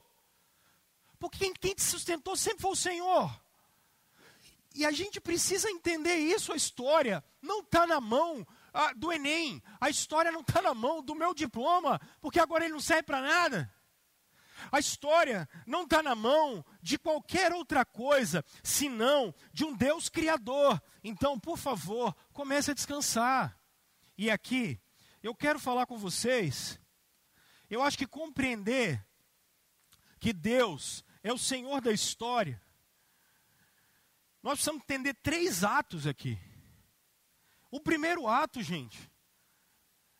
Porque 1.20 1.38
quem, 1.38 1.54
quem 1.54 1.74
te 1.74 1.82
sustentou 1.82 2.36
sempre 2.36 2.62
foi 2.62 2.72
o 2.72 2.76
Senhor. 2.76 3.43
E 4.74 4.84
a 4.84 4.90
gente 4.90 5.20
precisa 5.20 5.70
entender 5.70 6.16
isso, 6.16 6.52
a 6.52 6.56
história 6.56 7.24
não 7.40 7.60
está 7.60 7.86
na 7.86 8.00
mão 8.00 8.44
ah, 8.72 8.92
do 8.92 9.12
Enem, 9.12 9.62
a 9.80 9.88
história 9.88 10.32
não 10.32 10.40
está 10.40 10.60
na 10.60 10.74
mão 10.74 11.00
do 11.00 11.14
meu 11.14 11.32
diploma, 11.32 12.00
porque 12.20 12.40
agora 12.40 12.64
ele 12.64 12.72
não 12.72 12.80
serve 12.80 13.04
para 13.04 13.20
nada. 13.20 13.72
A 14.72 14.80
história 14.80 15.48
não 15.64 15.84
está 15.84 16.02
na 16.02 16.14
mão 16.16 16.64
de 16.82 16.98
qualquer 16.98 17.52
outra 17.52 17.84
coisa, 17.84 18.44
senão 18.64 19.32
de 19.52 19.64
um 19.64 19.76
Deus 19.76 20.08
Criador. 20.08 20.82
Então, 21.04 21.38
por 21.38 21.56
favor, 21.56 22.14
comece 22.32 22.72
a 22.72 22.74
descansar. 22.74 23.56
E 24.18 24.30
aqui, 24.30 24.80
eu 25.22 25.34
quero 25.34 25.60
falar 25.60 25.86
com 25.86 25.96
vocês. 25.96 26.80
Eu 27.70 27.82
acho 27.82 27.98
que 27.98 28.06
compreender 28.06 29.04
que 30.18 30.32
Deus 30.32 31.04
é 31.22 31.32
o 31.32 31.38
Senhor 31.38 31.80
da 31.80 31.92
história 31.92 32.60
nós 34.44 34.58
precisamos 34.58 34.82
entender 34.82 35.14
três 35.14 35.64
atos 35.64 36.06
aqui. 36.06 36.38
O 37.70 37.80
primeiro 37.80 38.28
ato, 38.28 38.62
gente, 38.62 39.10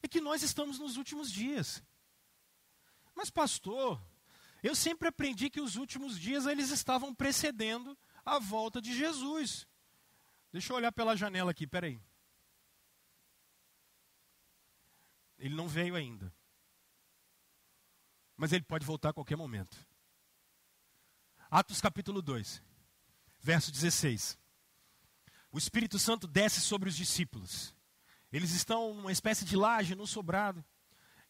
é 0.03 0.09
que 0.09 0.19
nós 0.19 0.43
estamos 0.43 0.79
nos 0.79 0.97
últimos 0.97 1.31
dias. 1.31 1.85
Mas, 3.15 3.29
pastor, 3.29 4.01
eu 4.63 4.75
sempre 4.75 5.09
aprendi 5.09 5.51
que 5.51 5.61
os 5.61 5.77
últimos 5.77 6.19
dias 6.19 6.47
eles 6.47 6.71
estavam 6.71 7.15
precedendo 7.15 7.97
a 8.25 8.39
volta 8.39 8.81
de 8.81 8.97
Jesus. 8.97 9.67
Deixa 10.51 10.73
eu 10.73 10.79
olhar 10.79 10.91
pela 10.91 11.15
janela 11.15 11.51
aqui, 11.51 11.67
peraí. 11.67 12.01
Ele 15.39 15.55
não 15.55 15.69
veio 15.69 15.95
ainda. 15.95 16.35
Mas 18.39 18.55
ele 18.55 18.65
pode 18.65 18.87
voltar 18.87 19.11
a 19.11 19.13
qualquer 19.13 19.37
momento. 19.37 19.77
Atos 21.51 21.79
capítulo 21.79 22.23
2 22.23 22.74
verso 23.45 23.71
16. 23.71 24.39
O 25.53 25.59
Espírito 25.59 25.99
Santo 25.99 26.27
desce 26.27 26.63
sobre 26.63 26.89
os 26.89 26.97
discípulos. 26.97 27.75
Eles 28.33 28.53
estão 28.53 28.95
numa 28.95 29.13
espécie 29.13 29.45
de 29.45 29.55
laje, 29.55 29.95
no 29.95 30.07
sobrado. 30.07 30.65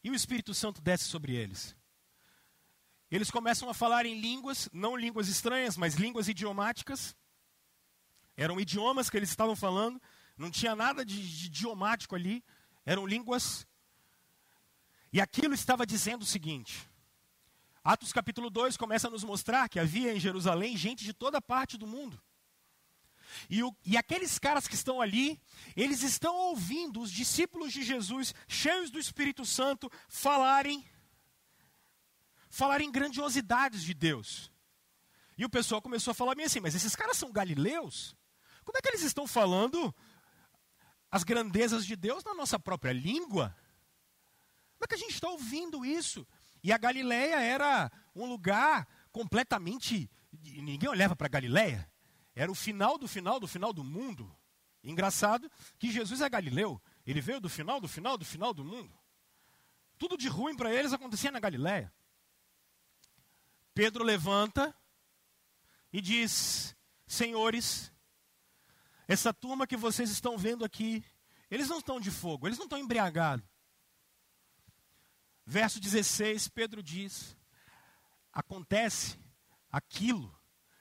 E 0.02 0.10
o 0.10 0.14
Espírito 0.14 0.54
Santo 0.54 0.80
desce 0.80 1.04
sobre 1.04 1.34
eles. 1.34 1.76
Eles 3.10 3.30
começam 3.30 3.68
a 3.68 3.74
falar 3.74 4.06
em 4.06 4.18
línguas, 4.18 4.68
não 4.72 4.96
línguas 4.96 5.28
estranhas, 5.28 5.76
mas 5.76 5.96
línguas 5.96 6.28
idiomáticas. 6.28 7.16
Eram 8.36 8.60
idiomas 8.60 9.10
que 9.10 9.16
eles 9.16 9.28
estavam 9.30 9.56
falando, 9.56 10.00
não 10.36 10.50
tinha 10.50 10.74
nada 10.76 11.04
de, 11.04 11.20
de 11.20 11.46
idiomático 11.46 12.14
ali, 12.14 12.44
eram 12.86 13.06
línguas. 13.06 13.66
E 15.12 15.20
aquilo 15.20 15.52
estava 15.52 15.84
dizendo 15.84 16.22
o 16.22 16.26
seguinte: 16.26 16.88
Atos 17.84 18.14
capítulo 18.14 18.48
2 18.48 18.78
começa 18.78 19.08
a 19.08 19.10
nos 19.10 19.22
mostrar 19.22 19.68
que 19.68 19.78
havia 19.78 20.14
em 20.14 20.18
Jerusalém 20.18 20.74
gente 20.74 21.04
de 21.04 21.12
toda 21.12 21.42
parte 21.42 21.76
do 21.76 21.86
mundo. 21.86 22.18
E, 23.50 23.62
o, 23.62 23.76
e, 23.84 23.94
aqueles 23.94 24.38
caras 24.38 24.66
que 24.66 24.74
estão 24.74 25.02
ali, 25.02 25.38
eles 25.76 26.02
estão 26.02 26.34
ouvindo 26.34 27.00
os 27.00 27.10
discípulos 27.10 27.74
de 27.74 27.82
Jesus, 27.82 28.34
cheios 28.48 28.90
do 28.90 28.98
Espírito 28.98 29.44
Santo, 29.44 29.90
falarem, 30.08 30.82
falarem 32.48 32.90
grandiosidades 32.90 33.82
de 33.82 33.92
Deus. 33.92 34.50
E 35.36 35.44
o 35.44 35.50
pessoal 35.50 35.82
começou 35.82 36.12
a 36.12 36.14
falar 36.14 36.34
bem 36.34 36.46
assim, 36.46 36.60
mas 36.60 36.74
esses 36.74 36.96
caras 36.96 37.18
são 37.18 37.30
galileus? 37.30 38.16
Como 38.64 38.78
é 38.78 38.80
que 38.80 38.88
eles 38.88 39.02
estão 39.02 39.26
falando 39.26 39.94
as 41.10 41.22
grandezas 41.22 41.84
de 41.84 41.96
Deus 41.96 42.24
na 42.24 42.32
nossa 42.32 42.58
própria 42.58 42.92
língua? 42.92 43.54
Como 44.74 44.84
é 44.84 44.86
que 44.86 44.94
a 44.94 44.98
gente 44.98 45.14
está 45.14 45.28
ouvindo 45.28 45.84
isso? 45.84 46.26
E 46.64 46.72
a 46.72 46.78
Galileia 46.78 47.36
era 47.36 47.92
um 48.16 48.24
lugar 48.24 48.88
completamente. 49.12 50.10
Ninguém 50.32 50.88
olhava 50.88 51.14
para 51.14 51.26
a 51.26 51.28
Galileia. 51.28 51.86
Era 52.34 52.50
o 52.50 52.54
final 52.54 52.96
do 52.96 53.06
final 53.06 53.38
do 53.38 53.46
final 53.46 53.70
do 53.70 53.84
mundo. 53.84 54.34
Engraçado 54.82 55.52
que 55.78 55.92
Jesus 55.92 56.22
é 56.22 56.28
galileu. 56.28 56.80
Ele 57.06 57.20
veio 57.20 57.38
do 57.38 57.50
final 57.50 57.82
do 57.82 57.86
final 57.86 58.16
do 58.16 58.24
final 58.24 58.54
do 58.54 58.64
mundo. 58.64 58.98
Tudo 59.98 60.16
de 60.16 60.26
ruim 60.26 60.56
para 60.56 60.72
eles 60.74 60.94
acontecia 60.94 61.30
na 61.30 61.38
Galileia. 61.38 61.92
Pedro 63.74 64.02
levanta 64.02 64.74
e 65.92 66.00
diz: 66.00 66.74
Senhores, 67.06 67.92
essa 69.06 69.34
turma 69.34 69.66
que 69.66 69.76
vocês 69.76 70.10
estão 70.10 70.38
vendo 70.38 70.64
aqui, 70.64 71.04
eles 71.50 71.68
não 71.68 71.78
estão 71.78 72.00
de 72.00 72.10
fogo, 72.10 72.48
eles 72.48 72.58
não 72.58 72.64
estão 72.64 72.78
embriagados. 72.78 73.46
Verso 75.46 75.78
16, 75.78 76.48
Pedro 76.48 76.82
diz: 76.82 77.36
Acontece 78.32 79.18
aquilo 79.70 80.34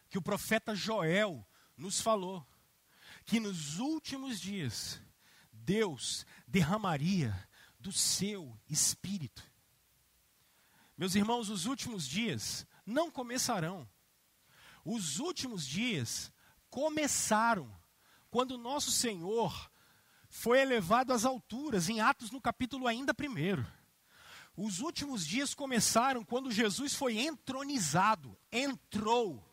que 0.10 0.18
o 0.18 0.22
profeta 0.22 0.74
Joel 0.74 1.46
nos 1.76 2.00
falou, 2.00 2.46
que 3.26 3.40
nos 3.40 3.80
últimos 3.80 4.40
dias 4.40 5.02
Deus 5.52 6.26
derramaria 6.48 7.48
do 7.80 7.92
seu 7.92 8.58
espírito. 8.70 9.44
Meus 10.98 11.16
irmãos, 11.16 11.50
os 11.50 11.66
últimos 11.66 12.08
dias 12.08 12.66
não 12.86 13.12
começarão. 13.12 13.90
Os 14.86 15.20
últimos 15.20 15.66
dias 15.66 16.32
começaram 16.70 17.74
quando 18.30 18.58
nosso 18.58 18.92
Senhor 18.92 19.72
foi 20.30 20.62
elevado 20.62 21.14
às 21.14 21.26
alturas, 21.26 21.90
em 21.90 22.00
Atos 22.02 22.32
no 22.32 22.42
capítulo 22.42 22.88
ainda 22.88 23.14
primeiro. 23.14 23.66
Os 24.56 24.80
últimos 24.80 25.26
dias 25.26 25.54
começaram 25.54 26.24
quando 26.24 26.52
Jesus 26.52 26.94
foi 26.94 27.18
entronizado, 27.20 28.38
entrou 28.52 29.44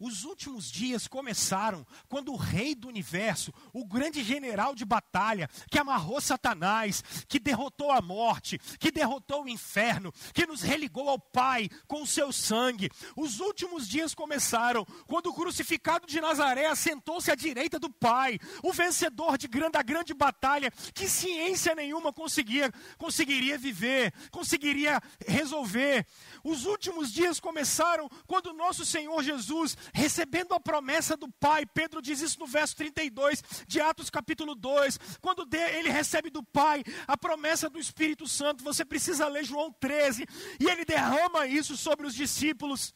os 0.00 0.24
últimos 0.24 0.70
dias 0.70 1.06
começaram 1.06 1.86
quando 2.08 2.32
o 2.32 2.36
rei 2.36 2.74
do 2.74 2.88
universo, 2.88 3.52
o 3.72 3.84
grande 3.84 4.24
general 4.24 4.74
de 4.74 4.84
batalha, 4.84 5.48
que 5.70 5.78
amarrou 5.78 6.20
Satanás, 6.20 7.04
que 7.28 7.38
derrotou 7.38 7.92
a 7.92 8.00
morte, 8.00 8.58
que 8.78 8.90
derrotou 8.90 9.44
o 9.44 9.48
inferno, 9.48 10.12
que 10.32 10.46
nos 10.46 10.62
religou 10.62 11.08
ao 11.08 11.18
Pai 11.18 11.68
com 11.86 12.02
o 12.02 12.06
seu 12.06 12.32
sangue. 12.32 12.90
Os 13.14 13.40
últimos 13.40 13.86
dias 13.86 14.14
começaram 14.14 14.86
quando 15.06 15.26
o 15.26 15.34
crucificado 15.34 16.06
de 16.06 16.20
Nazaré 16.20 16.66
assentou-se 16.66 17.30
à 17.30 17.34
direita 17.34 17.78
do 17.78 17.90
Pai, 17.90 18.38
o 18.62 18.72
vencedor 18.72 19.36
de 19.36 19.46
grande, 19.46 19.72
da 19.72 19.82
grande 19.82 20.14
batalha 20.14 20.70
que 20.94 21.08
ciência 21.08 21.74
nenhuma 21.74 22.12
conseguia, 22.12 22.72
conseguiria 22.96 23.58
viver, 23.58 24.12
conseguiria 24.30 25.00
resolver. 25.26 26.06
Os 26.42 26.64
últimos 26.64 27.12
dias 27.12 27.38
começaram 27.38 28.08
quando 28.26 28.54
nosso 28.54 28.86
Senhor 28.86 29.22
Jesus 29.22 29.76
recebendo 29.92 30.54
a 30.54 30.60
promessa 30.60 31.16
do 31.16 31.28
Pai. 31.28 31.66
Pedro 31.66 32.00
diz 32.00 32.20
isso 32.20 32.38
no 32.38 32.46
verso 32.46 32.76
32 32.76 33.42
de 33.66 33.80
Atos 33.80 34.10
capítulo 34.10 34.54
2. 34.54 34.98
Quando 35.20 35.48
ele 35.54 35.90
recebe 35.90 36.30
do 36.30 36.42
Pai 36.42 36.82
a 37.06 37.16
promessa 37.16 37.68
do 37.68 37.78
Espírito 37.78 38.26
Santo, 38.26 38.64
você 38.64 38.84
precisa 38.84 39.26
ler 39.28 39.44
João 39.44 39.72
13, 39.72 40.26
e 40.58 40.66
ele 40.66 40.84
derrama 40.84 41.46
isso 41.46 41.76
sobre 41.76 42.06
os 42.06 42.14
discípulos. 42.14 42.94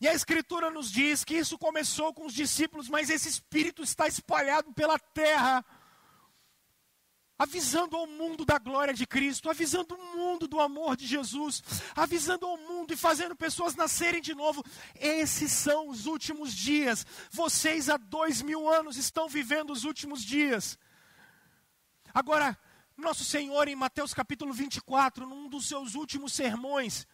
E 0.00 0.06
a 0.06 0.14
Escritura 0.14 0.70
nos 0.70 0.90
diz 0.90 1.24
que 1.24 1.34
isso 1.36 1.58
começou 1.58 2.14
com 2.14 2.26
os 2.26 2.32
discípulos, 2.32 2.88
mas 2.88 3.10
esse 3.10 3.28
Espírito 3.28 3.82
está 3.82 4.06
espalhado 4.06 4.72
pela 4.72 4.98
terra 4.98 5.64
avisando 7.38 7.96
ao 7.96 8.06
mundo 8.06 8.44
da 8.44 8.58
glória 8.58 8.92
de 8.92 9.06
Cristo, 9.06 9.48
avisando 9.48 9.94
o 9.94 10.16
mundo 10.16 10.48
do 10.48 10.60
amor 10.60 10.96
de 10.96 11.06
Jesus, 11.06 11.62
avisando 11.94 12.44
ao 12.44 12.56
mundo 12.56 12.92
e 12.92 12.96
fazendo 12.96 13.36
pessoas 13.36 13.76
nascerem 13.76 14.20
de 14.20 14.34
novo. 14.34 14.64
Esses 14.96 15.52
são 15.52 15.88
os 15.88 16.06
últimos 16.06 16.52
dias. 16.52 17.06
Vocês 17.30 17.88
há 17.88 17.96
dois 17.96 18.42
mil 18.42 18.68
anos 18.68 18.96
estão 18.96 19.28
vivendo 19.28 19.70
os 19.72 19.84
últimos 19.84 20.24
dias. 20.24 20.76
Agora, 22.12 22.58
nosso 22.96 23.24
Senhor, 23.24 23.68
em 23.68 23.76
Mateus 23.76 24.12
capítulo 24.12 24.52
24, 24.52 25.24
num 25.24 25.48
dos 25.48 25.68
seus 25.68 25.94
últimos 25.94 26.32
sermões, 26.32 27.06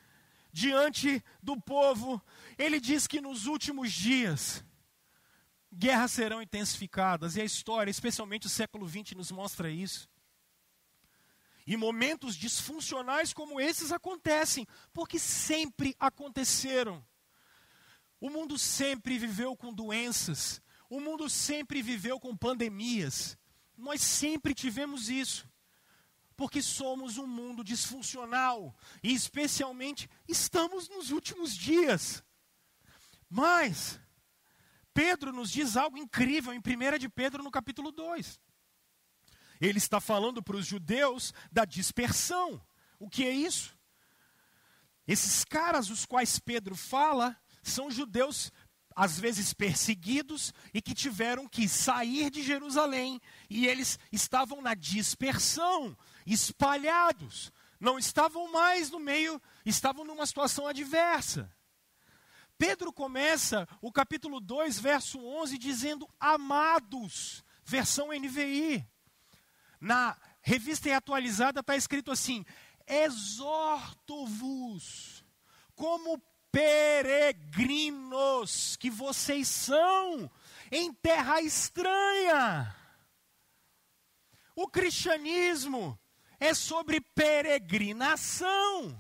diante 0.51 1.23
do 1.43 1.61
povo, 1.61 2.23
ele 2.57 2.81
diz 2.81 3.07
que 3.07 3.21
nos 3.21 3.45
últimos 3.45 3.93
dias, 3.93 4.65
guerras 5.71 6.13
serão 6.13 6.41
intensificadas, 6.41 7.37
e 7.37 7.43
a 7.43 7.45
história, 7.45 7.91
especialmente 7.91 8.47
o 8.47 8.51
século 8.51 8.89
XX, 8.89 9.13
nos 9.17 9.31
mostra 9.31 9.71
isso. 9.71 10.09
E 11.67 11.77
momentos 11.77 12.37
disfuncionais 12.37 13.33
como 13.33 13.61
esses 13.61 13.91
acontecem, 13.91 14.67
porque 14.93 15.19
sempre 15.19 15.97
aconteceram. 15.99 17.05
O 18.21 18.29
mundo 18.31 18.59
sempre 18.59 19.19
viveu 19.19 19.57
com 19.57 19.73
doenças, 19.73 20.61
o 20.89 21.01
mundo 21.01 21.29
sempre 21.29 21.83
viveu 21.83 22.21
com 22.21 22.37
pandemias. 22.37 23.39
Nós 23.77 24.01
sempre 24.01 24.55
tivemos 24.55 25.09
isso, 25.09 25.49
porque 26.37 26.63
somos 26.63 27.19
um 27.19 27.27
mundo 27.27 27.65
disfuncional 27.65 28.75
e, 29.03 29.13
especialmente, 29.13 30.09
estamos 30.29 30.89
nos 30.89 31.11
últimos 31.11 31.57
dias. 31.57 32.23
Mas, 33.29 33.99
Pedro 34.93 35.33
nos 35.33 35.51
diz 35.51 35.77
algo 35.77 35.99
incrível 35.99 36.53
em 36.53 36.59
1 36.59 36.99
de 36.99 37.09
Pedro, 37.09 37.43
no 37.43 37.51
capítulo 37.51 37.91
2. 37.91 38.39
Ele 39.61 39.79
está 39.79 40.01
falando 40.01 40.43
para 40.43 40.57
os 40.57 40.67
judeus 40.67 41.33
da 41.51 41.65
dispersão. 41.65 42.61
O 42.99 43.09
que 43.09 43.27
é 43.27 43.31
isso? 43.31 43.77
Esses 45.07 45.45
caras 45.45 45.91
os 45.91 46.07
quais 46.07 46.39
Pedro 46.39 46.75
fala 46.75 47.37
são 47.63 47.91
judeus 47.91 48.51
às 48.97 49.19
vezes 49.19 49.53
perseguidos 49.53 50.53
e 50.73 50.81
que 50.81 50.95
tiveram 50.95 51.49
que 51.49 51.69
sair 51.69 52.31
de 52.31 52.43
Jerusalém 52.43 53.21
e 53.51 53.67
eles 53.67 53.99
estavam 54.13 54.63
na 54.63 54.75
dispersão, 54.75 55.97
espalhados, 56.25 57.53
não 57.81 57.99
estavam 57.99 58.51
mais 58.53 58.91
no 58.91 59.01
meio, 59.01 59.43
estavam 59.67 60.05
numa 60.05 60.25
situação 60.27 60.67
adversa. 60.67 61.53
Pedro 62.57 62.93
começa 62.93 63.69
o 63.83 63.91
capítulo 63.91 64.41
2, 64.41 64.79
verso 64.79 65.19
11, 65.19 65.59
dizendo: 65.59 66.09
Amados, 66.21 67.45
versão 67.65 68.09
NVI. 68.13 68.87
Na 69.85 70.17
revista 70.41 70.97
atualizada 70.97 71.61
está 71.61 71.77
escrito 71.77 72.11
assim: 72.11 72.43
Exorto-vos, 72.87 75.23
como 75.75 76.19
peregrinos 76.51 78.77
que 78.77 78.89
vocês 78.89 79.47
são 79.47 80.31
em 80.73 80.91
terra 80.91 81.43
estranha. 81.43 82.75
O 84.57 84.67
cristianismo 84.69 85.99
é 86.41 86.55
sobre 86.55 86.99
peregrinação. 86.99 88.99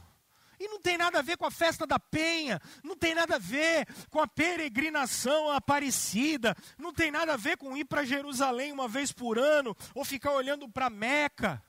E 0.64 0.68
não 0.68 0.80
tem 0.80 0.96
nada 0.96 1.18
a 1.18 1.22
ver 1.22 1.36
com 1.36 1.44
a 1.44 1.50
festa 1.50 1.86
da 1.86 1.98
penha, 1.98 2.58
não 2.82 2.96
tem 2.96 3.14
nada 3.14 3.36
a 3.36 3.38
ver 3.38 3.86
com 4.08 4.18
a 4.18 4.26
peregrinação 4.26 5.50
aparecida, 5.50 6.56
não 6.78 6.90
tem 6.90 7.10
nada 7.10 7.34
a 7.34 7.36
ver 7.36 7.58
com 7.58 7.76
ir 7.76 7.84
para 7.84 8.02
Jerusalém 8.02 8.72
uma 8.72 8.88
vez 8.88 9.12
por 9.12 9.38
ano, 9.38 9.76
ou 9.94 10.06
ficar 10.06 10.32
olhando 10.32 10.66
para 10.66 10.88
Meca. 10.88 11.62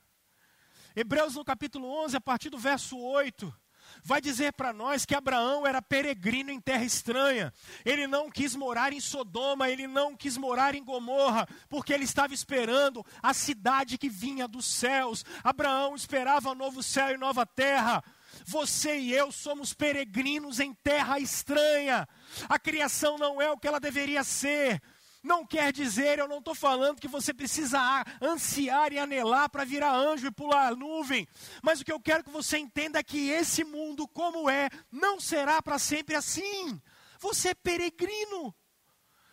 Hebreus 0.96 1.36
no 1.36 1.44
capítulo 1.44 1.90
11, 2.06 2.16
a 2.16 2.22
partir 2.22 2.50
do 2.50 2.58
verso 2.58 2.98
8, 2.98 3.54
vai 4.02 4.22
dizer 4.22 4.54
para 4.54 4.72
nós 4.72 5.04
que 5.04 5.14
Abraão 5.14 5.68
era 5.68 5.82
peregrino 5.82 6.50
em 6.50 6.62
terra 6.62 6.86
estranha. 6.86 7.54
Ele 7.84 8.08
não 8.08 8.32
quis 8.32 8.56
morar 8.56 8.94
em 8.94 9.02
Sodoma, 9.02 9.70
ele 9.70 9.88
não 9.88 10.16
quis 10.16 10.38
morar 10.38 10.74
em 10.74 10.86
Gomorra, 10.86 11.46
porque 11.68 11.92
ele 11.92 12.06
estava 12.06 12.34
esperando 12.34 13.06
a 13.22 13.34
cidade 13.34 13.98
que 13.98 14.08
vinha 14.08 14.48
dos 14.48 14.66
céus. 14.66 15.26
Abraão 15.44 15.96
esperava 15.96 16.56
novo 16.56 16.82
céu 16.82 17.10
e 17.10 17.18
nova 17.18 17.46
terra. 17.46 18.02
Você 18.46 18.98
e 18.98 19.14
eu 19.14 19.32
somos 19.32 19.74
peregrinos 19.74 20.60
em 20.60 20.74
terra 20.74 21.20
estranha. 21.20 22.08
A 22.50 22.60
criação 22.60 23.18
não 23.18 23.42
é 23.42 23.50
o 23.52 23.58
que 23.58 23.68
ela 23.68 23.80
deveria 23.80 24.24
ser. 24.24 24.82
Não 25.26 25.44
quer 25.44 25.74
dizer, 25.74 26.20
eu 26.20 26.28
não 26.28 26.38
estou 26.38 26.54
falando 26.54 27.00
que 27.00 27.08
você 27.08 27.34
precisa 27.34 28.06
ansiar 28.22 28.94
e 28.94 29.00
anelar 29.00 29.50
para 29.50 29.66
virar 29.66 29.92
anjo 29.92 30.28
e 30.28 30.32
pular 30.32 30.68
a 30.68 30.76
nuvem. 30.76 31.28
Mas 31.64 31.82
o 31.82 31.84
que 31.86 31.92
eu 31.92 32.00
quero 32.00 32.24
que 32.24 32.30
você 32.30 32.60
entenda 32.60 33.00
é 33.00 33.04
que 33.04 33.30
esse 33.30 33.64
mundo, 33.64 34.08
como 34.08 34.48
é, 34.48 34.70
não 34.92 35.20
será 35.20 35.64
para 35.64 35.80
sempre 35.80 36.14
assim. 36.14 36.80
Você 37.20 37.50
é 37.50 37.54
peregrino. 37.56 38.54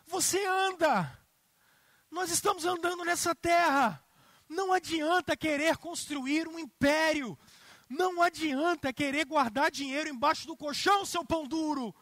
Você 0.06 0.42
anda. 0.46 1.18
Nós 2.10 2.30
estamos 2.30 2.64
andando 2.64 3.04
nessa 3.04 3.34
terra. 3.34 4.02
Não 4.48 4.72
adianta 4.72 5.36
querer 5.36 5.76
construir 5.76 6.48
um 6.48 6.58
império. 6.58 7.38
Não 7.92 8.22
adianta 8.22 8.90
querer 8.90 9.26
guardar 9.26 9.70
dinheiro 9.70 10.08
embaixo 10.08 10.46
do 10.46 10.56
colchão, 10.56 11.04
seu 11.04 11.22
pão 11.26 11.46
duro. 11.46 11.94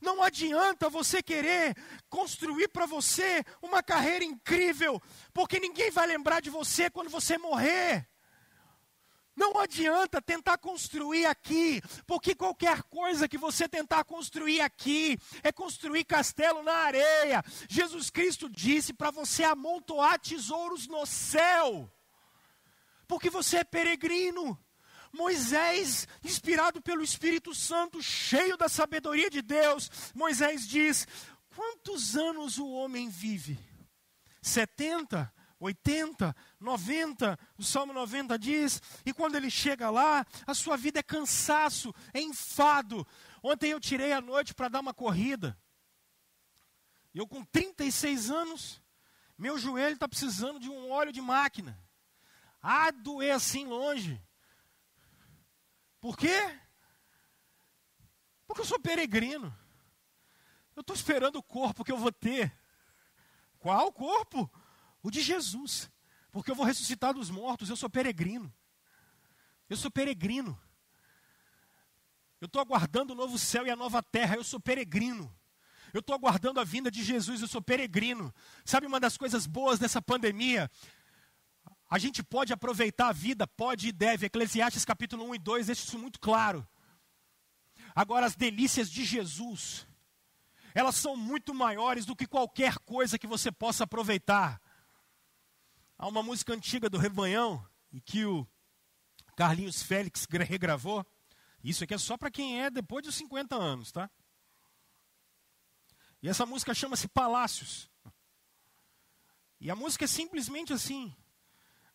Não 0.00 0.22
adianta 0.22 0.88
você 0.88 1.22
querer 1.22 1.76
construir 2.08 2.68
para 2.68 2.86
você 2.86 3.44
uma 3.60 3.82
carreira 3.82 4.24
incrível, 4.24 5.00
porque 5.34 5.60
ninguém 5.60 5.90
vai 5.90 6.06
lembrar 6.06 6.40
de 6.40 6.48
você 6.48 6.88
quando 6.88 7.10
você 7.10 7.36
morrer. 7.36 8.08
Não 9.36 9.58
adianta 9.58 10.20
tentar 10.22 10.56
construir 10.56 11.26
aqui, 11.26 11.82
porque 12.06 12.34
qualquer 12.34 12.82
coisa 12.84 13.28
que 13.28 13.36
você 13.36 13.68
tentar 13.68 14.04
construir 14.04 14.62
aqui 14.62 15.18
é 15.42 15.52
construir 15.52 16.04
castelo 16.04 16.62
na 16.62 16.74
areia. 16.74 17.44
Jesus 17.68 18.08
Cristo 18.08 18.48
disse 18.48 18.94
para 18.94 19.10
você 19.10 19.44
amontoar 19.44 20.18
tesouros 20.18 20.86
no 20.86 21.04
céu, 21.04 21.92
porque 23.06 23.28
você 23.28 23.58
é 23.58 23.64
peregrino. 23.64 24.58
Moisés, 25.12 26.08
inspirado 26.24 26.80
pelo 26.80 27.02
Espírito 27.02 27.54
Santo, 27.54 28.02
cheio 28.02 28.56
da 28.56 28.68
sabedoria 28.68 29.28
de 29.28 29.42
Deus, 29.42 29.90
Moisés 30.14 30.66
diz: 30.66 31.06
Quantos 31.54 32.16
anos 32.16 32.58
o 32.58 32.70
homem 32.70 33.08
vive? 33.10 33.58
70? 34.40 35.32
80, 35.62 36.34
90, 36.58 37.38
o 37.56 37.62
Salmo 37.62 37.92
90 37.92 38.36
diz, 38.36 38.82
e 39.06 39.12
quando 39.12 39.36
ele 39.36 39.48
chega 39.48 39.90
lá, 39.90 40.26
a 40.44 40.54
sua 40.54 40.76
vida 40.76 40.98
é 40.98 41.04
cansaço, 41.04 41.94
é 42.12 42.20
enfado. 42.20 43.06
Ontem 43.40 43.70
eu 43.70 43.78
tirei 43.78 44.12
a 44.12 44.20
noite 44.20 44.54
para 44.54 44.68
dar 44.68 44.80
uma 44.80 44.92
corrida. 44.92 45.56
Eu 47.14 47.28
com 47.28 47.44
36 47.44 48.28
anos, 48.28 48.82
meu 49.38 49.56
joelho 49.56 49.94
está 49.94 50.08
precisando 50.08 50.58
de 50.58 50.68
um 50.68 50.90
óleo 50.90 51.12
de 51.12 51.20
máquina. 51.20 51.78
Ah, 52.60 52.90
doer 52.90 53.32
assim 53.32 53.64
longe. 53.64 54.20
Por 56.02 56.16
quê? 56.16 56.58
Porque 58.44 58.62
eu 58.62 58.66
sou 58.66 58.80
peregrino. 58.80 59.56
Eu 60.74 60.80
estou 60.80 60.96
esperando 60.96 61.36
o 61.36 61.42
corpo 61.44 61.84
que 61.84 61.92
eu 61.92 61.96
vou 61.96 62.10
ter. 62.10 62.52
Qual 63.60 63.92
corpo? 63.92 64.50
O 65.00 65.12
de 65.12 65.22
Jesus. 65.22 65.88
Porque 66.32 66.50
eu 66.50 66.56
vou 66.56 66.66
ressuscitar 66.66 67.14
dos 67.14 67.30
mortos. 67.30 67.70
Eu 67.70 67.76
sou 67.76 67.88
peregrino. 67.88 68.52
Eu 69.70 69.76
sou 69.76 69.92
peregrino. 69.92 70.60
Eu 72.40 72.46
estou 72.46 72.60
aguardando 72.60 73.12
o 73.12 73.16
novo 73.16 73.38
céu 73.38 73.64
e 73.64 73.70
a 73.70 73.76
nova 73.76 74.02
terra. 74.02 74.34
Eu 74.34 74.42
sou 74.42 74.58
peregrino. 74.58 75.32
Eu 75.94 76.00
estou 76.00 76.16
aguardando 76.16 76.58
a 76.58 76.64
vinda 76.64 76.90
de 76.90 77.04
Jesus. 77.04 77.42
Eu 77.42 77.48
sou 77.48 77.62
peregrino. 77.62 78.34
Sabe 78.64 78.88
uma 78.88 78.98
das 78.98 79.16
coisas 79.16 79.46
boas 79.46 79.78
dessa 79.78 80.02
pandemia? 80.02 80.68
A 81.92 81.98
gente 81.98 82.22
pode 82.22 82.54
aproveitar 82.54 83.08
a 83.08 83.12
vida, 83.12 83.46
pode 83.46 83.88
e 83.88 83.92
deve. 83.92 84.24
Eclesiastes 84.24 84.82
capítulo 84.82 85.28
1 85.28 85.34
e 85.34 85.38
2 85.38 85.66
deixa 85.66 85.84
isso 85.84 85.98
muito 85.98 86.18
claro. 86.18 86.66
Agora, 87.94 88.24
as 88.24 88.34
delícias 88.34 88.90
de 88.90 89.04
Jesus, 89.04 89.86
elas 90.74 90.96
são 90.96 91.14
muito 91.14 91.52
maiores 91.52 92.06
do 92.06 92.16
que 92.16 92.26
qualquer 92.26 92.78
coisa 92.78 93.18
que 93.18 93.26
você 93.26 93.52
possa 93.52 93.84
aproveitar. 93.84 94.58
Há 95.98 96.08
uma 96.08 96.22
música 96.22 96.54
antiga 96.54 96.88
do 96.88 96.96
Rebanhão, 96.96 97.62
e 97.92 98.00
que 98.00 98.24
o 98.24 98.48
Carlinhos 99.36 99.82
Félix 99.82 100.26
regravou. 100.48 101.04
Isso 101.62 101.84
aqui 101.84 101.92
é 101.92 101.98
só 101.98 102.16
para 102.16 102.30
quem 102.30 102.58
é 102.58 102.70
depois 102.70 103.04
dos 103.04 103.16
50 103.16 103.54
anos, 103.54 103.92
tá? 103.92 104.10
E 106.22 106.28
essa 106.30 106.46
música 106.46 106.72
chama-se 106.72 107.06
Palácios. 107.06 107.90
E 109.60 109.70
a 109.70 109.76
música 109.76 110.06
é 110.06 110.08
simplesmente 110.08 110.72
assim: 110.72 111.14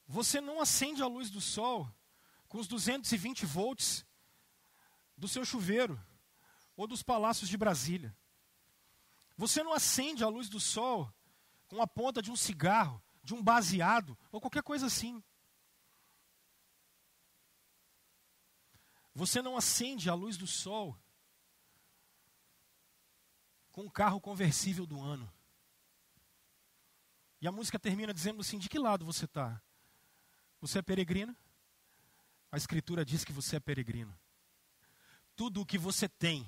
você 0.07 0.39
não 0.39 0.61
acende 0.61 1.03
a 1.03 1.07
luz 1.07 1.29
do 1.29 1.41
sol 1.41 1.91
com 2.47 2.57
os 2.59 2.67
220 2.67 3.45
volts 3.45 4.05
do 5.17 5.27
seu 5.27 5.43
chuveiro 5.43 6.01
ou 6.77 6.87
dos 6.87 7.03
palácios 7.03 7.49
de 7.49 7.57
Brasília. 7.57 8.15
Você 9.35 9.61
não 9.61 9.73
acende 9.73 10.23
a 10.23 10.29
luz 10.29 10.47
do 10.47 10.59
sol 10.59 11.13
com 11.67 11.81
a 11.81 11.87
ponta 11.87 12.21
de 12.21 12.31
um 12.31 12.35
cigarro, 12.35 13.03
de 13.21 13.33
um 13.33 13.43
baseado 13.43 14.17
ou 14.31 14.39
qualquer 14.39 14.63
coisa 14.63 14.85
assim. 14.85 15.21
Você 19.13 19.41
não 19.41 19.57
acende 19.57 20.09
a 20.09 20.13
luz 20.13 20.37
do 20.37 20.47
sol 20.47 20.97
com 23.71 23.85
o 23.85 23.91
carro 23.91 24.21
conversível 24.21 24.85
do 24.85 25.01
ano. 25.01 25.31
E 27.41 27.47
a 27.47 27.51
música 27.51 27.77
termina 27.77 28.13
dizendo 28.13 28.41
assim: 28.41 28.57
de 28.57 28.69
que 28.69 28.79
lado 28.79 29.05
você 29.05 29.25
está? 29.25 29.61
Você 30.59 30.79
é 30.79 30.81
peregrino? 30.81 31.35
A 32.51 32.57
Escritura 32.57 33.05
diz 33.05 33.23
que 33.23 33.31
você 33.31 33.57
é 33.57 33.59
peregrino. 33.59 34.17
Tudo 35.35 35.61
o 35.61 35.65
que 35.65 35.77
você 35.77 36.09
tem 36.09 36.47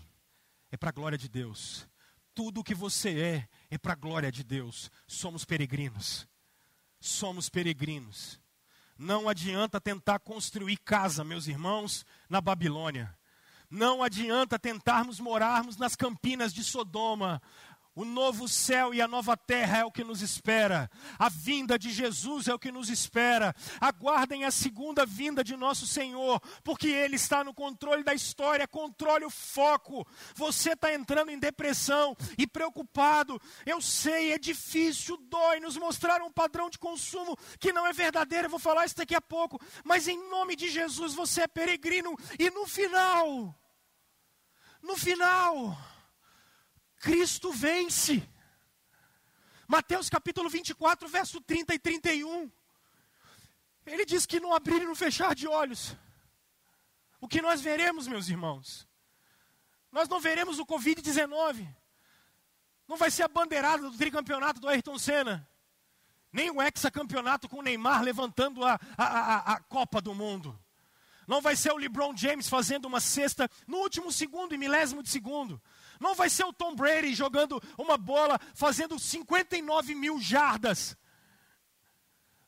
é 0.72 0.78
para 0.78 0.89
a 0.89 0.93
glória 0.93 1.18
de 1.18 1.30
Deus. 1.30 1.88
Tudo 2.34 2.62
o 2.62 2.64
que 2.64 2.74
você 2.74 3.20
é 3.20 3.49
é 3.70 3.78
para 3.78 3.93
a 3.93 3.95
glória 3.95 4.32
de 4.32 4.43
Deus. 4.43 4.89
Somos 5.05 5.45
peregrinos. 5.45 6.28
Somos 6.99 7.49
peregrinos. 7.49 8.39
Não 8.97 9.30
adianta 9.30 9.80
tentar 9.80 10.20
construir 10.20 10.78
casa, 10.78 11.24
meus 11.24 11.47
irmãos, 11.47 12.05
na 12.28 12.41
Babilônia. 12.41 13.18
Não 13.70 14.01
adianta 14.01 14.57
tentarmos 14.57 15.20
morarmos 15.20 15.78
nas 15.78 15.95
campinas 15.95 16.51
de 16.51 16.64
Sodoma. 16.64 17.39
O 18.00 18.06
novo 18.06 18.47
céu 18.47 18.93
e 18.93 19.02
a 19.02 19.10
nova 19.10 19.36
terra 19.36 19.80
é 19.80 19.84
o 19.84 19.91
que 19.91 20.06
nos 20.06 20.22
espera. 20.22 20.89
A 21.18 21.28
vinda 21.28 21.78
de 21.78 21.91
Jesus 21.91 22.47
é 22.47 22.54
o 22.54 22.58
que 22.58 22.72
nos 22.72 22.89
espera. 22.89 23.54
Aguardem 23.78 24.45
a 24.45 24.52
segunda 24.52 25.06
vinda 25.06 25.43
de 25.43 25.58
nosso 25.58 25.86
Senhor, 25.86 26.39
porque 26.64 26.88
Ele 26.88 27.18
está 27.18 27.43
no 27.43 27.54
controle 27.54 28.02
da 28.02 28.14
história. 28.14 28.66
Controle 28.66 29.26
o 29.26 29.30
foco. 29.30 30.08
Você 30.34 30.72
está 30.72 30.93
entrando 30.93 31.30
em 31.30 31.38
depressão 31.38 32.16
e 32.38 32.47
preocupado. 32.47 33.38
Eu 33.66 33.82
sei, 33.82 34.32
é 34.32 34.39
difícil, 34.39 35.18
dói 35.18 35.60
nos 35.60 35.76
mostrar 35.76 36.22
um 36.22 36.32
padrão 36.32 36.70
de 36.70 36.80
consumo 36.80 37.36
que 37.60 37.74
não 37.74 37.86
é 37.86 37.91
verdadeiro. 37.91 38.45
Eu 38.45 38.52
vou 38.52 38.60
falar 38.60 38.86
isso 38.86 38.95
daqui 38.95 39.14
a 39.14 39.20
pouco. 39.20 39.60
Mas 39.84 40.08
em 40.08 40.30
nome 40.30 40.56
de 40.56 40.70
Jesus, 40.70 41.14
você 41.14 41.41
é 41.41 41.47
peregrino. 41.50 42.16
E 42.39 42.50
no 42.50 42.66
final, 42.66 43.54
no 44.82 44.95
final 44.95 45.78
Cristo 47.00 47.52
vence. 47.52 48.28
Mateus 49.68 50.10
capítulo 50.10 50.50
24, 50.50 51.08
verso 51.08 51.39
30 51.41 51.76
e 51.76 51.80
31. 51.80 52.52
Ele 53.86 54.06
diz 54.06 54.26
que 54.26 54.39
não 54.39 54.54
abrir 54.54 54.82
e 54.82 54.86
não 54.86 54.95
fechar 54.95 55.34
de 55.34 55.47
olhos. 55.47 55.95
O 57.22 57.28
que 57.28 57.41
nós 57.41 57.62
veremos, 57.62 58.08
meus 58.08 58.30
irmãos? 58.30 58.88
Nós 59.91 60.08
não 60.08 60.20
veremos 60.20 60.60
o 60.60 60.66
Covid-19. 60.66 61.68
Não 62.88 62.97
vai 62.97 63.12
ser 63.12 63.24
a 63.24 63.28
bandeirada 63.28 63.89
do 63.89 63.97
tricampeonato 63.97 64.60
do 64.60 64.68
Ayrton 64.68 64.97
Senna. 64.97 65.47
Nem 66.32 66.52
o 66.52 66.62
hexacampeonato 66.62 67.50
com 67.50 67.58
o 67.58 67.62
Neymar 67.62 68.04
levantando 68.04 68.64
a, 68.64 68.80
a, 68.97 69.06
a, 69.06 69.54
a 69.54 69.60
Copa 69.62 70.02
do 70.02 70.14
Mundo. 70.14 70.60
Não 71.28 71.41
vai 71.41 71.56
ser 71.56 71.72
o 71.72 71.78
LeBron 71.78 72.16
James 72.16 72.50
fazendo 72.50 72.86
uma 72.86 73.00
cesta 73.00 73.50
no 73.68 73.78
último 73.78 74.12
segundo 74.12 74.54
e 74.54 74.58
milésimo 74.58 75.04
de 75.04 75.10
segundo. 75.10 75.62
Não 76.00 76.16
vai 76.16 76.30
ser 76.30 76.45
o 76.45 76.54
Tom 76.54 76.76
Brady 76.76 77.14
jogando 77.14 77.62
uma 77.78 77.97
bola, 77.97 78.39
fazendo 78.56 78.97
59 78.97 79.93
mil 79.93 80.20
jardas. 80.20 80.95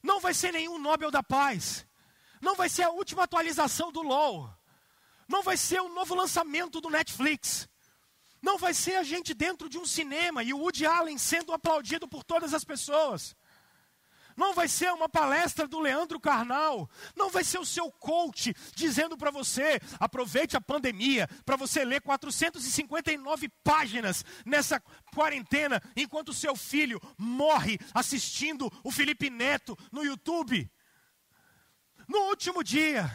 Não 0.01 0.19
vai 0.19 0.33
ser 0.33 0.51
nenhum 0.51 0.79
Nobel 0.79 1.11
da 1.11 1.21
Paz. 1.21 1.85
Não 2.41 2.55
vai 2.55 2.69
ser 2.69 2.83
a 2.83 2.89
última 2.89 3.23
atualização 3.23 3.91
do 3.91 4.01
LOL. 4.01 4.49
Não 5.27 5.43
vai 5.43 5.57
ser 5.57 5.81
o 5.81 5.89
novo 5.89 6.15
lançamento 6.15 6.81
do 6.81 6.89
Netflix. 6.89 7.69
Não 8.41 8.57
vai 8.57 8.73
ser 8.73 8.95
a 8.95 9.03
gente 9.03 9.33
dentro 9.33 9.69
de 9.69 9.77
um 9.77 9.85
cinema 9.85 10.43
e 10.43 10.53
o 10.53 10.57
Woody 10.57 10.85
Allen 10.85 11.17
sendo 11.17 11.53
aplaudido 11.53 12.07
por 12.07 12.23
todas 12.23 12.53
as 12.53 12.63
pessoas. 12.63 13.35
Não 14.35 14.53
vai 14.53 14.67
ser 14.67 14.91
uma 14.91 15.09
palestra 15.09 15.67
do 15.67 15.79
Leandro 15.79 16.19
Carnal. 16.19 16.89
Não 17.15 17.29
vai 17.29 17.43
ser 17.43 17.59
o 17.59 17.65
seu 17.65 17.91
coach 17.91 18.53
dizendo 18.75 19.17
para 19.17 19.31
você: 19.31 19.79
aproveite 19.99 20.55
a 20.55 20.61
pandemia 20.61 21.27
para 21.45 21.55
você 21.55 21.83
ler 21.83 22.01
459 22.01 23.49
páginas 23.63 24.23
nessa 24.45 24.79
quarentena, 25.13 25.81
enquanto 25.95 26.33
seu 26.33 26.55
filho 26.55 26.99
morre 27.17 27.79
assistindo 27.93 28.71
o 28.83 28.91
Felipe 28.91 29.29
Neto 29.29 29.77
no 29.91 30.03
YouTube. 30.03 30.69
No 32.07 32.19
último 32.29 32.63
dia, 32.63 33.09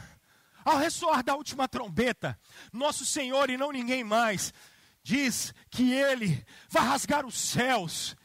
ao 0.65 0.79
ressoar 0.79 1.23
da 1.23 1.35
última 1.35 1.69
trombeta, 1.69 2.39
nosso 2.73 3.05
Senhor 3.05 3.51
e 3.51 3.57
não 3.57 3.71
ninguém 3.71 4.03
mais 4.03 4.53
diz 5.07 5.55
que 5.71 5.93
ele 5.93 6.45
vai 6.69 6.85
rasgar 6.85 7.25
os 7.25 7.39
céus 7.39 8.17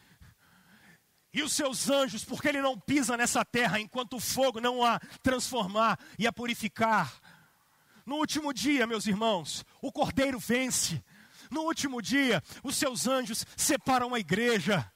e 1.34 1.42
os 1.42 1.54
seus 1.54 1.90
anjos, 1.90 2.24
porque 2.26 2.48
ele 2.48 2.62
não 2.62 2.78
pisa 2.80 3.16
nessa 3.16 3.44
terra 3.46 3.80
enquanto 3.80 4.18
o 4.18 4.20
fogo 4.20 4.60
não 4.60 4.84
a 4.84 5.00
transformar 5.24 5.98
e 6.20 6.28
a 6.28 6.34
purificar. 6.34 7.14
No 8.06 8.16
último 8.16 8.54
dia, 8.54 8.88
meus 8.88 9.08
irmãos, 9.08 9.66
o 9.82 9.92
cordeiro 9.92 10.40
vence. 10.40 11.04
No 11.50 11.62
último 11.62 12.02
dia, 12.02 12.42
os 12.64 12.76
seus 12.76 13.08
anjos 13.08 13.46
separam 13.56 14.14
a 14.14 14.20
igreja. 14.20 14.92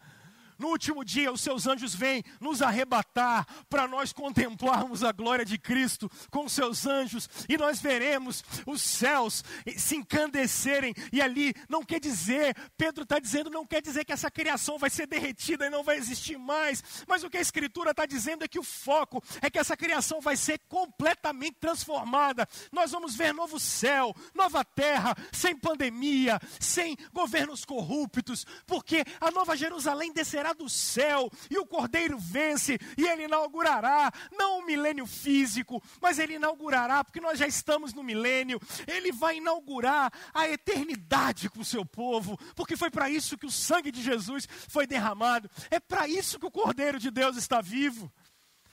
No 0.58 0.70
último 0.70 1.04
dia, 1.04 1.32
os 1.32 1.42
seus 1.42 1.68
anjos 1.68 1.94
vêm 1.94 2.24
nos 2.40 2.62
arrebatar 2.62 3.46
para 3.70 3.88
nós 3.88 4.14
contemplarmos 4.14 5.04
a 5.04 5.12
glória 5.12 5.46
de 5.46 5.58
Cristo 5.58 6.10
com 6.30 6.48
seus 6.48 6.86
anjos 6.86 7.30
e 7.48 7.58
nós 7.58 7.80
veremos 7.80 8.44
os 8.66 8.82
céus 8.82 9.44
se 9.78 9.96
encandecerem. 9.96 10.94
E 11.12 11.22
ali 11.22 11.54
não 11.70 11.84
quer 11.84 12.00
dizer, 12.00 12.56
Pedro 12.78 13.04
está 13.04 13.20
dizendo, 13.20 13.50
não 13.50 13.66
quer 13.66 13.82
dizer 13.82 14.06
que 14.06 14.14
essa 14.14 14.32
criação 14.32 14.78
vai 14.78 14.90
ser 14.90 15.08
derretida 15.08 15.68
e 15.68 15.70
não 15.70 15.84
vai 15.84 15.98
existir 15.98 16.38
mais. 16.38 16.84
Mas 17.08 17.24
o 17.24 17.30
que 17.30 17.38
a 17.38 17.42
Escritura 17.42 17.92
está 17.92 18.06
dizendo 18.06 18.44
é 18.44 18.48
que 18.48 18.60
o 18.60 18.64
foco 18.64 19.24
é 19.42 19.50
que 19.50 19.60
essa 19.60 19.76
criação 19.76 20.22
vai 20.22 20.36
ser 20.36 20.60
completamente 20.68 21.58
transformada. 21.60 22.48
Nós 22.72 22.92
vamos 22.92 23.16
ver 23.16 23.34
novo 23.34 23.60
céu, 23.60 24.16
nova 24.34 24.64
terra, 24.64 25.16
sem 25.32 25.56
pandemia, 25.56 26.40
sem 26.60 26.96
governos 27.14 27.66
corruptos, 27.66 28.46
porque 28.66 29.04
a 29.20 29.32
nova 29.32 29.56
Jerusalém 29.56 30.14
descerá 30.14 30.45
descerá 30.46 30.54
do 30.54 30.70
céu, 30.70 31.32
e 31.50 31.58
o 31.58 31.66
cordeiro 31.66 32.18
vence, 32.20 32.78
e 32.98 33.08
ele 33.08 33.24
inaugurará, 33.24 34.12
não 34.38 34.60
um 34.60 34.66
milênio 34.66 35.08
físico, 35.08 35.82
mas 36.00 36.20
ele 36.20 36.36
inaugurará, 36.36 37.04
porque 37.04 37.22
nós 37.22 37.40
já 37.40 37.48
estamos 37.48 37.94
no 37.94 38.04
milênio, 38.04 38.60
ele 38.86 39.12
vai 39.12 39.38
inaugurar 39.38 40.12
a 40.34 40.48
eternidade 40.48 41.50
com 41.50 41.62
o 41.62 41.66
seu 41.66 41.86
povo, 41.86 42.38
porque 42.56 42.78
foi 42.78 42.92
para 42.92 43.10
isso 43.10 43.38
que 43.38 43.46
o 43.46 43.52
sangue 43.52 43.92
de 43.92 44.02
Jesus 44.02 44.48
foi 44.68 44.86
derramado, 44.86 45.50
é 45.72 45.80
para 45.80 46.08
isso 46.08 46.40
que 46.40 46.46
o 46.46 46.52
cordeiro 46.52 47.00
de 47.00 47.10
Deus 47.10 47.38
está 47.38 47.62
vivo. 47.62 48.12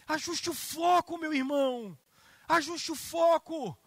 Ajuste 0.07 0.51
o 0.51 0.55
foco, 0.55 1.17
meu 1.17 1.33
irmão, 1.33 1.97
ajuste 2.49 2.93
o 2.93 2.97
foco. 2.97 3.79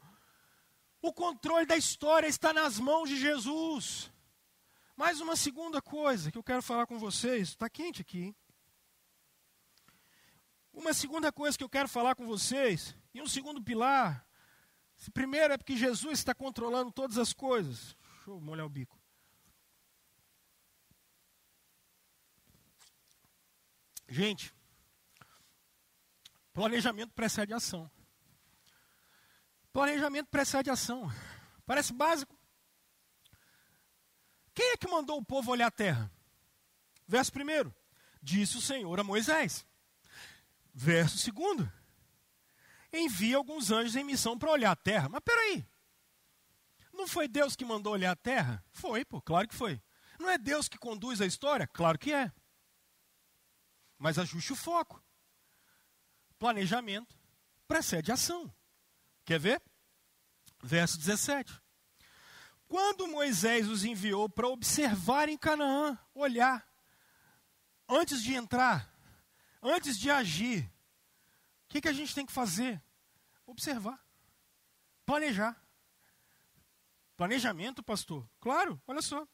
O 1.02 1.14
controle 1.14 1.68
da 1.68 1.78
história 1.78 2.28
está 2.28 2.52
nas 2.52 2.80
mãos 2.80 3.10
de 3.10 3.18
Jesus. 3.18 4.12
Mais 4.96 5.20
uma 5.20 5.36
segunda 5.36 5.82
coisa 5.82 6.32
que 6.32 6.38
eu 6.38 6.44
quero 6.44 6.62
falar 6.62 6.88
com 6.88 6.98
vocês, 6.98 7.50
está 7.50 7.70
quente 7.70 8.02
aqui. 8.02 8.24
Hein? 8.24 8.36
Uma 10.72 10.94
segunda 10.94 11.32
coisa 11.32 11.58
que 11.58 11.64
eu 11.64 11.70
quero 11.70 11.90
falar 11.90 12.16
com 12.16 12.26
vocês, 12.26 12.96
e 13.14 13.22
um 13.22 13.28
segundo 13.28 13.62
pilar. 13.62 14.26
Primeiro 15.14 15.54
é 15.54 15.58
porque 15.58 15.76
Jesus 15.76 16.20
está 16.20 16.34
controlando 16.34 16.92
todas 16.92 17.18
as 17.18 17.34
coisas. 17.34 17.96
Deixa 18.16 18.30
eu 18.30 18.40
molhar 18.40 18.66
o 18.66 18.70
bico. 18.70 18.98
Gente, 24.08 24.54
planejamento 26.54 27.14
precede 27.14 27.54
ação. 27.54 27.90
Planejamento 29.74 30.28
precede 30.28 30.70
ação. 30.70 31.12
Parece 31.66 31.92
básico, 31.92 32.35
quem 34.56 34.72
é 34.72 34.78
que 34.78 34.88
mandou 34.88 35.20
o 35.20 35.26
povo 35.26 35.52
olhar 35.52 35.68
a 35.68 35.72
terra? 35.72 36.10
Verso 37.06 37.32
primeiro, 37.32 37.76
disse 38.22 38.58
o 38.58 38.62
Senhor 38.62 38.98
a 39.00 39.04
Moisés. 39.04 39.66
Verso 40.74 41.18
segundo, 41.18 41.72
envia 42.92 43.38
alguns 43.38 43.70
anjos 43.70 43.96
em 43.96 44.04
missão 44.04 44.40
para 44.40 44.52
olhar 44.52 44.72
a 44.72 44.76
terra. 44.76 45.10
Mas 45.10 45.22
peraí, 45.24 45.68
não 46.94 47.08
foi 47.08 47.28
Deus 47.28 47.56
que 47.56 47.66
mandou 47.66 47.94
olhar 47.94 48.12
a 48.12 48.16
terra? 48.16 48.64
Foi, 48.72 49.04
pô, 49.04 49.22
claro 49.22 49.48
que 49.48 49.54
foi. 49.54 49.82
Não 50.18 50.30
é 50.30 50.38
Deus 50.38 50.70
que 50.70 50.78
conduz 50.78 51.20
a 51.20 51.26
história? 51.26 51.68
Claro 51.68 52.00
que 52.00 52.14
é. 52.14 52.32
Mas 53.98 54.18
ajuste 54.18 54.54
o 54.54 54.56
foco. 54.56 55.04
Planejamento 56.40 57.18
precede 57.68 58.12
ação. 58.12 58.54
Quer 59.26 59.40
ver? 59.40 59.62
Verso 60.64 60.98
17. 60.98 61.65
Quando 62.76 63.08
Moisés 63.08 63.70
os 63.70 63.86
enviou 63.86 64.28
para 64.28 64.50
observar 64.50 65.30
em 65.30 65.38
Canaã, 65.38 65.98
olhar, 66.14 66.70
antes 67.88 68.22
de 68.22 68.34
entrar, 68.34 68.94
antes 69.64 69.98
de 69.98 70.12
agir, 70.12 70.70
o 71.64 71.70
que, 71.70 71.80
que 71.80 71.88
a 71.88 71.94
gente 71.94 72.14
tem 72.14 72.26
que 72.26 72.34
fazer? 72.34 72.84
Observar, 73.46 74.06
planejar. 75.06 75.56
Planejamento, 77.16 77.82
pastor? 77.82 78.30
Claro, 78.42 78.78
olha 78.86 79.02
só. 79.02 79.26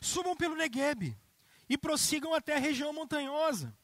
Subam 0.00 0.34
pelo 0.34 0.56
Negueb 0.56 1.14
e 1.68 1.76
prossigam 1.76 2.32
até 2.32 2.56
a 2.56 2.58
região 2.58 2.94
montanhosa. 2.94 3.76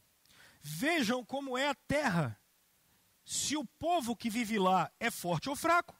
Vejam 0.62 1.22
como 1.22 1.58
é 1.58 1.68
a 1.68 1.74
terra. 1.74 2.40
Se 3.26 3.58
o 3.58 3.64
povo 3.78 4.16
que 4.16 4.30
vive 4.30 4.58
lá 4.58 4.90
é 4.98 5.10
forte 5.10 5.50
ou 5.50 5.54
fraco. 5.54 5.94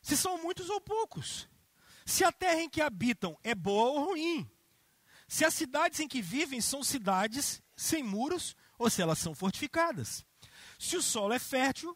Se 0.00 0.16
são 0.16 0.40
muitos 0.40 0.70
ou 0.70 0.80
poucos 0.80 1.48
se 2.08 2.24
a 2.24 2.32
terra 2.32 2.62
em 2.62 2.70
que 2.70 2.80
habitam 2.80 3.38
é 3.44 3.54
boa 3.54 3.90
ou 3.90 4.06
ruim. 4.06 4.50
Se 5.28 5.44
as 5.44 5.52
cidades 5.52 6.00
em 6.00 6.08
que 6.08 6.22
vivem 6.22 6.58
são 6.58 6.82
cidades 6.82 7.62
sem 7.76 8.02
muros 8.02 8.56
ou 8.78 8.88
se 8.88 9.02
elas 9.02 9.18
são 9.18 9.34
fortificadas. 9.34 10.24
Se 10.78 10.96
o 10.96 11.02
solo 11.02 11.34
é 11.34 11.38
fértil 11.38 11.94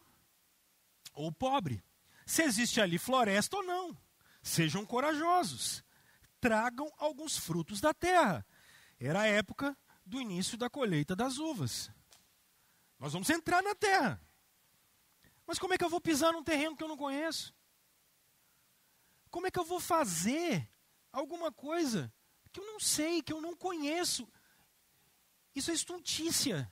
ou 1.13 1.31
pobre. 1.31 1.83
Se 2.27 2.43
existe 2.43 2.79
ali 2.79 2.99
floresta 2.99 3.57
ou 3.57 3.63
não. 3.63 3.97
Sejam 4.43 4.85
corajosos. 4.85 5.83
Tragam 6.39 6.93
alguns 6.99 7.35
frutos 7.35 7.81
da 7.81 7.91
terra. 7.91 8.45
Era 8.99 9.21
a 9.21 9.27
época 9.27 9.75
do 10.05 10.21
início 10.21 10.59
da 10.59 10.69
colheita 10.69 11.15
das 11.15 11.39
uvas. 11.39 11.89
Nós 12.99 13.13
vamos 13.13 13.31
entrar 13.31 13.63
na 13.63 13.73
terra. 13.73 14.21
Mas 15.47 15.57
como 15.57 15.73
é 15.73 15.77
que 15.77 15.83
eu 15.83 15.89
vou 15.89 15.99
pisar 15.99 16.31
num 16.31 16.43
terreno 16.43 16.77
que 16.77 16.83
eu 16.83 16.87
não 16.87 16.97
conheço? 16.97 17.51
Como 19.33 19.47
é 19.47 19.51
que 19.51 19.57
eu 19.57 19.65
vou 19.65 19.79
fazer 19.79 20.69
alguma 21.11 21.51
coisa 21.51 22.13
que 22.51 22.59
eu 22.59 22.65
não 22.67 22.79
sei, 22.79 23.19
que 23.23 23.33
eu 23.33 23.41
não 23.41 23.55
conheço? 23.55 24.31
Isso 25.55 25.71
é 25.71 25.73
estultícia. 25.73 26.71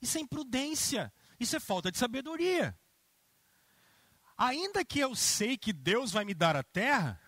Isso 0.00 0.16
é 0.16 0.20
imprudência. 0.20 1.12
Isso 1.40 1.56
é 1.56 1.58
falta 1.58 1.90
de 1.90 1.98
sabedoria. 1.98 2.78
Ainda 4.38 4.84
que 4.84 5.00
eu 5.00 5.16
sei 5.16 5.58
que 5.58 5.72
Deus 5.72 6.12
vai 6.12 6.24
me 6.24 6.32
dar 6.32 6.54
a 6.54 6.62
terra, 6.62 7.20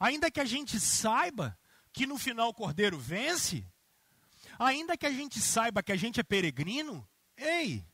ainda 0.00 0.32
que 0.32 0.40
a 0.40 0.44
gente 0.44 0.80
saiba 0.80 1.56
que 1.92 2.08
no 2.08 2.18
final 2.18 2.48
o 2.48 2.54
cordeiro 2.54 2.98
vence, 2.98 3.64
ainda 4.58 4.96
que 4.96 5.06
a 5.06 5.12
gente 5.12 5.40
saiba 5.40 5.80
que 5.80 5.92
a 5.92 5.96
gente 5.96 6.18
é 6.18 6.24
peregrino, 6.24 7.08
ei, 7.36 7.86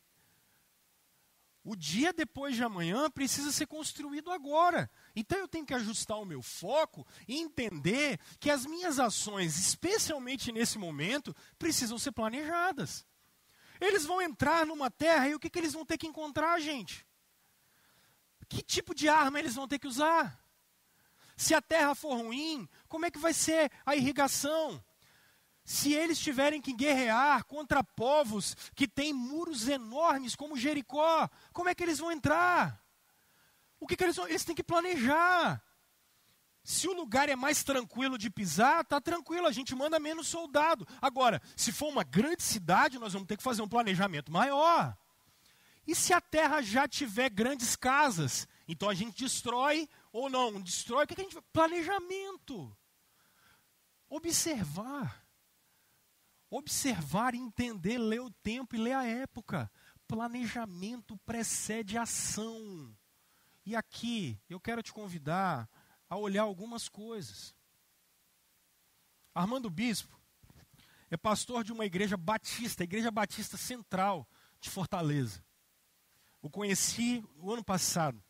o 1.63 1.77
dia 1.77 2.15
depois 2.15 2.57
de 2.57 2.65
amanhã 2.65 3.11
precisa 3.11 3.53
ser 3.53 3.67
construído 3.67 4.31
agora. 4.31 4.91
Então 5.15 5.39
eu 5.39 5.49
tenho 5.49 5.67
que 5.67 5.75
ajustar 5.75 6.19
o 6.19 6.25
meu 6.25 6.43
foco 6.43 7.07
e 7.27 7.39
entender 7.39 8.19
que 8.39 8.51
as 8.51 8.65
minhas 8.65 8.99
ações, 8.99 9.59
especialmente 9.59 10.53
nesse 10.53 10.79
momento, 10.79 11.35
precisam 11.59 11.99
ser 11.99 12.13
planejadas. 12.13 13.07
Eles 13.81 14.05
vão 14.05 14.21
entrar 14.21 14.67
numa 14.67 14.91
terra 14.91 15.29
e 15.29 15.35
o 15.35 15.41
que, 15.41 15.51
que 15.51 15.59
eles 15.59 15.73
vão 15.73 15.85
ter 15.87 15.97
que 15.99 16.07
encontrar, 16.07 16.61
gente? 16.61 17.07
Que 18.49 18.63
tipo 18.63 18.95
de 18.95 19.09
arma 19.09 19.39
eles 19.39 19.55
vão 19.55 19.67
ter 19.67 19.79
que 19.79 19.87
usar? 19.87 20.39
Se 21.37 21.55
a 21.55 21.63
terra 21.63 21.95
for 21.95 22.15
ruim, 22.17 22.69
como 22.87 23.07
é 23.07 23.11
que 23.11 23.19
vai 23.19 23.33
ser 23.33 23.73
a 23.87 23.97
irrigação? 23.97 24.85
Se 25.65 25.95
eles 25.95 26.19
tiverem 26.19 26.61
que 26.61 26.73
guerrear 26.73 27.45
contra 27.45 27.83
povos 27.83 28.57
que 28.75 28.89
têm 28.89 29.13
muros 29.13 29.69
enormes 29.69 30.35
como 30.35 30.57
Jericó, 30.57 31.31
como 31.53 31.69
é 31.69 31.75
que 31.75 31.83
eles 31.83 31.99
vão 31.99 32.13
entrar? 32.13 32.80
O 33.81 33.87
que, 33.87 33.97
que 33.97 34.05
eles? 34.05 34.19
Eles 34.19 34.45
têm 34.45 34.55
que 34.55 34.63
planejar. 34.63 35.61
Se 36.63 36.87
o 36.87 36.93
lugar 36.93 37.29
é 37.31 37.35
mais 37.35 37.65
tranquilo 37.65 38.19
de 38.19 38.31
pisar, 38.31 38.85
tá 38.85 39.01
tranquilo, 39.01 39.47
a 39.47 39.53
gente 39.53 39.75
manda 39.75 39.99
menos 39.99 40.29
soldado. 40.29 40.87
Agora, 41.01 41.41
se 41.57 41.73
for 41.73 41.89
uma 41.89 42.05
grande 42.05 42.43
cidade, 42.43 42.99
nós 42.99 43.15
vamos 43.15 43.27
ter 43.27 43.39
que 43.39 43.43
fazer 43.43 43.63
um 43.63 43.69
planejamento 43.69 44.31
maior. 44.31 44.97
E 45.87 45.95
se 45.95 46.13
a 46.13 46.21
terra 46.21 46.61
já 46.61 46.87
tiver 46.87 47.31
grandes 47.31 47.75
casas, 47.75 48.47
então 48.69 48.89
a 48.89 48.95
gente 48.95 49.25
destrói 49.25 49.89
ou 50.13 50.29
não 50.29 50.61
destrói? 50.61 51.05
O 51.05 51.07
que, 51.07 51.15
que 51.15 51.23
a 51.23 51.25
gente 51.25 51.41
planejamento? 51.53 52.77
Observar. 54.09 55.25
Observar, 56.51 57.35
entender, 57.35 57.97
ler 57.97 58.21
o 58.21 58.31
tempo 58.31 58.77
e 58.77 58.79
ler 58.79 58.93
a 58.93 59.05
época. 59.05 59.71
Planejamento 60.07 61.17
precede 61.19 61.97
ação. 61.97 62.95
E 63.65 63.77
aqui 63.77 64.41
eu 64.49 64.61
quero 64.61 64.83
te 64.83 64.93
convidar 64.93 65.69
a 66.09 66.17
olhar 66.17 66.43
algumas 66.43 66.89
coisas. 66.89 67.55
Armando 69.35 69.71
Bispo 69.71 70.21
é 71.11 71.17
pastor 71.17 71.63
de 71.65 71.73
uma 71.73 71.85
igreja 71.85 72.17
batista, 72.17 72.83
a 72.83 72.85
Igreja 72.85 73.11
Batista 73.11 73.57
Central 73.57 74.29
de 74.61 74.71
Fortaleza. 74.71 75.45
O 76.41 76.49
conheci 76.49 77.25
o 77.37 77.53
ano 77.53 77.65
passado. 77.65 78.23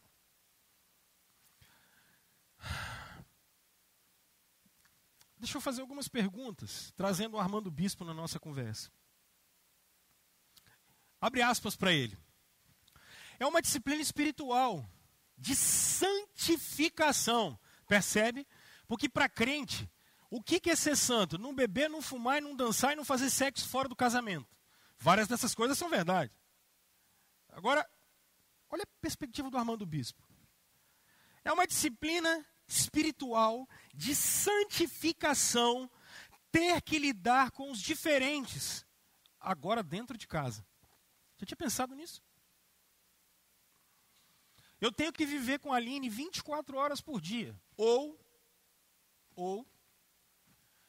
Deixa 5.39 5.57
eu 5.57 5.61
fazer 5.61 5.81
algumas 5.81 6.09
perguntas, 6.09 6.93
trazendo 6.97 7.37
o 7.37 7.41
Armando 7.41 7.70
Bispo 7.70 8.05
na 8.05 8.12
nossa 8.12 8.39
conversa. 8.39 8.91
Abre 11.18 11.41
aspas 11.41 11.76
para 11.76 11.93
ele. 11.93 12.18
É 13.39 13.47
uma 13.47 13.62
disciplina 13.62 14.03
espiritual 14.03 14.87
de 15.41 15.57
santificação. 15.57 17.59
Percebe? 17.88 18.47
Porque 18.86 19.09
para 19.09 19.28
crente, 19.28 19.91
o 20.30 20.43
que, 20.43 20.70
é 20.70 20.76
ser 20.76 20.97
santo? 20.97 21.38
Não 21.38 21.55
beber, 21.55 21.88
não 21.88 22.03
fumar, 22.03 22.41
não 22.41 22.55
dançar 22.55 22.93
e 22.93 22.97
não 22.97 23.05
fazer 23.05 23.30
sexo 23.30 23.68
fora 23.68 23.88
do 23.88 23.97
casamento. 23.97 24.47
Várias 24.99 25.26
dessas 25.26 25.55
coisas 25.55 25.78
são 25.78 25.88
verdade. 25.88 26.30
Agora, 27.49 27.88
olha 28.68 28.84
a 28.84 29.01
perspectiva 29.01 29.51
do 29.51 29.57
Armando 29.57 29.86
Bispo. 29.86 30.22
É 31.43 31.51
uma 31.51 31.66
disciplina 31.66 32.47
espiritual 32.68 33.66
de 33.95 34.14
santificação 34.14 35.91
ter 36.53 36.82
que 36.82 36.99
lidar 36.99 37.51
com 37.51 37.70
os 37.70 37.80
diferentes, 37.80 38.84
agora 39.41 39.82
dentro 39.82 40.18
de 40.18 40.28
casa. 40.28 40.64
Já 41.38 41.47
tinha 41.47 41.57
pensado 41.57 41.95
nisso? 41.95 42.22
Eu 44.81 44.91
tenho 44.91 45.12
que 45.12 45.26
viver 45.26 45.59
com 45.59 45.72
a 45.72 45.76
Aline 45.76 46.09
24 46.09 46.76
horas 46.76 47.01
por 47.01 47.20
dia. 47.20 47.55
Ou, 47.76 48.18
ou, 49.35 49.66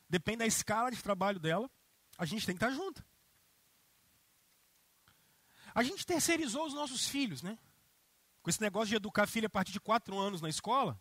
depende 0.07 0.37
da 0.37 0.45
escala 0.45 0.89
de 0.89 1.01
trabalho 1.01 1.39
dela, 1.39 1.69
a 2.17 2.25
gente 2.25 2.45
tem 2.45 2.55
que 2.55 2.63
estar 2.63 2.73
junto. 2.73 3.03
A 5.73 5.83
gente 5.83 6.05
terceirizou 6.05 6.65
os 6.65 6.73
nossos 6.73 7.07
filhos, 7.07 7.41
né? 7.41 7.57
Com 8.41 8.49
esse 8.49 8.61
negócio 8.61 8.89
de 8.89 8.95
educar 8.95 9.27
filho 9.27 9.47
a 9.47 9.49
partir 9.49 9.71
de 9.71 9.79
4 9.79 10.17
anos 10.17 10.41
na 10.41 10.49
escola. 10.49 10.99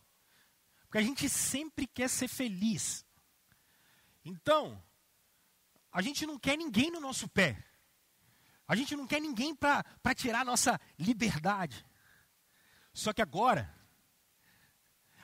Porque 0.82 0.98
a 0.98 1.02
gente 1.02 1.28
sempre 1.28 1.86
quer 1.86 2.08
ser 2.08 2.28
feliz. 2.28 3.04
Então, 4.24 4.82
a 5.92 6.02
gente 6.02 6.26
não 6.26 6.38
quer 6.38 6.56
ninguém 6.56 6.90
no 6.90 7.00
nosso 7.00 7.28
pé. 7.28 7.64
A 8.66 8.76
gente 8.76 8.94
não 8.94 9.06
quer 9.06 9.20
ninguém 9.20 9.54
para 9.54 10.14
tirar 10.14 10.40
a 10.40 10.44
nossa 10.44 10.80
liberdade. 10.98 11.84
Só 12.92 13.12
que 13.12 13.22
agora, 13.22 13.72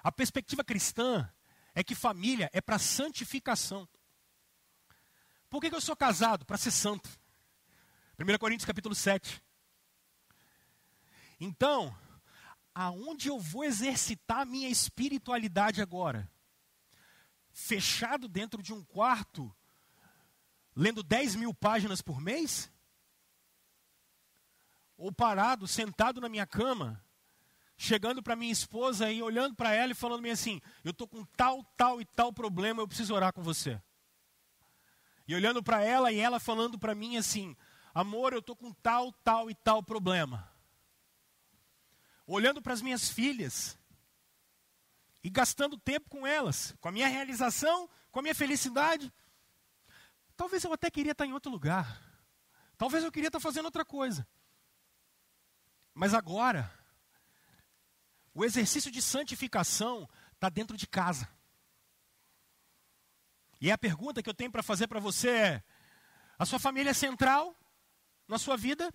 a 0.02 0.12
perspectiva 0.12 0.62
cristã 0.62 1.30
é 1.74 1.82
que 1.82 1.94
família 1.94 2.48
é 2.52 2.60
para 2.60 2.78
santificação. 2.78 3.88
Por 5.50 5.60
que, 5.60 5.68
que 5.68 5.76
eu 5.76 5.80
sou 5.80 5.96
casado? 5.96 6.44
Para 6.44 6.56
ser 6.56 6.70
santo. 6.70 7.08
1 8.18 8.38
Coríntios 8.38 8.66
capítulo 8.66 8.94
7. 8.94 9.42
Então, 11.38 11.96
aonde 12.74 13.28
eu 13.28 13.38
vou 13.38 13.64
exercitar 13.64 14.40
a 14.40 14.44
minha 14.46 14.68
espiritualidade 14.68 15.82
agora? 15.82 16.30
Fechado 17.52 18.28
dentro 18.28 18.62
de 18.62 18.72
um 18.72 18.84
quarto, 18.84 19.54
lendo 20.74 21.02
10 21.02 21.36
mil 21.36 21.52
páginas 21.54 22.00
por 22.00 22.20
mês? 22.20 22.70
Ou 24.96 25.12
parado, 25.12 25.68
sentado 25.68 26.20
na 26.20 26.28
minha 26.28 26.46
cama, 26.46 27.04
chegando 27.76 28.22
para 28.22 28.36
minha 28.36 28.52
esposa 28.52 29.10
e 29.10 29.22
olhando 29.22 29.54
para 29.54 29.72
ela 29.72 29.92
e 29.92 29.94
falando 29.94 30.26
assim: 30.26 30.60
Eu 30.84 30.90
estou 30.90 31.06
com 31.06 31.24
tal, 31.36 31.62
tal 31.76 32.00
e 32.00 32.04
tal 32.04 32.32
problema, 32.32 32.82
eu 32.82 32.88
preciso 32.88 33.14
orar 33.14 33.32
com 33.32 33.42
você. 33.42 33.80
E 35.28 35.34
olhando 35.34 35.62
para 35.62 35.82
ela 35.82 36.12
e 36.12 36.18
ela 36.18 36.38
falando 36.38 36.78
para 36.78 36.94
mim 36.94 37.16
assim: 37.16 37.56
Amor, 37.94 38.32
eu 38.32 38.40
estou 38.40 38.56
com 38.56 38.72
tal, 38.72 39.12
tal 39.12 39.50
e 39.50 39.54
tal 39.54 39.82
problema 39.82 40.56
olhando 42.26 42.60
para 42.60 42.72
as 42.72 42.82
minhas 42.82 43.08
filhas 43.08 43.78
e 45.22 45.30
gastando 45.30 45.78
tempo 45.78 46.10
com 46.10 46.26
elas, 46.26 46.74
com 46.80 46.88
a 46.88 46.92
minha 46.92 47.08
realização, 47.08 47.88
com 48.10 48.18
a 48.18 48.22
minha 48.22 48.34
felicidade. 48.34 49.12
Talvez 50.36 50.64
eu 50.64 50.72
até 50.72 50.90
queria 50.90 51.12
estar 51.12 51.24
em 51.24 51.32
outro 51.32 51.50
lugar. 51.50 52.02
Talvez 52.76 53.04
eu 53.04 53.12
queria 53.12 53.28
estar 53.28 53.40
fazendo 53.40 53.66
outra 53.66 53.84
coisa. 53.84 54.26
Mas 55.94 56.12
agora, 56.12 56.70
o 58.36 58.44
exercício 58.44 58.90
de 58.90 59.00
santificação 59.00 60.06
está 60.34 60.50
dentro 60.50 60.76
de 60.76 60.86
casa. 60.86 61.26
E 63.58 63.70
a 63.72 63.78
pergunta 63.78 64.22
que 64.22 64.28
eu 64.28 64.34
tenho 64.34 64.52
para 64.52 64.62
fazer 64.62 64.86
para 64.86 65.00
você 65.00 65.30
é: 65.30 65.64
a 66.38 66.44
sua 66.44 66.58
família 66.58 66.90
é 66.90 66.94
central 66.94 67.56
na 68.28 68.38
sua 68.38 68.54
vida? 68.54 68.92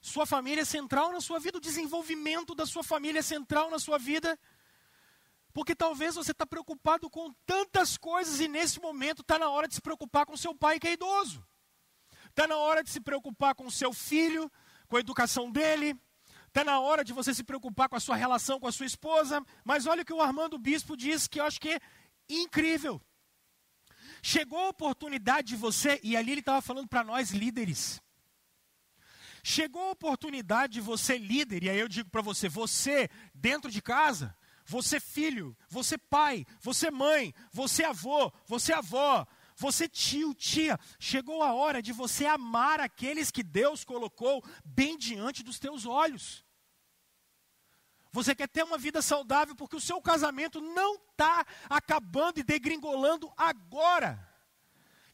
Sua 0.00 0.24
família 0.24 0.62
é 0.62 0.64
central 0.64 1.12
na 1.12 1.20
sua 1.20 1.38
vida, 1.38 1.58
o 1.58 1.60
desenvolvimento 1.60 2.54
da 2.54 2.64
sua 2.64 2.82
família 2.82 3.18
é 3.18 3.22
central 3.22 3.70
na 3.70 3.78
sua 3.78 3.98
vida. 3.98 4.38
Porque 5.52 5.74
talvez 5.74 6.14
você 6.14 6.30
está 6.30 6.46
preocupado 6.46 7.10
com 7.10 7.30
tantas 7.44 7.98
coisas 7.98 8.40
e 8.40 8.48
nesse 8.48 8.80
momento 8.80 9.20
está 9.20 9.38
na 9.38 9.50
hora 9.50 9.68
de 9.68 9.74
se 9.74 9.82
preocupar 9.82 10.24
com 10.24 10.34
seu 10.34 10.54
pai 10.54 10.80
que 10.80 10.88
é 10.88 10.92
idoso. 10.94 11.46
Está 12.30 12.48
na 12.48 12.56
hora 12.56 12.82
de 12.82 12.88
se 12.88 13.00
preocupar 13.02 13.54
com 13.54 13.68
seu 13.68 13.92
filho, 13.92 14.50
com 14.88 14.96
a 14.96 15.00
educação 15.00 15.52
dele. 15.52 15.94
Está 16.50 16.64
na 16.64 16.80
hora 16.80 17.04
de 17.04 17.12
você 17.12 17.32
se 17.32 17.44
preocupar 17.44 17.88
com 17.88 17.94
a 17.94 18.00
sua 18.00 18.16
relação 18.16 18.58
com 18.58 18.66
a 18.66 18.72
sua 18.72 18.84
esposa. 18.84 19.40
Mas 19.64 19.86
olha 19.86 20.02
o 20.02 20.04
que 20.04 20.12
o 20.12 20.20
Armando 20.20 20.58
Bispo 20.58 20.96
diz 20.96 21.28
que 21.28 21.38
eu 21.38 21.44
acho 21.44 21.60
que 21.60 21.70
é 21.70 21.80
incrível. 22.28 23.00
Chegou 24.20 24.58
a 24.58 24.68
oportunidade 24.70 25.48
de 25.48 25.56
você, 25.56 26.00
e 26.02 26.16
ali 26.16 26.32
ele 26.32 26.40
estava 26.40 26.60
falando 26.60 26.88
para 26.88 27.04
nós 27.04 27.30
líderes. 27.30 28.02
Chegou 29.44 29.80
a 29.88 29.92
oportunidade 29.92 30.74
de 30.74 30.80
você, 30.80 31.16
líder, 31.16 31.62
e 31.62 31.70
aí 31.70 31.78
eu 31.78 31.88
digo 31.88 32.10
para 32.10 32.20
você: 32.20 32.48
você, 32.48 33.08
dentro 33.32 33.70
de 33.70 33.80
casa, 33.80 34.36
você, 34.66 34.98
filho, 34.98 35.56
você, 35.68 35.96
pai, 35.96 36.44
você, 36.60 36.90
mãe, 36.90 37.32
você, 37.52 37.84
avô, 37.84 38.32
você, 38.44 38.72
avó, 38.72 39.24
você, 39.60 39.86
tio, 39.86 40.32
tia, 40.32 40.80
chegou 40.98 41.42
a 41.42 41.52
hora 41.52 41.82
de 41.82 41.92
você 41.92 42.24
amar 42.24 42.80
aqueles 42.80 43.30
que 43.30 43.42
Deus 43.42 43.84
colocou 43.84 44.42
bem 44.64 44.96
diante 44.96 45.42
dos 45.42 45.58
teus 45.58 45.84
olhos. 45.84 46.42
Você 48.10 48.34
quer 48.34 48.48
ter 48.48 48.64
uma 48.64 48.78
vida 48.78 49.02
saudável 49.02 49.54
porque 49.54 49.76
o 49.76 49.80
seu 49.80 50.00
casamento 50.00 50.62
não 50.62 50.94
está 50.94 51.44
acabando 51.68 52.40
e 52.40 52.42
degringolando 52.42 53.30
agora. 53.36 54.18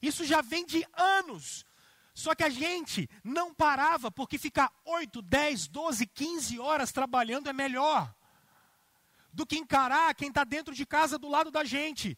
Isso 0.00 0.24
já 0.24 0.40
vem 0.42 0.64
de 0.64 0.86
anos. 0.92 1.66
Só 2.14 2.32
que 2.32 2.44
a 2.44 2.48
gente 2.48 3.10
não 3.24 3.52
parava, 3.52 4.12
porque 4.12 4.38
ficar 4.38 4.72
8, 4.84 5.22
10, 5.22 5.66
12, 5.66 6.06
15 6.06 6.60
horas 6.60 6.92
trabalhando 6.92 7.50
é 7.50 7.52
melhor 7.52 8.14
do 9.32 9.44
que 9.44 9.58
encarar 9.58 10.14
quem 10.14 10.28
está 10.28 10.44
dentro 10.44 10.72
de 10.72 10.86
casa 10.86 11.18
do 11.18 11.28
lado 11.28 11.50
da 11.50 11.64
gente. 11.64 12.16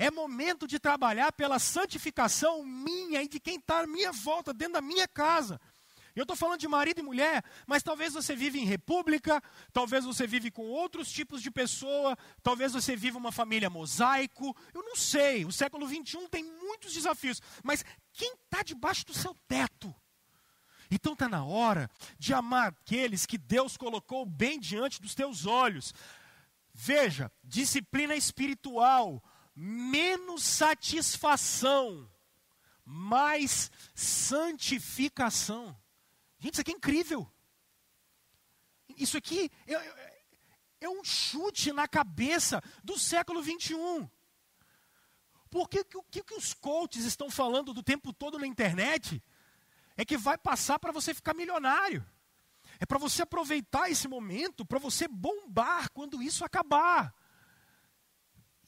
É 0.00 0.10
momento 0.10 0.66
de 0.66 0.78
trabalhar 0.78 1.30
pela 1.30 1.58
santificação 1.58 2.64
minha 2.64 3.22
e 3.22 3.28
de 3.28 3.38
quem 3.38 3.56
está 3.56 3.80
à 3.80 3.86
minha 3.86 4.10
volta, 4.10 4.50
dentro 4.54 4.72
da 4.72 4.80
minha 4.80 5.06
casa. 5.06 5.60
Eu 6.16 6.22
estou 6.22 6.34
falando 6.34 6.58
de 6.58 6.66
marido 6.66 7.00
e 7.00 7.02
mulher, 7.02 7.44
mas 7.66 7.82
talvez 7.82 8.14
você 8.14 8.34
vive 8.34 8.58
em 8.58 8.64
república, 8.64 9.42
talvez 9.74 10.06
você 10.06 10.26
vive 10.26 10.50
com 10.50 10.62
outros 10.62 11.12
tipos 11.12 11.42
de 11.42 11.50
pessoa, 11.50 12.16
talvez 12.42 12.72
você 12.72 12.96
viva 12.96 13.18
uma 13.18 13.30
família 13.30 13.68
mosaico. 13.68 14.56
Eu 14.72 14.82
não 14.82 14.96
sei. 14.96 15.44
O 15.44 15.52
século 15.52 15.86
XXI 15.86 16.26
tem 16.30 16.44
muitos 16.44 16.94
desafios, 16.94 17.42
mas 17.62 17.84
quem 18.14 18.32
está 18.32 18.62
debaixo 18.62 19.04
do 19.04 19.12
seu 19.12 19.36
teto? 19.46 19.94
Então 20.90 21.12
está 21.12 21.28
na 21.28 21.44
hora 21.44 21.90
de 22.18 22.32
amar 22.32 22.68
aqueles 22.68 23.26
que 23.26 23.36
Deus 23.36 23.76
colocou 23.76 24.24
bem 24.24 24.58
diante 24.58 24.98
dos 24.98 25.14
teus 25.14 25.44
olhos. 25.44 25.92
Veja, 26.72 27.30
disciplina 27.44 28.16
espiritual, 28.16 29.22
menos 29.62 30.42
satisfação, 30.42 32.10
mais 32.82 33.70
santificação. 33.94 35.78
Gente, 36.38 36.54
isso 36.54 36.60
aqui 36.62 36.70
é 36.70 36.74
incrível. 36.74 37.30
Isso 38.96 39.18
aqui 39.18 39.52
é, 39.66 39.74
é, 39.74 40.22
é 40.80 40.88
um 40.88 41.04
chute 41.04 41.74
na 41.74 41.86
cabeça 41.86 42.62
do 42.82 42.98
século 42.98 43.42
21. 43.42 44.08
Porque 45.50 45.80
o 45.94 46.02
que, 46.04 46.22
que 46.22 46.34
os 46.34 46.54
coaches 46.54 47.04
estão 47.04 47.30
falando 47.30 47.74
do 47.74 47.82
tempo 47.82 48.14
todo 48.14 48.38
na 48.38 48.46
internet 48.46 49.22
é 49.94 50.06
que 50.06 50.16
vai 50.16 50.38
passar 50.38 50.78
para 50.78 50.90
você 50.90 51.12
ficar 51.12 51.34
milionário. 51.34 52.02
É 52.78 52.86
para 52.86 52.98
você 52.98 53.22
aproveitar 53.24 53.90
esse 53.90 54.08
momento, 54.08 54.64
para 54.64 54.78
você 54.78 55.06
bombar 55.06 55.90
quando 55.92 56.22
isso 56.22 56.46
acabar. 56.46 57.14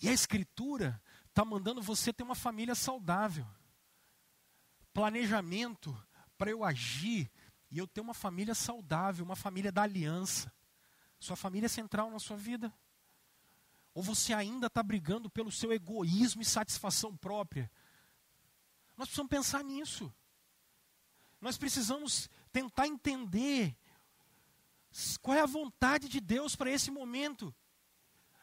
E 0.02 0.08
a 0.08 0.12
Escritura 0.12 1.00
está 1.28 1.44
mandando 1.44 1.80
você 1.80 2.12
ter 2.12 2.24
uma 2.24 2.34
família 2.34 2.74
saudável. 2.74 3.46
Planejamento 4.92 5.96
para 6.36 6.50
eu 6.50 6.64
agir 6.64 7.30
e 7.70 7.78
eu 7.78 7.86
ter 7.86 8.00
uma 8.00 8.12
família 8.12 8.54
saudável, 8.54 9.24
uma 9.24 9.36
família 9.36 9.70
da 9.70 9.82
aliança. 9.82 10.52
Sua 11.20 11.36
família 11.36 11.66
é 11.66 11.68
central 11.68 12.10
na 12.10 12.18
sua 12.18 12.36
vida? 12.36 12.74
Ou 13.94 14.02
você 14.02 14.32
ainda 14.32 14.66
está 14.66 14.82
brigando 14.82 15.30
pelo 15.30 15.52
seu 15.52 15.72
egoísmo 15.72 16.42
e 16.42 16.44
satisfação 16.44 17.16
própria? 17.16 17.70
Nós 18.96 19.06
precisamos 19.06 19.30
pensar 19.30 19.62
nisso. 19.62 20.12
Nós 21.40 21.56
precisamos 21.56 22.28
tentar 22.52 22.88
entender 22.88 23.76
qual 25.20 25.36
é 25.36 25.40
a 25.40 25.46
vontade 25.46 26.08
de 26.08 26.20
Deus 26.20 26.56
para 26.56 26.70
esse 26.70 26.90
momento. 26.90 27.54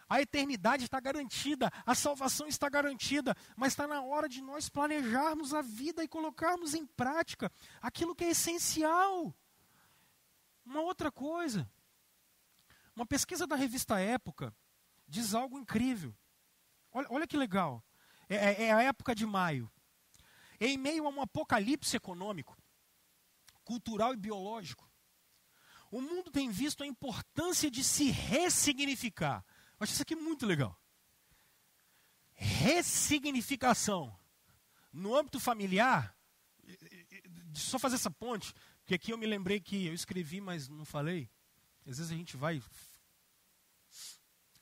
A 0.09 0.19
eternidade 0.21 0.85
está 0.85 0.99
garantida, 0.99 1.71
a 1.85 1.93
salvação 1.93 2.47
está 2.47 2.67
garantida, 2.67 3.35
mas 3.55 3.73
está 3.73 3.85
na 3.85 4.01
hora 4.01 4.27
de 4.27 4.41
nós 4.41 4.67
planejarmos 4.67 5.53
a 5.53 5.61
vida 5.61 6.03
e 6.03 6.07
colocarmos 6.07 6.73
em 6.73 6.85
prática 6.85 7.51
aquilo 7.79 8.15
que 8.15 8.23
é 8.23 8.31
essencial. 8.31 9.35
Uma 10.65 10.81
outra 10.81 11.11
coisa, 11.11 11.69
uma 12.95 13.05
pesquisa 13.05 13.45
da 13.45 13.55
revista 13.55 13.99
Época 13.99 14.53
diz 15.07 15.33
algo 15.35 15.59
incrível. 15.59 16.15
Olha, 16.91 17.07
olha 17.11 17.27
que 17.27 17.37
legal. 17.37 17.83
É, 18.27 18.35
é, 18.35 18.63
é 18.65 18.71
a 18.73 18.81
época 18.81 19.13
de 19.13 19.25
maio. 19.25 19.71
Em 20.59 20.77
meio 20.77 21.05
a 21.05 21.09
um 21.09 21.21
apocalipse 21.21 21.95
econômico, 21.95 22.57
cultural 23.63 24.13
e 24.13 24.17
biológico, 24.17 24.89
o 25.91 26.01
mundo 26.01 26.29
tem 26.29 26.49
visto 26.49 26.83
a 26.83 26.87
importância 26.87 27.71
de 27.71 27.83
se 27.83 28.11
ressignificar. 28.11 29.43
Eu 29.79 29.85
acho 29.85 29.93
isso 29.93 30.01
aqui 30.01 30.15
muito 30.15 30.45
legal. 30.45 30.77
Ressignificação. 32.33 34.17
No 34.91 35.15
âmbito 35.15 35.39
familiar, 35.39 36.15
só 37.53 37.79
fazer 37.79 37.95
essa 37.95 38.11
ponte, 38.11 38.53
porque 38.81 38.95
aqui 38.95 39.11
eu 39.11 39.17
me 39.17 39.25
lembrei 39.25 39.59
que 39.59 39.85
eu 39.85 39.93
escrevi, 39.93 40.41
mas 40.41 40.67
não 40.67 40.83
falei. 40.83 41.29
Às 41.81 41.97
vezes 41.97 42.11
a 42.11 42.15
gente 42.15 42.35
vai. 42.35 42.61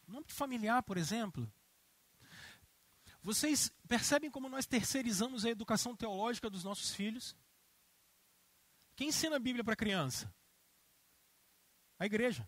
No 0.06 0.20
âmbito 0.20 0.34
familiar, 0.34 0.84
por 0.84 0.98
exemplo, 0.98 1.52
vocês 3.22 3.72
percebem 3.88 4.30
como 4.30 4.48
nós 4.48 4.66
terceirizamos 4.66 5.46
a 5.46 5.50
educação 5.50 5.96
teológica 5.96 6.50
dos 6.50 6.64
nossos 6.64 6.94
filhos? 6.94 7.36
Quem 8.96 9.10
ensina 9.10 9.36
a 9.36 9.40
Bíblia 9.40 9.64
para 9.64 9.76
criança? 9.76 10.34
A 12.00 12.06
igreja. 12.06 12.48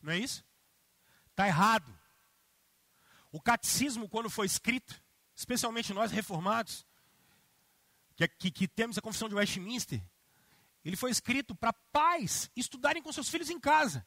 Não 0.00 0.12
é 0.12 0.18
isso? 0.18 0.44
Está 1.32 1.46
errado. 1.46 1.98
O 3.30 3.40
catecismo, 3.40 4.08
quando 4.08 4.28
foi 4.28 4.46
escrito, 4.46 5.02
especialmente 5.34 5.94
nós 5.94 6.12
reformados, 6.12 6.86
que, 8.14 8.28
que, 8.28 8.50
que 8.50 8.68
temos 8.68 8.98
a 8.98 9.02
confissão 9.02 9.28
de 9.28 9.34
Westminster, 9.34 10.02
ele 10.84 10.96
foi 10.96 11.10
escrito 11.10 11.54
para 11.54 11.72
pais 11.72 12.50
estudarem 12.54 13.02
com 13.02 13.12
seus 13.12 13.28
filhos 13.28 13.48
em 13.48 13.58
casa. 13.58 14.06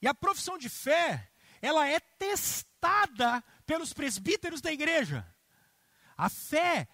E 0.00 0.08
a 0.08 0.14
profissão 0.14 0.58
de 0.58 0.68
fé, 0.68 1.30
ela 1.60 1.86
é 1.86 2.00
testada 2.00 3.42
pelos 3.64 3.92
presbíteros 3.92 4.60
da 4.60 4.72
igreja. 4.72 5.24
A 6.16 6.28
fé 6.28 6.88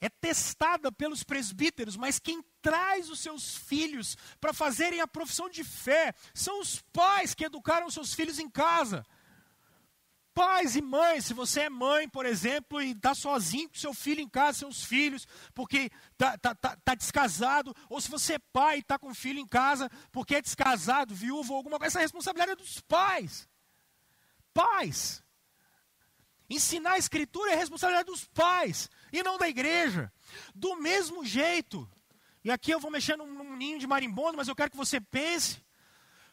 é 0.00 0.08
testada 0.08 0.90
pelos 0.90 1.22
presbíteros, 1.22 1.96
mas 1.96 2.18
quem 2.18 2.42
traz 2.68 3.08
os 3.08 3.20
seus 3.20 3.56
filhos 3.56 4.14
para 4.38 4.52
fazerem 4.52 5.00
a 5.00 5.08
profissão 5.08 5.48
de 5.48 5.64
fé 5.64 6.14
são 6.34 6.60
os 6.60 6.82
pais 6.92 7.32
que 7.32 7.46
educaram 7.46 7.90
seus 7.90 8.12
filhos 8.12 8.38
em 8.38 8.50
casa. 8.50 9.06
Pais 10.34 10.76
e 10.76 10.82
mães, 10.82 11.24
se 11.24 11.32
você 11.32 11.62
é 11.62 11.70
mãe, 11.70 12.06
por 12.06 12.26
exemplo, 12.26 12.82
e 12.82 12.90
está 12.90 13.14
sozinho 13.14 13.70
com 13.70 13.74
seu 13.74 13.94
filho 13.94 14.20
em 14.20 14.28
casa, 14.28 14.58
seus 14.58 14.84
filhos, 14.84 15.26
porque 15.54 15.90
está 16.12 16.36
tá, 16.36 16.54
tá, 16.54 16.76
tá 16.84 16.94
descasado, 16.94 17.74
ou 17.88 18.02
se 18.02 18.10
você 18.10 18.34
é 18.34 18.38
pai 18.52 18.76
e 18.76 18.80
está 18.80 18.98
com 18.98 19.14
filho 19.14 19.40
em 19.40 19.48
casa, 19.48 19.90
porque 20.12 20.34
é 20.34 20.42
descasado, 20.42 21.14
viúvo, 21.14 21.54
alguma 21.54 21.78
coisa, 21.78 21.92
essa 21.92 22.00
responsabilidade 22.00 22.52
é 22.52 22.56
dos 22.56 22.82
pais. 22.82 23.48
Pais. 24.52 25.24
Ensinar 26.50 26.92
a 26.92 26.98
escritura 26.98 27.52
é 27.52 27.56
responsabilidade 27.56 28.10
dos 28.10 28.26
pais 28.26 28.90
e 29.10 29.22
não 29.22 29.38
da 29.38 29.48
igreja. 29.48 30.12
Do 30.54 30.76
mesmo 30.76 31.24
jeito, 31.24 31.88
e 32.44 32.50
aqui 32.50 32.70
eu 32.70 32.80
vou 32.80 32.90
mexer 32.90 33.16
num, 33.16 33.26
num 33.26 33.56
ninho 33.56 33.78
de 33.78 33.86
marimbondo, 33.86 34.36
mas 34.36 34.48
eu 34.48 34.56
quero 34.56 34.70
que 34.70 34.76
você 34.76 35.00
pense. 35.00 35.64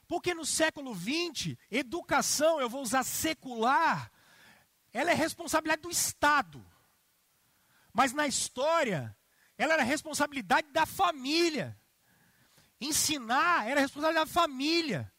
Porque 0.07 0.33
no 0.33 0.45
século 0.45 0.93
XX, 0.95 1.57
educação, 1.71 2.59
eu 2.59 2.69
vou 2.69 2.81
usar 2.81 3.03
secular, 3.03 4.11
ela 4.93 5.11
é 5.11 5.13
responsabilidade 5.13 5.81
do 5.81 5.89
Estado. 5.89 6.63
Mas 7.91 8.13
na 8.13 8.27
história, 8.27 9.15
ela 9.57 9.73
era 9.73 9.83
responsabilidade 9.83 10.67
da 10.71 10.85
família. 10.85 11.77
Ensinar 12.79 13.67
era 13.67 13.79
responsabilidade 13.79 14.27
da 14.27 14.33
família. 14.33 15.11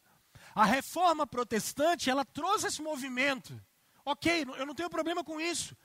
A 0.55 0.63
reforma 0.63 1.27
protestante, 1.27 2.09
ela 2.09 2.23
trouxe 2.23 2.67
esse 2.67 2.81
movimento. 2.81 3.61
Ok, 4.05 4.45
eu 4.57 4.65
não 4.65 4.73
tenho 4.73 4.89
problema 4.89 5.23
com 5.23 5.39
isso. 5.39 5.75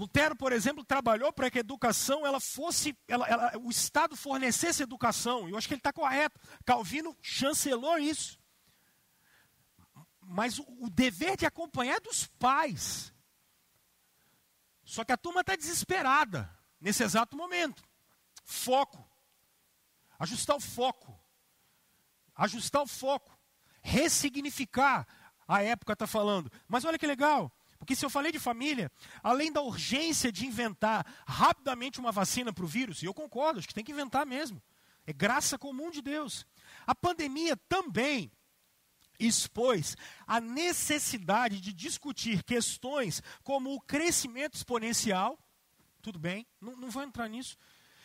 Lutero, 0.00 0.34
por 0.34 0.50
exemplo, 0.50 0.82
trabalhou 0.82 1.30
para 1.30 1.50
que 1.50 1.58
a 1.58 1.60
educação 1.60 2.26
ela 2.26 2.40
fosse, 2.40 2.96
ela, 3.06 3.26
ela, 3.28 3.58
o 3.58 3.68
Estado 3.68 4.16
fornecesse 4.16 4.82
educação. 4.82 5.46
E 5.46 5.52
eu 5.52 5.58
acho 5.58 5.68
que 5.68 5.74
ele 5.74 5.80
está 5.80 5.92
correto. 5.92 6.40
Calvino 6.64 7.14
chancelou 7.20 7.98
isso. 7.98 8.40
Mas 10.22 10.58
o, 10.58 10.64
o 10.80 10.88
dever 10.88 11.36
de 11.36 11.44
acompanhar 11.44 11.96
é 11.96 12.00
dos 12.00 12.26
pais. 12.26 13.12
Só 14.82 15.04
que 15.04 15.12
a 15.12 15.18
turma 15.18 15.42
está 15.42 15.54
desesperada 15.54 16.50
nesse 16.80 17.02
exato 17.02 17.36
momento. 17.36 17.84
Foco. 18.42 19.06
Ajustar 20.18 20.56
o 20.56 20.60
foco. 20.60 21.20
Ajustar 22.34 22.80
o 22.80 22.86
foco. 22.86 23.38
Ressignificar. 23.82 25.06
A 25.46 25.62
época 25.62 25.92
está 25.92 26.06
falando. 26.06 26.50
Mas 26.66 26.86
olha 26.86 26.98
que 26.98 27.06
legal. 27.06 27.52
Porque 27.80 27.96
se 27.96 28.04
eu 28.04 28.10
falei 28.10 28.30
de 28.30 28.38
família, 28.38 28.92
além 29.22 29.50
da 29.50 29.62
urgência 29.62 30.30
de 30.30 30.46
inventar 30.46 31.04
rapidamente 31.26 31.98
uma 31.98 32.12
vacina 32.12 32.52
para 32.52 32.64
o 32.64 32.68
vírus, 32.68 33.02
e 33.02 33.06
eu 33.06 33.14
concordo, 33.14 33.58
acho 33.58 33.66
que 33.66 33.74
tem 33.74 33.82
que 33.82 33.90
inventar 33.90 34.26
mesmo. 34.26 34.62
É 35.06 35.14
graça 35.14 35.58
comum 35.58 35.90
de 35.90 36.02
Deus. 36.02 36.46
A 36.86 36.94
pandemia 36.94 37.56
também 37.56 38.30
expôs 39.18 39.96
a 40.26 40.40
necessidade 40.40 41.58
de 41.58 41.72
discutir 41.72 42.42
questões 42.42 43.22
como 43.42 43.74
o 43.74 43.80
crescimento 43.80 44.56
exponencial. 44.56 45.42
Tudo 46.02 46.18
bem, 46.18 46.46
não, 46.60 46.76
não 46.76 46.90
vou 46.90 47.02
entrar 47.02 47.28
nisso. 47.28 47.56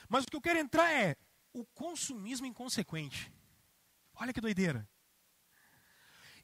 Mas 0.07 0.23
o 0.23 0.27
que 0.27 0.37
eu 0.37 0.41
quero 0.41 0.57
entrar 0.57 0.89
é 0.89 1.17
o 1.51 1.65
consumismo 1.65 2.45
inconsequente. 2.45 3.29
Olha 4.15 4.31
que 4.31 4.41
doideira. 4.41 4.87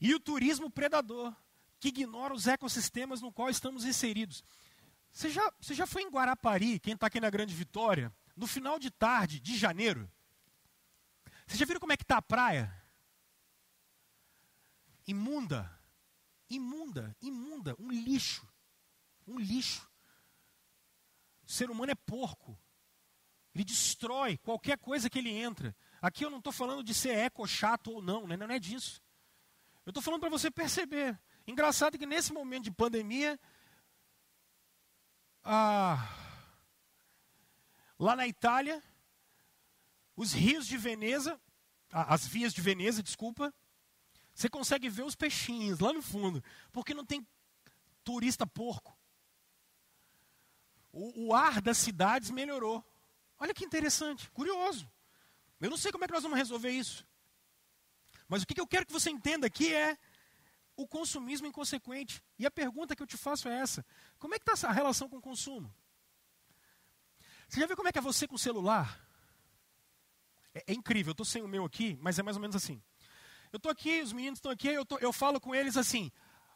E 0.01 0.13
o 0.13 0.19
turismo 0.19 0.69
predador 0.69 1.33
que 1.81 1.87
ignora 1.87 2.31
os 2.31 2.45
ecossistemas 2.45 3.21
no 3.21 3.33
qual 3.33 3.49
estamos 3.49 3.85
inseridos. 3.85 4.43
Você 5.11 5.31
já, 5.31 5.51
você 5.59 5.73
já 5.73 5.87
foi 5.87 6.03
em 6.03 6.09
Guarapari, 6.09 6.79
quem 6.79 6.93
está 6.93 7.07
aqui 7.07 7.19
na 7.19 7.29
Grande 7.29 7.55
Vitória, 7.55 8.13
no 8.37 8.45
final 8.45 8.77
de 8.77 8.91
tarde 8.91 9.39
de 9.39 9.57
janeiro? 9.57 10.09
Vocês 11.47 11.59
já 11.59 11.65
viram 11.65 11.79
como 11.79 11.91
é 11.91 11.97
que 11.97 12.03
está 12.03 12.17
a 12.17 12.21
praia? 12.21 12.71
Imunda, 15.07 15.75
imunda, 16.47 17.17
imunda, 17.19 17.75
um 17.79 17.91
lixo, 17.91 18.47
um 19.27 19.39
lixo. 19.39 19.89
O 21.43 21.51
ser 21.51 21.71
humano 21.71 21.91
é 21.91 21.95
porco. 21.95 22.55
Ele 23.55 23.63
destrói 23.63 24.37
qualquer 24.37 24.77
coisa 24.77 25.09
que 25.09 25.17
ele 25.17 25.31
entra. 25.31 25.75
Aqui 25.99 26.23
eu 26.23 26.29
não 26.29 26.37
estou 26.37 26.53
falando 26.53 26.83
de 26.83 26.93
ser 26.93 27.17
eco 27.17 27.45
chato 27.47 27.91
ou 27.91 28.03
não, 28.03 28.27
né? 28.27 28.37
não 28.37 28.51
é 28.51 28.59
disso. 28.59 29.01
Eu 29.83 29.89
estou 29.89 30.03
falando 30.03 30.21
para 30.21 30.29
você 30.29 30.51
perceber. 30.51 31.19
Engraçado 31.47 31.97
que 31.97 32.05
nesse 32.05 32.31
momento 32.31 32.65
de 32.65 32.71
pandemia, 32.71 33.39
ah, 35.43 35.97
lá 37.97 38.15
na 38.15 38.27
Itália, 38.27 38.81
os 40.15 40.33
rios 40.33 40.67
de 40.67 40.77
Veneza, 40.77 41.39
as 41.91 42.27
vias 42.27 42.53
de 42.53 42.61
Veneza, 42.61 43.01
desculpa, 43.01 43.53
você 44.33 44.49
consegue 44.49 44.89
ver 44.89 45.03
os 45.03 45.15
peixinhos 45.15 45.79
lá 45.79 45.91
no 45.91 46.01
fundo, 46.01 46.43
porque 46.71 46.93
não 46.93 47.05
tem 47.05 47.25
turista 48.03 48.45
porco. 48.45 48.97
O, 50.91 51.27
o 51.27 51.33
ar 51.33 51.61
das 51.61 51.77
cidades 51.77 52.29
melhorou. 52.29 52.85
Olha 53.37 53.53
que 53.53 53.65
interessante, 53.65 54.29
curioso. 54.31 54.89
Eu 55.59 55.69
não 55.69 55.77
sei 55.77 55.91
como 55.91 56.03
é 56.03 56.07
que 56.07 56.13
nós 56.13 56.23
vamos 56.23 56.37
resolver 56.37 56.71
isso. 56.71 57.05
Mas 58.27 58.43
o 58.43 58.47
que 58.47 58.59
eu 58.59 58.67
quero 58.67 58.85
que 58.85 58.93
você 58.93 59.09
entenda 59.09 59.47
aqui 59.47 59.73
é 59.73 59.97
o 60.75 60.87
consumismo 60.87 61.47
inconsequente. 61.47 62.23
E 62.37 62.45
a 62.45 62.51
pergunta 62.51 62.95
que 62.95 63.03
eu 63.03 63.07
te 63.07 63.17
faço 63.17 63.47
é 63.47 63.59
essa: 63.59 63.85
como 64.17 64.35
é 64.35 64.39
que 64.39 64.49
está 64.49 64.67
a 64.67 64.71
relação 64.71 65.09
com 65.09 65.17
o 65.17 65.21
consumo? 65.21 65.73
Você 67.47 67.59
já 67.59 67.67
viu 67.67 67.75
como 67.75 67.89
é 67.89 67.91
que 67.91 67.97
é 67.97 68.01
você 68.01 68.27
com 68.27 68.35
o 68.35 68.39
celular? 68.39 69.05
É, 70.53 70.63
é 70.67 70.73
incrível, 70.73 71.11
eu 71.11 71.13
estou 71.13 71.25
sem 71.25 71.41
o 71.41 71.47
meu 71.47 71.65
aqui, 71.65 71.97
mas 72.01 72.17
é 72.17 72.23
mais 72.23 72.37
ou 72.37 72.41
menos 72.41 72.55
assim. 72.55 72.81
Eu 73.51 73.57
estou 73.57 73.71
aqui, 73.71 74.01
os 74.01 74.13
meninos 74.13 74.37
estão 74.37 74.51
aqui, 74.51 74.69
eu, 74.69 74.85
tô, 74.85 74.97
eu 74.99 75.11
falo 75.11 75.39
com 75.39 75.53
eles 75.53 75.75
assim: 75.75 76.11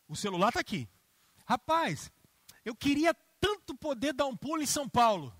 o 0.08 0.16
celular 0.16 0.50
está 0.50 0.60
aqui. 0.60 0.90
Rapaz, 1.46 2.12
eu 2.64 2.76
queria 2.76 3.14
tanto 3.40 3.76
poder 3.76 4.14
dar 4.14 4.26
um 4.26 4.36
pulo 4.36 4.62
em 4.62 4.66
São 4.66 4.88
Paulo. 4.88 5.36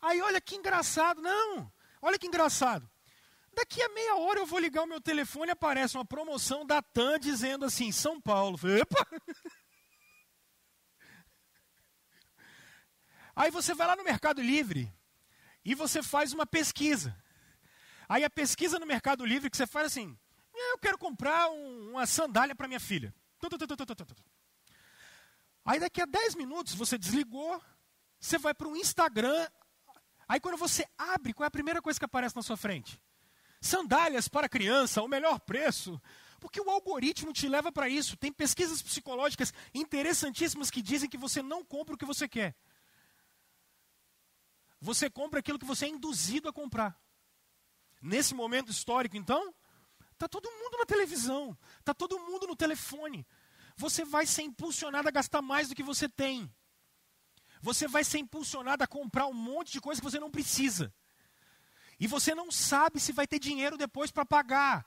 Aí 0.00 0.20
olha 0.20 0.40
que 0.40 0.56
engraçado, 0.56 1.22
não, 1.22 1.72
olha 2.02 2.18
que 2.18 2.26
engraçado. 2.26 2.88
Daqui 3.56 3.80
a 3.80 3.88
meia 3.88 4.16
hora 4.16 4.40
eu 4.40 4.44
vou 4.44 4.58
ligar 4.58 4.82
o 4.82 4.86
meu 4.86 5.00
telefone 5.00 5.48
e 5.48 5.52
aparece 5.52 5.96
uma 5.96 6.04
promoção 6.04 6.66
da 6.66 6.82
TAM 6.82 7.18
dizendo 7.18 7.64
assim, 7.64 7.90
São 7.90 8.20
Paulo. 8.20 8.58
Epa! 8.68 9.06
Aí 13.34 13.50
você 13.50 13.74
vai 13.74 13.86
lá 13.86 13.96
no 13.96 14.04
Mercado 14.04 14.42
Livre 14.42 14.92
e 15.64 15.74
você 15.74 16.02
faz 16.02 16.34
uma 16.34 16.44
pesquisa. 16.44 17.16
Aí 18.06 18.24
a 18.24 18.30
pesquisa 18.30 18.78
no 18.78 18.84
Mercado 18.84 19.24
Livre 19.24 19.48
que 19.48 19.56
você 19.56 19.66
faz 19.66 19.86
assim, 19.86 20.18
eu 20.54 20.78
quero 20.78 20.98
comprar 20.98 21.48
um, 21.48 21.92
uma 21.92 22.06
sandália 22.06 22.54
para 22.54 22.68
minha 22.68 22.78
filha. 22.78 23.14
Aí 25.64 25.80
daqui 25.80 26.02
a 26.02 26.06
10 26.06 26.34
minutos 26.34 26.74
você 26.74 26.98
desligou, 26.98 27.58
você 28.20 28.36
vai 28.36 28.52
para 28.52 28.68
o 28.68 28.76
Instagram. 28.76 29.48
Aí 30.28 30.40
quando 30.40 30.58
você 30.58 30.86
abre, 30.98 31.32
qual 31.32 31.44
é 31.44 31.48
a 31.48 31.50
primeira 31.50 31.80
coisa 31.80 31.98
que 31.98 32.04
aparece 32.04 32.36
na 32.36 32.42
sua 32.42 32.58
frente? 32.58 33.00
Sandálias 33.66 34.28
para 34.28 34.48
criança, 34.48 35.02
o 35.02 35.08
melhor 35.08 35.40
preço. 35.40 36.00
Porque 36.40 36.60
o 36.60 36.70
algoritmo 36.70 37.32
te 37.32 37.48
leva 37.48 37.72
para 37.72 37.88
isso. 37.88 38.16
Tem 38.16 38.32
pesquisas 38.32 38.82
psicológicas 38.82 39.52
interessantíssimas 39.74 40.70
que 40.70 40.82
dizem 40.82 41.08
que 41.08 41.18
você 41.18 41.42
não 41.42 41.64
compra 41.64 41.94
o 41.94 41.98
que 41.98 42.04
você 42.04 42.28
quer. 42.28 42.54
Você 44.80 45.08
compra 45.08 45.40
aquilo 45.40 45.58
que 45.58 45.64
você 45.64 45.86
é 45.86 45.88
induzido 45.88 46.48
a 46.48 46.52
comprar. 46.52 46.98
Nesse 48.00 48.34
momento 48.34 48.70
histórico, 48.70 49.16
então, 49.16 49.54
está 50.12 50.28
todo 50.28 50.50
mundo 50.50 50.78
na 50.78 50.84
televisão, 50.84 51.56
está 51.80 51.94
todo 51.94 52.20
mundo 52.20 52.46
no 52.46 52.54
telefone. 52.54 53.26
Você 53.76 54.04
vai 54.04 54.26
ser 54.26 54.42
impulsionado 54.42 55.08
a 55.08 55.10
gastar 55.10 55.42
mais 55.42 55.68
do 55.68 55.74
que 55.74 55.82
você 55.82 56.08
tem. 56.08 56.52
Você 57.60 57.88
vai 57.88 58.04
ser 58.04 58.18
impulsionado 58.18 58.84
a 58.84 58.86
comprar 58.86 59.26
um 59.26 59.32
monte 59.32 59.72
de 59.72 59.80
coisa 59.80 60.00
que 60.00 60.08
você 60.08 60.20
não 60.20 60.30
precisa. 60.30 60.94
E 61.98 62.06
você 62.06 62.34
não 62.34 62.50
sabe 62.50 63.00
se 63.00 63.12
vai 63.12 63.26
ter 63.26 63.38
dinheiro 63.38 63.76
depois 63.76 64.10
para 64.10 64.26
pagar. 64.26 64.84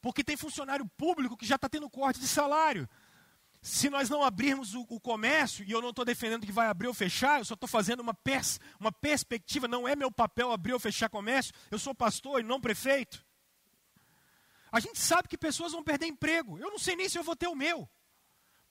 Porque 0.00 0.24
tem 0.24 0.36
funcionário 0.36 0.86
público 0.96 1.36
que 1.36 1.46
já 1.46 1.56
está 1.56 1.68
tendo 1.68 1.90
corte 1.90 2.20
de 2.20 2.28
salário. 2.28 2.88
Se 3.60 3.90
nós 3.90 4.08
não 4.08 4.22
abrirmos 4.22 4.74
o, 4.74 4.86
o 4.88 5.00
comércio, 5.00 5.64
e 5.64 5.72
eu 5.72 5.82
não 5.82 5.90
estou 5.90 6.04
defendendo 6.04 6.46
que 6.46 6.52
vai 6.52 6.68
abrir 6.68 6.86
ou 6.86 6.94
fechar, 6.94 7.40
eu 7.40 7.44
só 7.44 7.54
estou 7.54 7.68
fazendo 7.68 8.00
uma, 8.00 8.14
pers, 8.14 8.60
uma 8.78 8.92
perspectiva, 8.92 9.66
não 9.66 9.86
é 9.86 9.96
meu 9.96 10.12
papel 10.12 10.52
abrir 10.52 10.72
ou 10.72 10.78
fechar 10.78 11.08
comércio, 11.08 11.52
eu 11.70 11.78
sou 11.78 11.94
pastor 11.94 12.40
e 12.40 12.44
não 12.44 12.60
prefeito. 12.60 13.26
A 14.70 14.80
gente 14.80 14.98
sabe 14.98 15.28
que 15.28 15.36
pessoas 15.36 15.72
vão 15.72 15.82
perder 15.82 16.06
emprego. 16.06 16.58
Eu 16.58 16.70
não 16.70 16.78
sei 16.78 16.94
nem 16.94 17.08
se 17.08 17.18
eu 17.18 17.24
vou 17.24 17.34
ter 17.34 17.48
o 17.48 17.54
meu. 17.54 17.88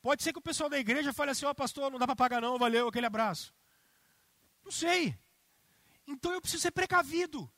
Pode 0.01 0.23
ser 0.23 0.31
que 0.31 0.39
o 0.39 0.41
pessoal 0.41 0.69
da 0.69 0.79
igreja 0.79 1.11
fale 1.11 1.31
assim: 1.31 1.45
Ó, 1.45 1.51
oh, 1.51 1.55
pastor, 1.55 1.91
não 1.91 1.99
dá 1.99 2.05
para 2.05 2.15
pagar, 2.15 2.39
não, 2.39 2.57
valeu, 2.57 2.87
aquele 2.87 3.07
abraço. 3.07 3.53
Não 4.63 4.71
sei. 4.71 5.17
Então 6.07 6.31
eu 6.31 6.39
preciso 6.39 6.61
ser 6.61 6.71
precavido. 6.71 7.51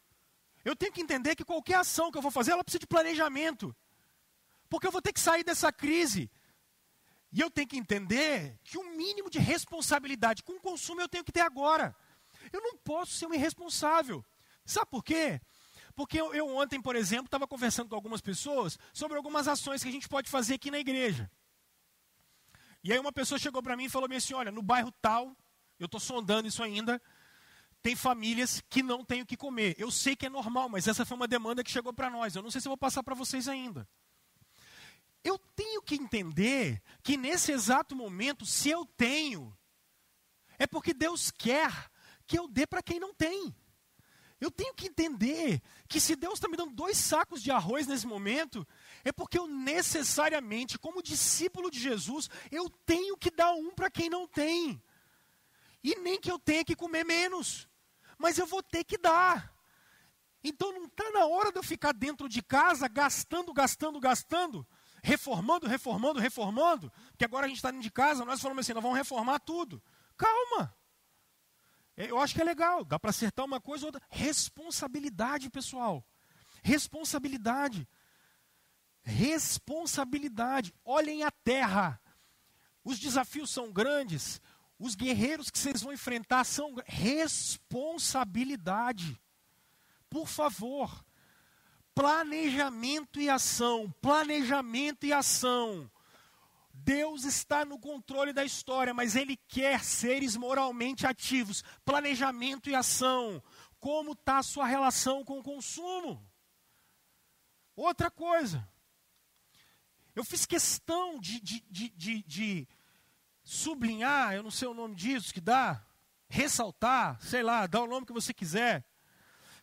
Eu 0.64 0.76
tenho 0.76 0.92
que 0.92 1.02
entender 1.02 1.36
que 1.36 1.46
qualquer 1.46 1.76
ação 1.76 2.12
que 2.12 2.18
eu 2.18 2.22
vou 2.22 2.32
fazer, 2.32 2.52
ela 2.52 2.64
precisa 2.64 2.80
de 2.80 2.88
planejamento. 2.88 3.76
Porque 4.70 4.86
eu 4.86 4.92
vou 4.92 5.02
ter 5.02 5.14
que 5.14 5.20
sair 5.20 5.44
dessa 5.44 5.72
crise. 5.72 6.30
E 7.32 7.40
eu 7.40 7.50
tenho 7.50 7.68
que 7.68 7.78
entender 7.78 8.58
que 8.64 8.78
o 8.78 8.82
um 8.82 8.96
mínimo 8.96 9.30
de 9.30 9.40
responsabilidade 9.40 10.44
com 10.44 10.54
o 10.54 10.60
consumo 10.60 11.02
eu 11.02 11.10
tenho 11.10 11.24
que 11.24 11.32
ter 11.32 11.42
agora. 11.42 11.96
Eu 12.52 12.62
não 12.62 12.78
posso 12.78 13.14
ser 13.14 13.28
um 13.28 13.34
irresponsável. 13.34 14.26
Sabe 14.66 14.90
por 14.90 15.04
quê? 15.04 15.40
Porque 15.96 16.20
eu, 16.20 16.34
eu 16.34 16.48
ontem, 16.56 16.82
por 16.82 16.96
exemplo, 16.96 17.26
estava 17.26 17.48
conversando 17.48 17.90
com 17.90 17.96
algumas 17.96 18.22
pessoas 18.22 18.78
sobre 18.94 19.18
algumas 19.18 19.48
ações 19.48 19.84
que 19.84 19.90
a 19.90 19.92
gente 19.92 20.08
pode 20.08 20.30
fazer 20.30 20.56
aqui 20.56 20.72
na 20.72 20.80
igreja. 20.80 21.30
E 22.84 22.94
aí 22.94 23.00
uma 23.00 23.12
pessoa 23.12 23.38
chegou 23.38 23.62
para 23.62 23.76
mim 23.76 23.86
e 23.86 23.90
falou 23.90 24.08
assim, 24.16 24.34
olha, 24.34 24.52
no 24.52 24.62
bairro 24.62 24.92
tal, 25.02 25.36
eu 25.78 25.86
estou 25.86 26.00
sondando 26.00 26.48
isso 26.48 26.64
ainda, 26.64 27.02
tem 27.82 27.96
famílias 27.96 28.62
que 28.70 28.84
não 28.84 29.04
têm 29.06 29.22
o 29.22 29.26
que 29.26 29.38
comer. 29.38 29.76
Eu 29.78 29.90
sei 29.90 30.16
que 30.16 30.26
é 30.26 30.30
normal, 30.30 30.68
mas 30.68 30.88
essa 30.88 31.06
foi 31.06 31.16
uma 31.16 31.28
demanda 31.28 31.64
que 31.64 31.72
chegou 31.72 31.94
para 31.94 32.10
nós. 32.10 32.36
Eu 32.36 32.42
não 32.42 32.52
sei 32.52 32.60
se 32.60 32.68
vou 32.68 32.78
passar 32.78 33.04
para 33.04 33.16
vocês 33.16 33.48
ainda. 33.48 33.88
Eu 35.24 35.38
tenho 35.56 35.82
que 35.82 35.96
entender 35.96 36.82
que 37.04 37.18
nesse 37.18 37.52
exato 37.52 37.96
momento, 37.96 38.46
se 38.46 38.70
eu 38.70 38.86
tenho, 38.86 39.56
é 40.58 40.68
porque 40.68 40.94
Deus 40.94 41.32
quer 41.32 41.72
que 42.28 42.38
eu 42.38 42.48
dê 42.48 42.68
para 42.68 42.84
quem 42.84 43.00
não 43.00 43.14
tem. 43.14 43.56
Eu 44.42 44.50
tenho 44.50 44.74
que 44.74 44.88
entender 44.88 45.62
que 45.88 46.00
se 46.00 46.16
Deus 46.16 46.36
está 46.36 46.48
me 46.48 46.56
dando 46.56 46.74
dois 46.74 46.98
sacos 46.98 47.42
de 47.44 47.52
arroz 47.52 47.88
nesse 47.88 48.08
momento, 48.08 48.66
é 49.04 49.12
porque 49.12 49.38
eu 49.38 49.48
necessariamente, 49.48 50.80
como 50.80 51.04
discípulo 51.04 51.70
de 51.70 51.80
Jesus, 51.80 52.30
eu 52.50 52.70
tenho 52.70 53.18
que 53.18 53.30
dar 53.30 53.52
um 53.52 53.72
para 53.72 53.90
quem 53.90 54.10
não 54.10 54.28
tem. 54.28 54.82
E 55.84 55.96
nem 55.96 56.20
que 56.20 56.32
eu 56.32 56.40
tenha 56.40 56.64
que 56.64 56.76
comer 56.76 57.06
menos 57.06 57.69
mas 58.20 58.38
eu 58.38 58.46
vou 58.46 58.62
ter 58.62 58.84
que 58.84 58.98
dar. 58.98 59.52
Então 60.44 60.72
não 60.74 60.86
está 60.86 61.10
na 61.12 61.26
hora 61.26 61.52
de 61.52 61.58
eu 61.58 61.64
ficar 61.64 61.94
dentro 61.94 62.30
de 62.30 62.42
casa 62.42 62.88
gastando, 62.88 63.52
gastando, 63.54 64.00
gastando, 64.00 64.68
reformando, 65.02 65.66
reformando, 65.66 66.20
reformando, 66.20 66.92
porque 67.12 67.26
agora 67.26 67.46
a 67.46 67.50
gente 67.50 67.58
está 67.58 67.72
dentro 67.72 67.84
de 67.84 67.92
casa, 67.92 68.24
nós 68.26 68.42
falamos 68.42 68.66
assim, 68.66 68.74
nós 68.74 68.84
vamos 68.84 68.98
reformar 68.98 69.40
tudo. 69.40 69.82
Calma. 70.16 70.76
É, 71.98 72.12
eu 72.12 72.20
acho 72.20 72.34
que 72.36 72.42
é 72.42 72.46
legal, 72.46 72.86
dá 72.86 73.00
para 73.00 73.10
acertar 73.10 73.46
uma 73.46 73.60
coisa 73.60 73.86
ou 73.86 73.88
outra. 73.88 74.02
Responsabilidade, 74.10 75.50
pessoal. 75.50 76.06
Responsabilidade. 76.62 77.88
Responsabilidade. 79.02 80.74
Olhem 80.86 81.24
a 81.24 81.32
terra. 81.32 82.00
Os 82.84 82.98
desafios 83.00 83.50
são 83.50 83.72
grandes, 83.72 84.42
os 84.80 84.96
guerreiros 84.96 85.52
que 85.52 85.60
vocês 85.60 85.82
vão 85.82 85.92
enfrentar 85.92 86.46
são 86.46 86.74
responsabilidade. 86.86 89.20
Por 90.10 90.26
favor, 90.28 91.04
planejamento 91.94 93.20
e 93.20 93.30
ação, 93.30 93.94
planejamento 94.02 95.06
e 95.06 95.12
ação. 95.12 95.92
Deus 96.74 97.26
está 97.26 97.66
no 97.66 97.78
controle 97.78 98.32
da 98.32 98.46
história, 98.46 98.94
mas 98.94 99.18
Ele 99.18 99.36
quer 99.50 99.84
seres 99.84 100.38
moralmente 100.38 101.06
ativos. 101.06 101.62
Planejamento 101.84 102.70
e 102.70 102.76
ação. 102.76 103.44
Como 103.80 104.14
está 104.14 104.38
a 104.38 104.44
sua 104.44 104.66
relação 104.66 105.26
com 105.26 105.40
o 105.40 105.44
consumo? 105.44 106.26
Outra 107.76 108.10
coisa. 108.10 108.66
Eu 110.16 110.24
fiz 110.24 110.46
questão 110.46 111.20
de, 111.20 111.40
de, 111.40 111.60
de, 111.70 112.24
de, 112.24 112.68
sublinhar, 113.50 114.36
eu 114.36 114.44
não 114.44 114.52
sei 114.52 114.68
o 114.68 114.76
nome 114.76 114.94
disso 114.94 115.34
que 115.34 115.42
dá, 115.42 115.84
ressaltar, 116.30 117.20
sei 117.20 117.42
lá, 117.42 117.66
dá 117.66 117.82
o 117.82 117.88
nome 117.88 118.06
que 118.06 118.14
você 118.14 118.32
quiser. 118.32 118.86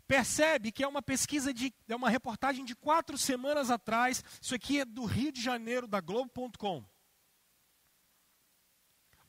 Percebe 0.09 0.73
que 0.73 0.83
é 0.83 0.89
uma 0.89 1.01
pesquisa 1.01 1.55
de, 1.55 1.73
é 1.87 1.95
uma 1.95 2.11
reportagem 2.11 2.65
de 2.65 2.75
quatro 2.75 3.17
semanas 3.17 3.71
atrás. 3.71 4.25
Isso 4.43 4.57
aqui 4.57 4.81
é 4.81 4.85
do 4.85 5.05
Rio 5.05 5.31
de 5.31 5.41
Janeiro, 5.41 5.87
da 5.87 6.01
Globo.com. 6.01 6.85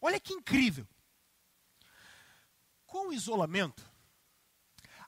Olha 0.02 0.20
que 0.20 0.34
incrível. 0.34 0.88
Com 2.88 3.10
o 3.10 3.14
isolamento, 3.14 3.88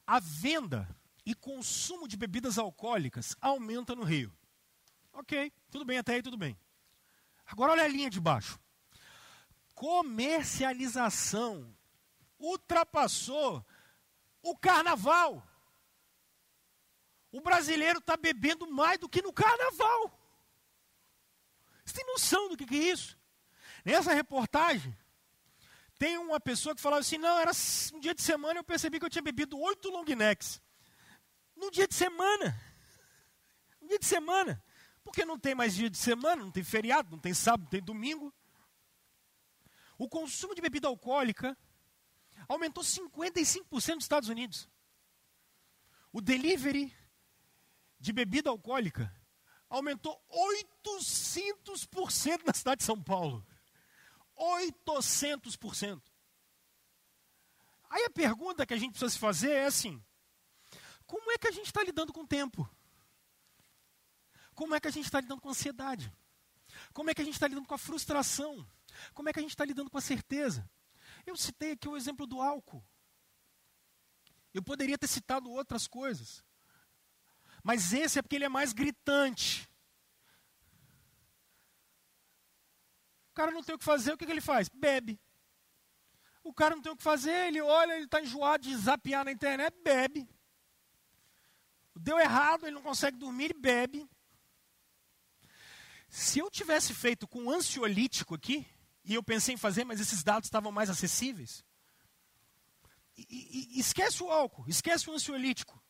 a 0.05 0.19
venda 0.19 0.87
e 1.25 1.33
consumo 1.33 2.07
de 2.07 2.17
bebidas 2.17 2.59
alcoólicas 2.59 3.35
aumenta 3.41 3.95
no 3.95 4.03
Rio. 4.03 4.31
Ok, 5.13 5.51
tudo 5.71 5.85
bem, 5.85 5.97
até 5.97 6.15
aí 6.15 6.21
tudo 6.21 6.37
bem. 6.37 6.55
Agora 7.47 7.71
olha 7.71 7.83
a 7.83 7.87
linha 7.87 8.11
de 8.11 8.19
baixo 8.19 8.59
comercialização 9.79 11.73
ultrapassou 12.37 13.65
o 14.41 14.57
carnaval. 14.57 15.41
O 17.31 17.39
brasileiro 17.39 17.99
está 17.99 18.17
bebendo 18.17 18.69
mais 18.69 18.99
do 18.99 19.07
que 19.07 19.21
no 19.21 19.31
carnaval. 19.31 20.11
Você 21.85 21.93
tem 21.93 22.05
noção 22.07 22.49
do 22.49 22.57
que, 22.57 22.65
que 22.65 22.75
é 22.75 22.91
isso? 22.91 23.17
Nessa 23.85 24.13
reportagem, 24.13 24.93
tem 25.97 26.17
uma 26.17 26.41
pessoa 26.41 26.75
que 26.75 26.81
falava 26.81 26.99
assim: 26.99 27.17
não, 27.17 27.39
era 27.39 27.51
um 27.93 28.01
dia 28.01 28.13
de 28.13 28.21
semana 28.21 28.59
eu 28.59 28.65
percebi 28.65 28.99
que 28.99 29.05
eu 29.05 29.09
tinha 29.09 29.21
bebido 29.21 29.57
oito 29.57 29.89
long 29.89 30.03
necks. 30.03 30.61
No 31.55 31.71
dia 31.71 31.87
de 31.87 31.95
semana. 31.95 32.53
Um 33.81 33.87
dia 33.87 33.99
de 33.99 34.05
semana. 34.05 34.61
Porque 35.05 35.23
não 35.23 35.39
tem 35.39 35.55
mais 35.55 35.73
dia 35.73 35.89
de 35.89 35.97
semana, 35.97 36.43
não 36.43 36.51
tem 36.51 36.65
feriado, 36.65 37.11
não 37.11 37.19
tem 37.19 37.33
sábado, 37.33 37.63
não 37.63 37.69
tem 37.69 37.81
domingo. 37.81 38.33
O 39.99 40.07
consumo 40.07 40.55
de 40.55 40.61
bebida 40.61 40.87
alcoólica 40.87 41.57
aumentou 42.47 42.81
55% 42.81 43.95
nos 43.95 44.05
Estados 44.05 44.29
Unidos. 44.29 44.69
O 46.13 46.21
delivery 46.21 46.95
de 47.99 48.13
bebida 48.13 48.49
alcoólica 48.49 49.13
aumentou 49.69 50.17
800% 50.87 52.45
na 52.45 52.53
cidade 52.53 52.79
de 52.79 52.85
São 52.85 53.03
Paulo. 53.03 53.45
800%. 54.37 56.01
Aí 57.89 58.05
a 58.05 58.09
pergunta 58.09 58.65
que 58.65 58.73
a 58.73 58.77
gente 58.77 58.91
precisa 58.91 59.11
se 59.11 59.19
fazer 59.19 59.51
é 59.51 59.65
assim: 59.65 60.01
como 61.05 61.29
é 61.29 61.37
que 61.37 61.49
a 61.49 61.51
gente 61.51 61.65
está 61.65 61.83
lidando 61.83 62.13
com 62.13 62.21
o 62.21 62.27
tempo? 62.27 62.69
Como 64.55 64.73
é 64.73 64.79
que 64.79 64.87
a 64.87 64.91
gente 64.91 65.05
está 65.05 65.19
lidando 65.19 65.41
com 65.41 65.49
a 65.49 65.51
ansiedade? 65.51 66.09
Como 66.93 67.09
é 67.09 67.13
que 67.13 67.21
a 67.21 67.25
gente 67.25 67.33
está 67.33 67.49
lidando 67.49 67.67
com 67.67 67.73
a 67.73 67.77
frustração? 67.77 68.65
Como 69.13 69.29
é 69.29 69.33
que 69.33 69.39
a 69.39 69.41
gente 69.41 69.51
está 69.51 69.65
lidando 69.65 69.89
com 69.89 69.97
a 69.97 70.01
certeza? 70.01 70.69
Eu 71.25 71.35
citei 71.35 71.71
aqui 71.71 71.87
o 71.87 71.97
exemplo 71.97 72.25
do 72.25 72.41
álcool. 72.41 72.83
Eu 74.53 74.63
poderia 74.63 74.97
ter 74.97 75.07
citado 75.07 75.49
outras 75.49 75.87
coisas. 75.87 76.43
Mas 77.63 77.93
esse 77.93 78.19
é 78.19 78.21
porque 78.21 78.35
ele 78.35 78.45
é 78.45 78.49
mais 78.49 78.73
gritante. 78.73 79.69
O 83.31 83.33
cara 83.33 83.51
não 83.51 83.63
tem 83.63 83.75
o 83.75 83.79
que 83.79 83.85
fazer, 83.85 84.13
o 84.13 84.17
que, 84.17 84.25
que 84.25 84.31
ele 84.31 84.41
faz? 84.41 84.69
Bebe. 84.69 85.19
O 86.43 86.53
cara 86.53 86.75
não 86.75 86.81
tem 86.81 86.91
o 86.91 86.97
que 86.97 87.03
fazer, 87.03 87.47
ele 87.47 87.61
olha, 87.61 87.93
ele 87.93 88.05
está 88.05 88.21
enjoado 88.21 88.63
de 88.63 88.75
zapear 88.75 89.23
na 89.23 89.31
internet, 89.31 89.75
bebe. 89.83 90.27
Deu 91.95 92.17
errado, 92.17 92.65
ele 92.65 92.75
não 92.75 92.81
consegue 92.81 93.17
dormir, 93.17 93.45
ele 93.45 93.53
bebe. 93.53 94.09
Se 96.07 96.39
eu 96.39 96.49
tivesse 96.49 96.93
feito 96.93 97.27
com 97.27 97.51
ansiolítico 97.51 98.33
aqui, 98.33 98.65
e 99.09 99.15
eu 99.15 99.23
pensei 99.23 99.55
em 99.55 99.57
fazer, 99.57 99.83
mas 99.83 99.99
esses 99.99 100.23
dados 100.23 100.45
estavam 100.45 100.71
mais 100.71 100.87
acessíveis, 100.87 101.65
e, 103.17 103.73
e, 103.75 103.79
esquece 103.79 104.21
o 104.21 104.29
álcool, 104.29 104.63
esquece 104.67 105.09
o 105.09 105.13
ansiolítico. 105.13 105.83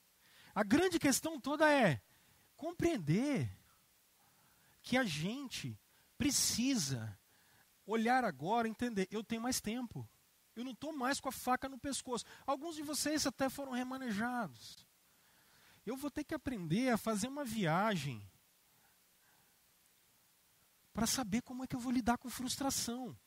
A 0.55 0.63
grande 0.63 0.97
questão 0.97 1.39
toda 1.39 1.69
é 1.69 2.01
compreender 2.55 3.51
que 4.81 4.97
a 4.97 5.03
gente 5.03 5.77
precisa 6.17 7.19
olhar 7.85 8.23
agora, 8.23 8.67
entender, 8.67 9.07
eu 9.11 9.23
tenho 9.23 9.41
mais 9.41 9.59
tempo. 9.59 10.09
Eu 10.55 10.63
não 10.63 10.71
estou 10.71 10.91
mais 10.91 11.19
com 11.19 11.29
a 11.29 11.31
faca 11.31 11.69
no 11.69 11.77
pescoço. 11.77 12.25
Alguns 12.47 12.75
de 12.75 12.81
vocês 12.81 13.27
até 13.27 13.49
foram 13.49 13.73
remanejados. 13.73 14.87
Eu 15.85 15.95
vou 15.95 16.09
ter 16.09 16.23
que 16.23 16.33
aprender 16.33 16.89
a 16.89 16.97
fazer 16.97 17.27
uma 17.27 17.45
viagem 17.45 18.25
para 20.99 21.07
saber 21.07 21.41
como 21.41 21.63
é 21.63 21.67
que 21.67 21.77
eu 21.77 21.79
vou 21.79 21.93
lidar 21.93 22.17
com 22.17 22.29
frustração. 22.29 23.17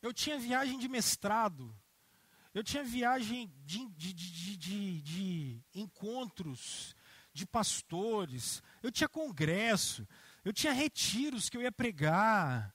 Eu 0.00 0.12
tinha 0.12 0.36
viagem 0.36 0.76
de 0.76 0.88
mestrado 0.88 1.72
eu 2.54 2.62
tinha 2.62 2.84
viagem 2.84 3.50
de, 3.64 3.86
de, 3.88 4.12
de, 4.12 4.56
de, 4.56 5.00
de 5.00 5.64
encontros 5.74 6.94
de 7.32 7.46
pastores, 7.46 8.62
eu 8.82 8.92
tinha 8.92 9.08
congresso, 9.08 10.06
eu 10.44 10.52
tinha 10.52 10.72
retiros 10.72 11.48
que 11.48 11.56
eu 11.56 11.62
ia 11.62 11.72
pregar, 11.72 12.74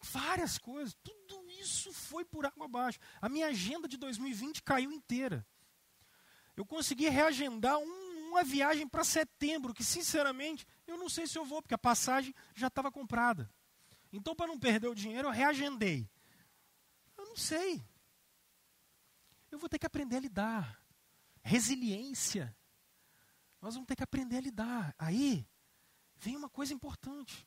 várias 0.00 0.56
coisas, 0.56 0.96
tudo 1.04 1.46
isso 1.50 1.92
foi 1.92 2.24
por 2.24 2.46
água 2.46 2.64
abaixo. 2.64 2.98
A 3.20 3.28
minha 3.28 3.48
agenda 3.48 3.86
de 3.86 3.98
2020 3.98 4.62
caiu 4.62 4.90
inteira. 4.90 5.46
Eu 6.56 6.64
consegui 6.64 7.06
reagendar 7.10 7.78
um, 7.78 8.30
uma 8.30 8.42
viagem 8.42 8.88
para 8.88 9.04
setembro, 9.04 9.74
que 9.74 9.84
sinceramente 9.84 10.66
eu 10.90 10.98
não 10.98 11.08
sei 11.08 11.26
se 11.26 11.38
eu 11.38 11.44
vou, 11.44 11.62
porque 11.62 11.74
a 11.74 11.78
passagem 11.78 12.34
já 12.54 12.66
estava 12.66 12.90
comprada. 12.90 13.50
Então, 14.12 14.34
para 14.34 14.48
não 14.48 14.58
perder 14.58 14.88
o 14.88 14.94
dinheiro, 14.94 15.28
eu 15.28 15.32
reagendei. 15.32 16.08
Eu 17.16 17.26
não 17.26 17.36
sei. 17.36 17.82
Eu 19.50 19.58
vou 19.58 19.68
ter 19.68 19.78
que 19.78 19.86
aprender 19.86 20.16
a 20.16 20.20
lidar. 20.20 20.82
Resiliência. 21.42 22.56
Nós 23.60 23.74
vamos 23.74 23.86
ter 23.86 23.96
que 23.96 24.02
aprender 24.02 24.38
a 24.38 24.40
lidar. 24.40 24.94
Aí 24.98 25.46
vem 26.16 26.36
uma 26.36 26.48
coisa 26.48 26.74
importante. 26.74 27.46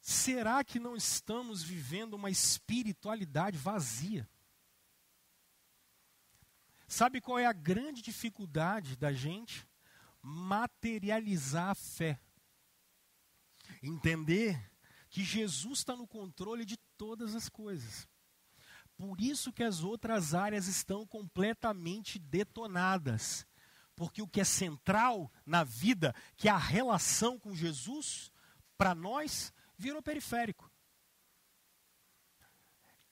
Será 0.00 0.64
que 0.64 0.80
não 0.80 0.96
estamos 0.96 1.62
vivendo 1.62 2.14
uma 2.14 2.30
espiritualidade 2.30 3.56
vazia? 3.56 4.28
Sabe 6.88 7.20
qual 7.20 7.38
é 7.38 7.46
a 7.46 7.52
grande 7.52 8.02
dificuldade 8.02 8.96
da 8.96 9.12
gente? 9.12 9.66
Materializar 10.22 11.70
a 11.70 11.74
fé. 11.74 12.20
Entender 13.82 14.70
que 15.10 15.22
Jesus 15.22 15.80
está 15.80 15.94
no 15.94 16.06
controle 16.06 16.64
de 16.64 16.78
todas 16.96 17.34
as 17.34 17.48
coisas. 17.48 18.08
Por 18.96 19.20
isso 19.20 19.52
que 19.52 19.62
as 19.62 19.82
outras 19.82 20.34
áreas 20.34 20.68
estão 20.68 21.06
completamente 21.06 22.18
detonadas. 22.18 23.46
Porque 23.94 24.22
o 24.22 24.28
que 24.28 24.40
é 24.40 24.44
central 24.44 25.30
na 25.44 25.64
vida, 25.64 26.14
que 26.36 26.48
é 26.48 26.50
a 26.50 26.56
relação 26.56 27.38
com 27.38 27.54
Jesus, 27.54 28.32
para 28.78 28.94
nós, 28.94 29.52
virou 29.76 30.00
periférico. 30.00 30.71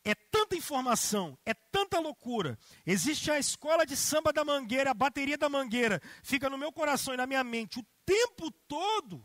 É 0.03 0.15
tanta 0.15 0.57
informação, 0.57 1.39
é 1.45 1.53
tanta 1.53 1.99
loucura. 1.99 2.59
Existe 2.87 3.31
a 3.31 3.39
escola 3.39 3.85
de 3.85 3.97
samba 3.97 4.33
da 4.33 4.45
mangueira, 4.45 4.91
a 4.91 4.95
bateria 4.95 5.37
da 5.37 5.49
mangueira, 5.49 6.01
fica 6.23 6.49
no 6.49 6.57
meu 6.57 6.73
coração 6.73 7.13
e 7.13 7.17
na 7.19 7.27
minha 7.27 7.45
mente 7.45 7.79
o 7.79 7.87
tempo 8.07 8.51
todo. 8.67 9.23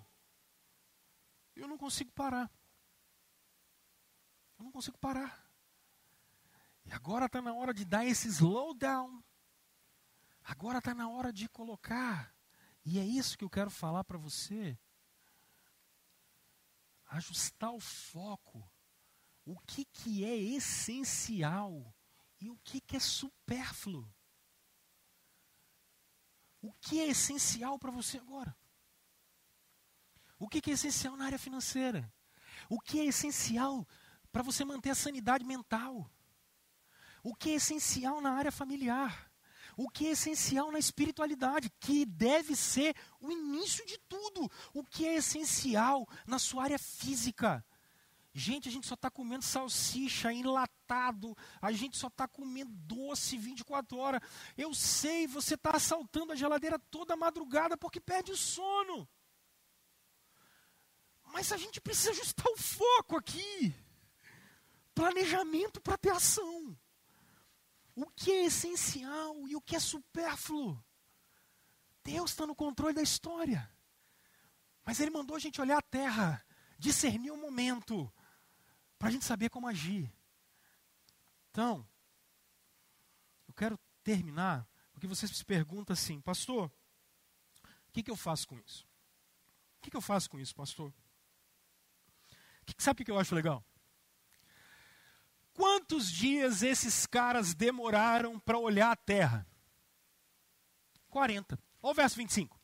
Eu 1.55 1.67
não 1.67 1.77
consigo 1.77 2.11
parar. 2.11 2.51
Eu 4.57 4.65
não 4.65 4.71
consigo 4.71 4.97
parar. 4.97 5.45
E 6.85 6.91
agora 6.91 7.25
está 7.25 7.41
na 7.41 7.53
hora 7.53 7.73
de 7.73 7.85
dar 7.85 8.05
esse 8.05 8.27
slowdown. 8.27 9.23
Agora 10.43 10.79
está 10.79 10.93
na 10.93 11.09
hora 11.09 11.31
de 11.31 11.47
colocar. 11.49 12.35
E 12.85 12.99
é 12.99 13.03
isso 13.03 13.37
que 13.37 13.43
eu 13.43 13.49
quero 13.49 13.71
falar 13.71 14.03
para 14.03 14.17
você. 14.17 14.77
Ajustar 17.07 17.71
o 17.71 17.79
foco. 17.79 18.69
O 19.45 19.59
que, 19.59 19.85
que 19.85 20.25
é 20.25 20.35
essencial 20.35 21.93
e 22.41 22.49
o 22.49 22.57
que, 22.63 22.81
que 22.81 22.97
é 22.97 22.99
supérfluo. 22.99 24.07
O 26.61 26.73
que 26.73 26.99
é 26.99 27.07
essencial 27.07 27.77
para 27.77 27.91
você 27.91 28.17
agora? 28.17 28.55
O 30.39 30.49
que, 30.49 30.59
que 30.59 30.71
é 30.71 30.73
essencial 30.73 31.15
na 31.15 31.25
área 31.25 31.39
financeira? 31.39 32.11
O 32.67 32.79
que 32.81 32.99
é 32.99 33.05
essencial 33.05 33.87
para 34.31 34.41
você 34.41 34.65
manter 34.65 34.89
a 34.89 34.95
sanidade 34.95 35.45
mental? 35.45 36.11
o 37.25 37.33
que 37.33 37.49
é 37.49 37.53
essencial 37.55 38.21
na 38.21 38.33
área 38.33 38.51
familiar, 38.51 39.31
o 39.75 39.89
que 39.89 40.05
é 40.05 40.11
essencial 40.11 40.71
na 40.71 40.77
espiritualidade, 40.77 41.71
que 41.79 42.05
deve 42.05 42.55
ser 42.55 42.95
o 43.19 43.31
início 43.31 43.83
de 43.87 43.97
tudo, 44.07 44.47
o 44.71 44.83
que 44.83 45.07
é 45.07 45.15
essencial 45.15 46.07
na 46.27 46.37
sua 46.37 46.65
área 46.65 46.77
física. 46.77 47.65
Gente, 48.37 48.67
a 48.67 48.71
gente 48.71 48.85
só 48.85 48.95
está 48.95 49.09
comendo 49.09 49.45
salsicha, 49.45 50.33
enlatado, 50.33 51.37
a 51.61 51.71
gente 51.71 51.95
só 51.95 52.07
está 52.07 52.27
comendo 52.27 52.69
doce 52.73 53.37
24 53.37 53.97
horas. 53.97 54.21
Eu 54.57 54.73
sei, 54.73 55.25
você 55.25 55.55
está 55.55 55.71
assaltando 55.71 56.33
a 56.33 56.35
geladeira 56.35 56.77
toda 56.77 57.15
madrugada 57.15 57.77
porque 57.77 58.01
perde 58.01 58.33
o 58.33 58.37
sono. 58.37 59.07
Mas 61.23 61.53
a 61.53 61.57
gente 61.57 61.79
precisa 61.79 62.11
ajustar 62.11 62.45
o 62.51 62.57
foco 62.57 63.15
aqui. 63.15 63.73
Planejamento 64.93 65.79
para 65.79 65.97
ter 65.97 66.09
ação 66.09 66.77
o 67.95 68.05
que 68.07 68.29
é 68.31 68.45
essencial 68.45 69.47
e 69.47 69.55
o 69.55 69.61
que 69.61 69.77
é 69.77 69.79
supérfluo. 69.79 70.77
Deus 72.03 72.31
está 72.31 72.45
no 72.45 72.53
controle 72.53 72.93
da 72.93 73.01
história. 73.01 73.71
Mas 74.83 74.99
Ele 74.99 75.09
mandou 75.09 75.37
a 75.37 75.39
gente 75.39 75.61
olhar 75.61 75.77
a 75.77 75.81
terra, 75.81 76.45
discernir 76.77 77.31
o 77.31 77.37
momento, 77.37 78.11
para 79.05 79.09
a 79.09 79.11
gente 79.11 79.25
saber 79.25 79.51
como 79.51 79.67
agir. 79.67 80.11
Então, 81.51 81.87
eu 83.47 83.53
quero 83.53 83.79
terminar, 84.03 84.67
porque 84.91 85.05
vocês 85.05 85.29
se 85.29 85.45
perguntam 85.45 85.93
assim, 85.93 86.19
pastor, 86.19 86.71
o 87.87 87.91
que, 87.93 88.01
que 88.01 88.09
eu 88.09 88.15
faço 88.15 88.47
com 88.47 88.57
isso? 88.57 88.83
O 89.77 89.81
que, 89.83 89.91
que 89.91 89.95
eu 89.95 90.01
faço 90.01 90.27
com 90.27 90.39
isso, 90.39 90.55
pastor? 90.55 90.91
Que, 92.65 92.73
sabe 92.81 93.03
o 93.03 93.05
que 93.05 93.11
eu 93.11 93.19
acho 93.19 93.35
legal? 93.35 93.63
Quantos 95.53 96.11
dias 96.11 96.63
esses 96.63 97.05
caras 97.05 97.53
demoraram 97.53 98.39
para 98.39 98.57
olhar 98.57 98.89
a 98.89 98.95
terra? 98.95 99.45
40. 101.11 101.59
Olha 101.79 101.91
o 101.91 101.93
verso 101.93 102.15
25. 102.15 102.59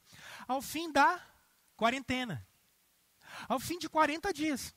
Ao 0.48 0.60
fim 0.60 0.92
da 0.92 1.24
quarentena, 1.76 2.48
ao 3.48 3.60
fim 3.60 3.78
de 3.78 3.88
40 3.88 4.34
dias, 4.34 4.74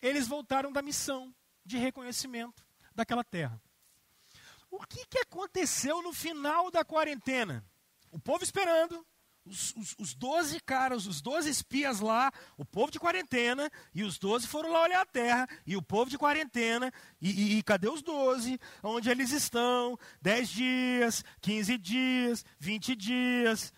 eles 0.00 0.26
voltaram 0.26 0.72
da 0.72 0.82
missão 0.82 1.34
de 1.64 1.76
reconhecimento 1.76 2.64
daquela 2.94 3.24
terra. 3.24 3.60
O 4.70 4.84
que, 4.86 5.06
que 5.06 5.18
aconteceu 5.18 6.02
no 6.02 6.12
final 6.12 6.70
da 6.70 6.84
quarentena? 6.84 7.64
O 8.10 8.18
povo 8.18 8.42
esperando, 8.42 9.04
os, 9.44 9.74
os 9.98 10.14
12 10.14 10.60
caras, 10.60 11.06
os 11.06 11.20
12 11.20 11.48
espias 11.48 12.00
lá, 12.00 12.30
o 12.56 12.64
povo 12.64 12.90
de 12.90 12.98
quarentena, 12.98 13.70
e 13.94 14.02
os 14.02 14.18
12 14.18 14.46
foram 14.46 14.70
lá 14.70 14.82
olhar 14.82 15.00
a 15.00 15.06
terra, 15.06 15.48
e 15.66 15.76
o 15.76 15.82
povo 15.82 16.10
de 16.10 16.18
quarentena, 16.18 16.92
e, 17.20 17.30
e, 17.30 17.58
e 17.58 17.62
cadê 17.62 17.88
os 17.88 18.02
12? 18.02 18.58
Onde 18.82 19.10
eles 19.10 19.30
estão? 19.30 19.98
10 20.20 20.48
dias, 20.48 21.24
15 21.40 21.78
dias, 21.78 22.44
20 22.58 22.94
dias, 22.94 23.72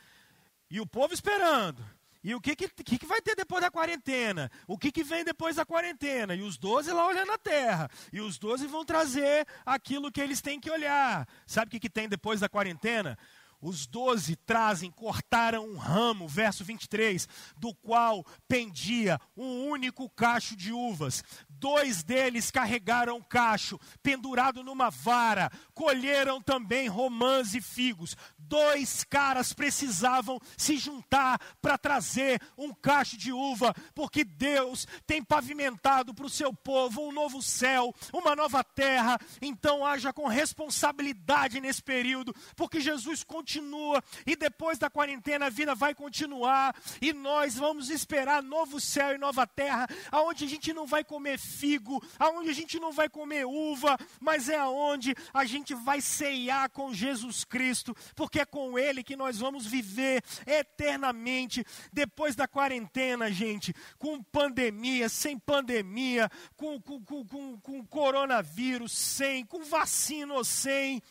e 0.71 0.81
o 0.81 0.87
povo 0.87 1.15
esperando. 1.15 1.85
E 2.23 2.35
o 2.35 2.41
que, 2.41 2.55
que, 2.55 2.69
que, 2.69 3.07
vai 3.07 3.23
ter 3.23 3.35
depois 3.35 3.63
da 3.63 3.71
quarentena? 3.71 4.51
O 4.67 4.77
que, 4.77 4.93
que 4.93 5.03
vem 5.03 5.25
depois 5.25 5.57
da 5.57 5.65
quarentena? 5.65 6.35
E 6.35 6.43
os 6.43 6.59
12 6.59 6.93
lá 6.93 7.07
olhando 7.07 7.33
a 7.33 7.39
terra. 7.39 7.91
E 8.13 8.21
os 8.21 8.39
12 8.39 8.67
vão 8.67 8.85
trazer 8.85 9.47
aquilo 9.65 10.13
que 10.13 10.21
eles 10.21 10.43
têm 10.43 10.61
que 10.61 10.71
olhar. 10.71 11.27
Sabe 11.47 11.69
o 11.69 11.71
que, 11.71 11.81
que 11.81 11.89
tem 11.89 12.09
depois 12.09 12.41
da 12.41 12.49
quarentena? 12.49 13.17
Os 13.63 13.87
doze 13.87 14.37
trazem, 14.37 14.91
cortaram 14.91 15.69
um 15.69 15.77
ramo, 15.77 16.27
verso 16.27 16.65
23, 16.65 17.29
do 17.59 17.75
qual 17.75 18.25
pendia 18.49 19.21
um 19.37 19.69
único 19.69 20.09
cacho 20.09 20.57
de 20.57 20.73
uvas. 20.73 21.23
Dois 21.47 22.03
deles 22.03 22.51
carregaram 22.51 23.19
o 23.19 23.25
cacho, 23.25 23.79
pendurado 24.03 24.65
numa 24.65 24.89
vara. 24.89 25.53
Colheram 25.75 26.41
também 26.41 26.89
romãs 26.89 27.55
e 27.55 27.61
figos. 27.61 28.17
Dois 28.51 29.05
caras 29.05 29.53
precisavam 29.53 30.41
se 30.57 30.77
juntar 30.77 31.41
para 31.63 31.79
trazer 31.79 32.43
um 32.59 32.75
cacho 32.75 33.17
de 33.17 33.33
uva, 33.33 33.73
porque 33.95 34.25
Deus 34.25 34.89
tem 35.07 35.23
pavimentado 35.23 36.13
para 36.13 36.27
o 36.27 36.29
seu 36.29 36.53
povo 36.53 37.07
um 37.07 37.13
novo 37.13 37.41
céu, 37.41 37.95
uma 38.13 38.35
nova 38.35 38.65
terra. 38.65 39.21
Então 39.41 39.87
haja 39.87 40.13
com 40.13 40.27
responsabilidade 40.27 41.61
nesse 41.61 41.81
período, 41.81 42.35
porque 42.57 42.81
Jesus 42.81 43.23
continua 43.23 44.03
e 44.27 44.35
depois 44.35 44.79
da 44.79 44.91
quarentena 44.91 45.47
a 45.47 45.51
vida 45.51 45.73
vai 45.77 45.95
continuar, 45.95 46.75
e 47.01 47.13
nós 47.13 47.55
vamos 47.55 47.89
esperar 47.89 48.43
novo 48.43 48.81
céu 48.81 49.15
e 49.15 49.19
nova 49.19 49.47
terra, 49.47 49.87
aonde 50.11 50.45
a 50.45 50.49
gente 50.49 50.73
não 50.73 50.89
vai 50.89 51.05
comer 51.05 51.39
figo, 51.39 52.03
aonde 52.19 52.51
a 52.51 52.55
gente 52.55 52.81
não 52.81 52.91
vai 52.91 53.09
comer 53.09 53.47
uva, 53.47 53.97
mas 54.19 54.49
é 54.49 54.59
aonde 54.59 55.15
a 55.33 55.45
gente 55.45 55.73
vai 55.73 56.01
ceiar 56.01 56.69
com 56.71 56.93
Jesus 56.93 57.45
Cristo, 57.45 57.97
porque 58.17 58.40
é 58.41 58.45
com 58.45 58.79
Ele 58.79 59.03
que 59.03 59.17
nós 59.17 59.39
vamos 59.39 59.67
viver 59.67 60.23
eternamente, 60.47 61.65
depois 61.93 62.35
da 62.35 62.49
quarentena, 62.49 63.31
gente, 63.31 63.75
com 63.99 64.23
pandemia, 64.23 65.09
sem 65.09 65.39
pandemia, 65.39 66.31
com, 66.57 66.81
com, 66.81 67.05
com, 67.05 67.25
com, 67.25 67.61
com 67.61 67.87
coronavírus, 67.87 68.93
sem, 68.93 69.45
com 69.45 69.63
vacina 69.63 70.35
ou 70.35 70.45
sem 70.45 71.03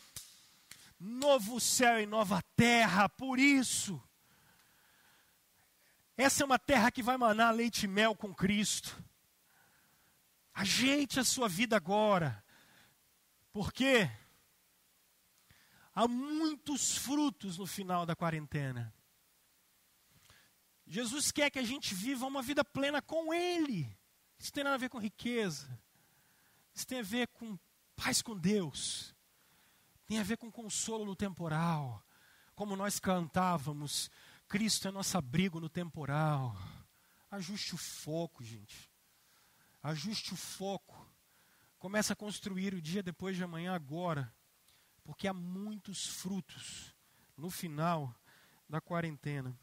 novo 1.00 1.60
céu 1.60 2.00
e 2.02 2.06
nova 2.06 2.44
terra, 2.56 3.08
por 3.08 3.40
isso. 3.40 4.02
Essa 6.18 6.44
é 6.44 6.46
uma 6.46 6.60
terra 6.60 6.92
que 6.92 7.02
vai 7.02 7.16
manar 7.16 7.56
leite 7.56 7.84
e 7.84 7.88
mel 7.88 8.14
com 8.14 8.34
Cristo. 8.34 9.02
Ajeite 10.54 11.18
a 11.18 11.24
sua 11.24 11.48
vida 11.48 11.78
agora, 11.78 12.44
porque 13.54 14.12
há 16.04 16.08
muitos 16.08 16.98
frutos 16.98 17.58
no 17.58 17.66
final 17.66 18.06
da 18.06 18.16
quarentena. 18.16 18.94
Jesus 20.86 21.32
quer 21.32 21.50
que 21.50 21.60
a 21.60 21.64
gente 21.64 21.94
viva 21.94 22.26
uma 22.26 22.42
vida 22.42 22.64
plena 22.64 23.02
com 23.02 23.34
Ele. 23.34 23.90
Isso 24.38 24.52
tem 24.52 24.64
nada 24.64 24.76
a 24.76 24.80
ver 24.80 24.90
com 24.90 25.00
riqueza. 25.00 25.70
Isso 26.74 26.88
tem 26.88 27.00
a 27.00 27.04
ver 27.04 27.28
com 27.28 27.58
paz 27.96 28.22
com 28.22 28.38
Deus 28.38 29.14
tem 30.10 30.18
a 30.18 30.24
ver 30.24 30.38
com 30.38 30.52
consolo 30.52 31.06
no 31.06 31.16
temporal. 31.16 32.04
Como 32.56 32.76
nós 32.76 33.00
cantávamos, 33.00 34.10
Cristo 34.48 34.88
é 34.88 34.92
nosso 34.92 35.16
abrigo 35.16 35.60
no 35.60 35.70
temporal. 35.70 36.58
Ajuste 37.30 37.76
o 37.76 37.78
foco, 37.78 38.44
gente. 38.44 38.90
Ajuste 39.84 40.34
o 40.34 40.36
foco. 40.36 41.08
Comece 41.78 42.12
a 42.12 42.16
construir 42.16 42.74
o 42.74 42.82
dia 42.82 43.04
depois 43.04 43.38
de 43.38 43.44
amanhã 43.44 43.76
agora. 43.76 44.34
Porque 45.10 45.28
há 45.28 45.34
muitos 45.34 46.06
frutos 46.06 46.96
no 47.36 47.50
final 47.50 48.16
da 48.70 48.80
quarentena. 48.80 49.60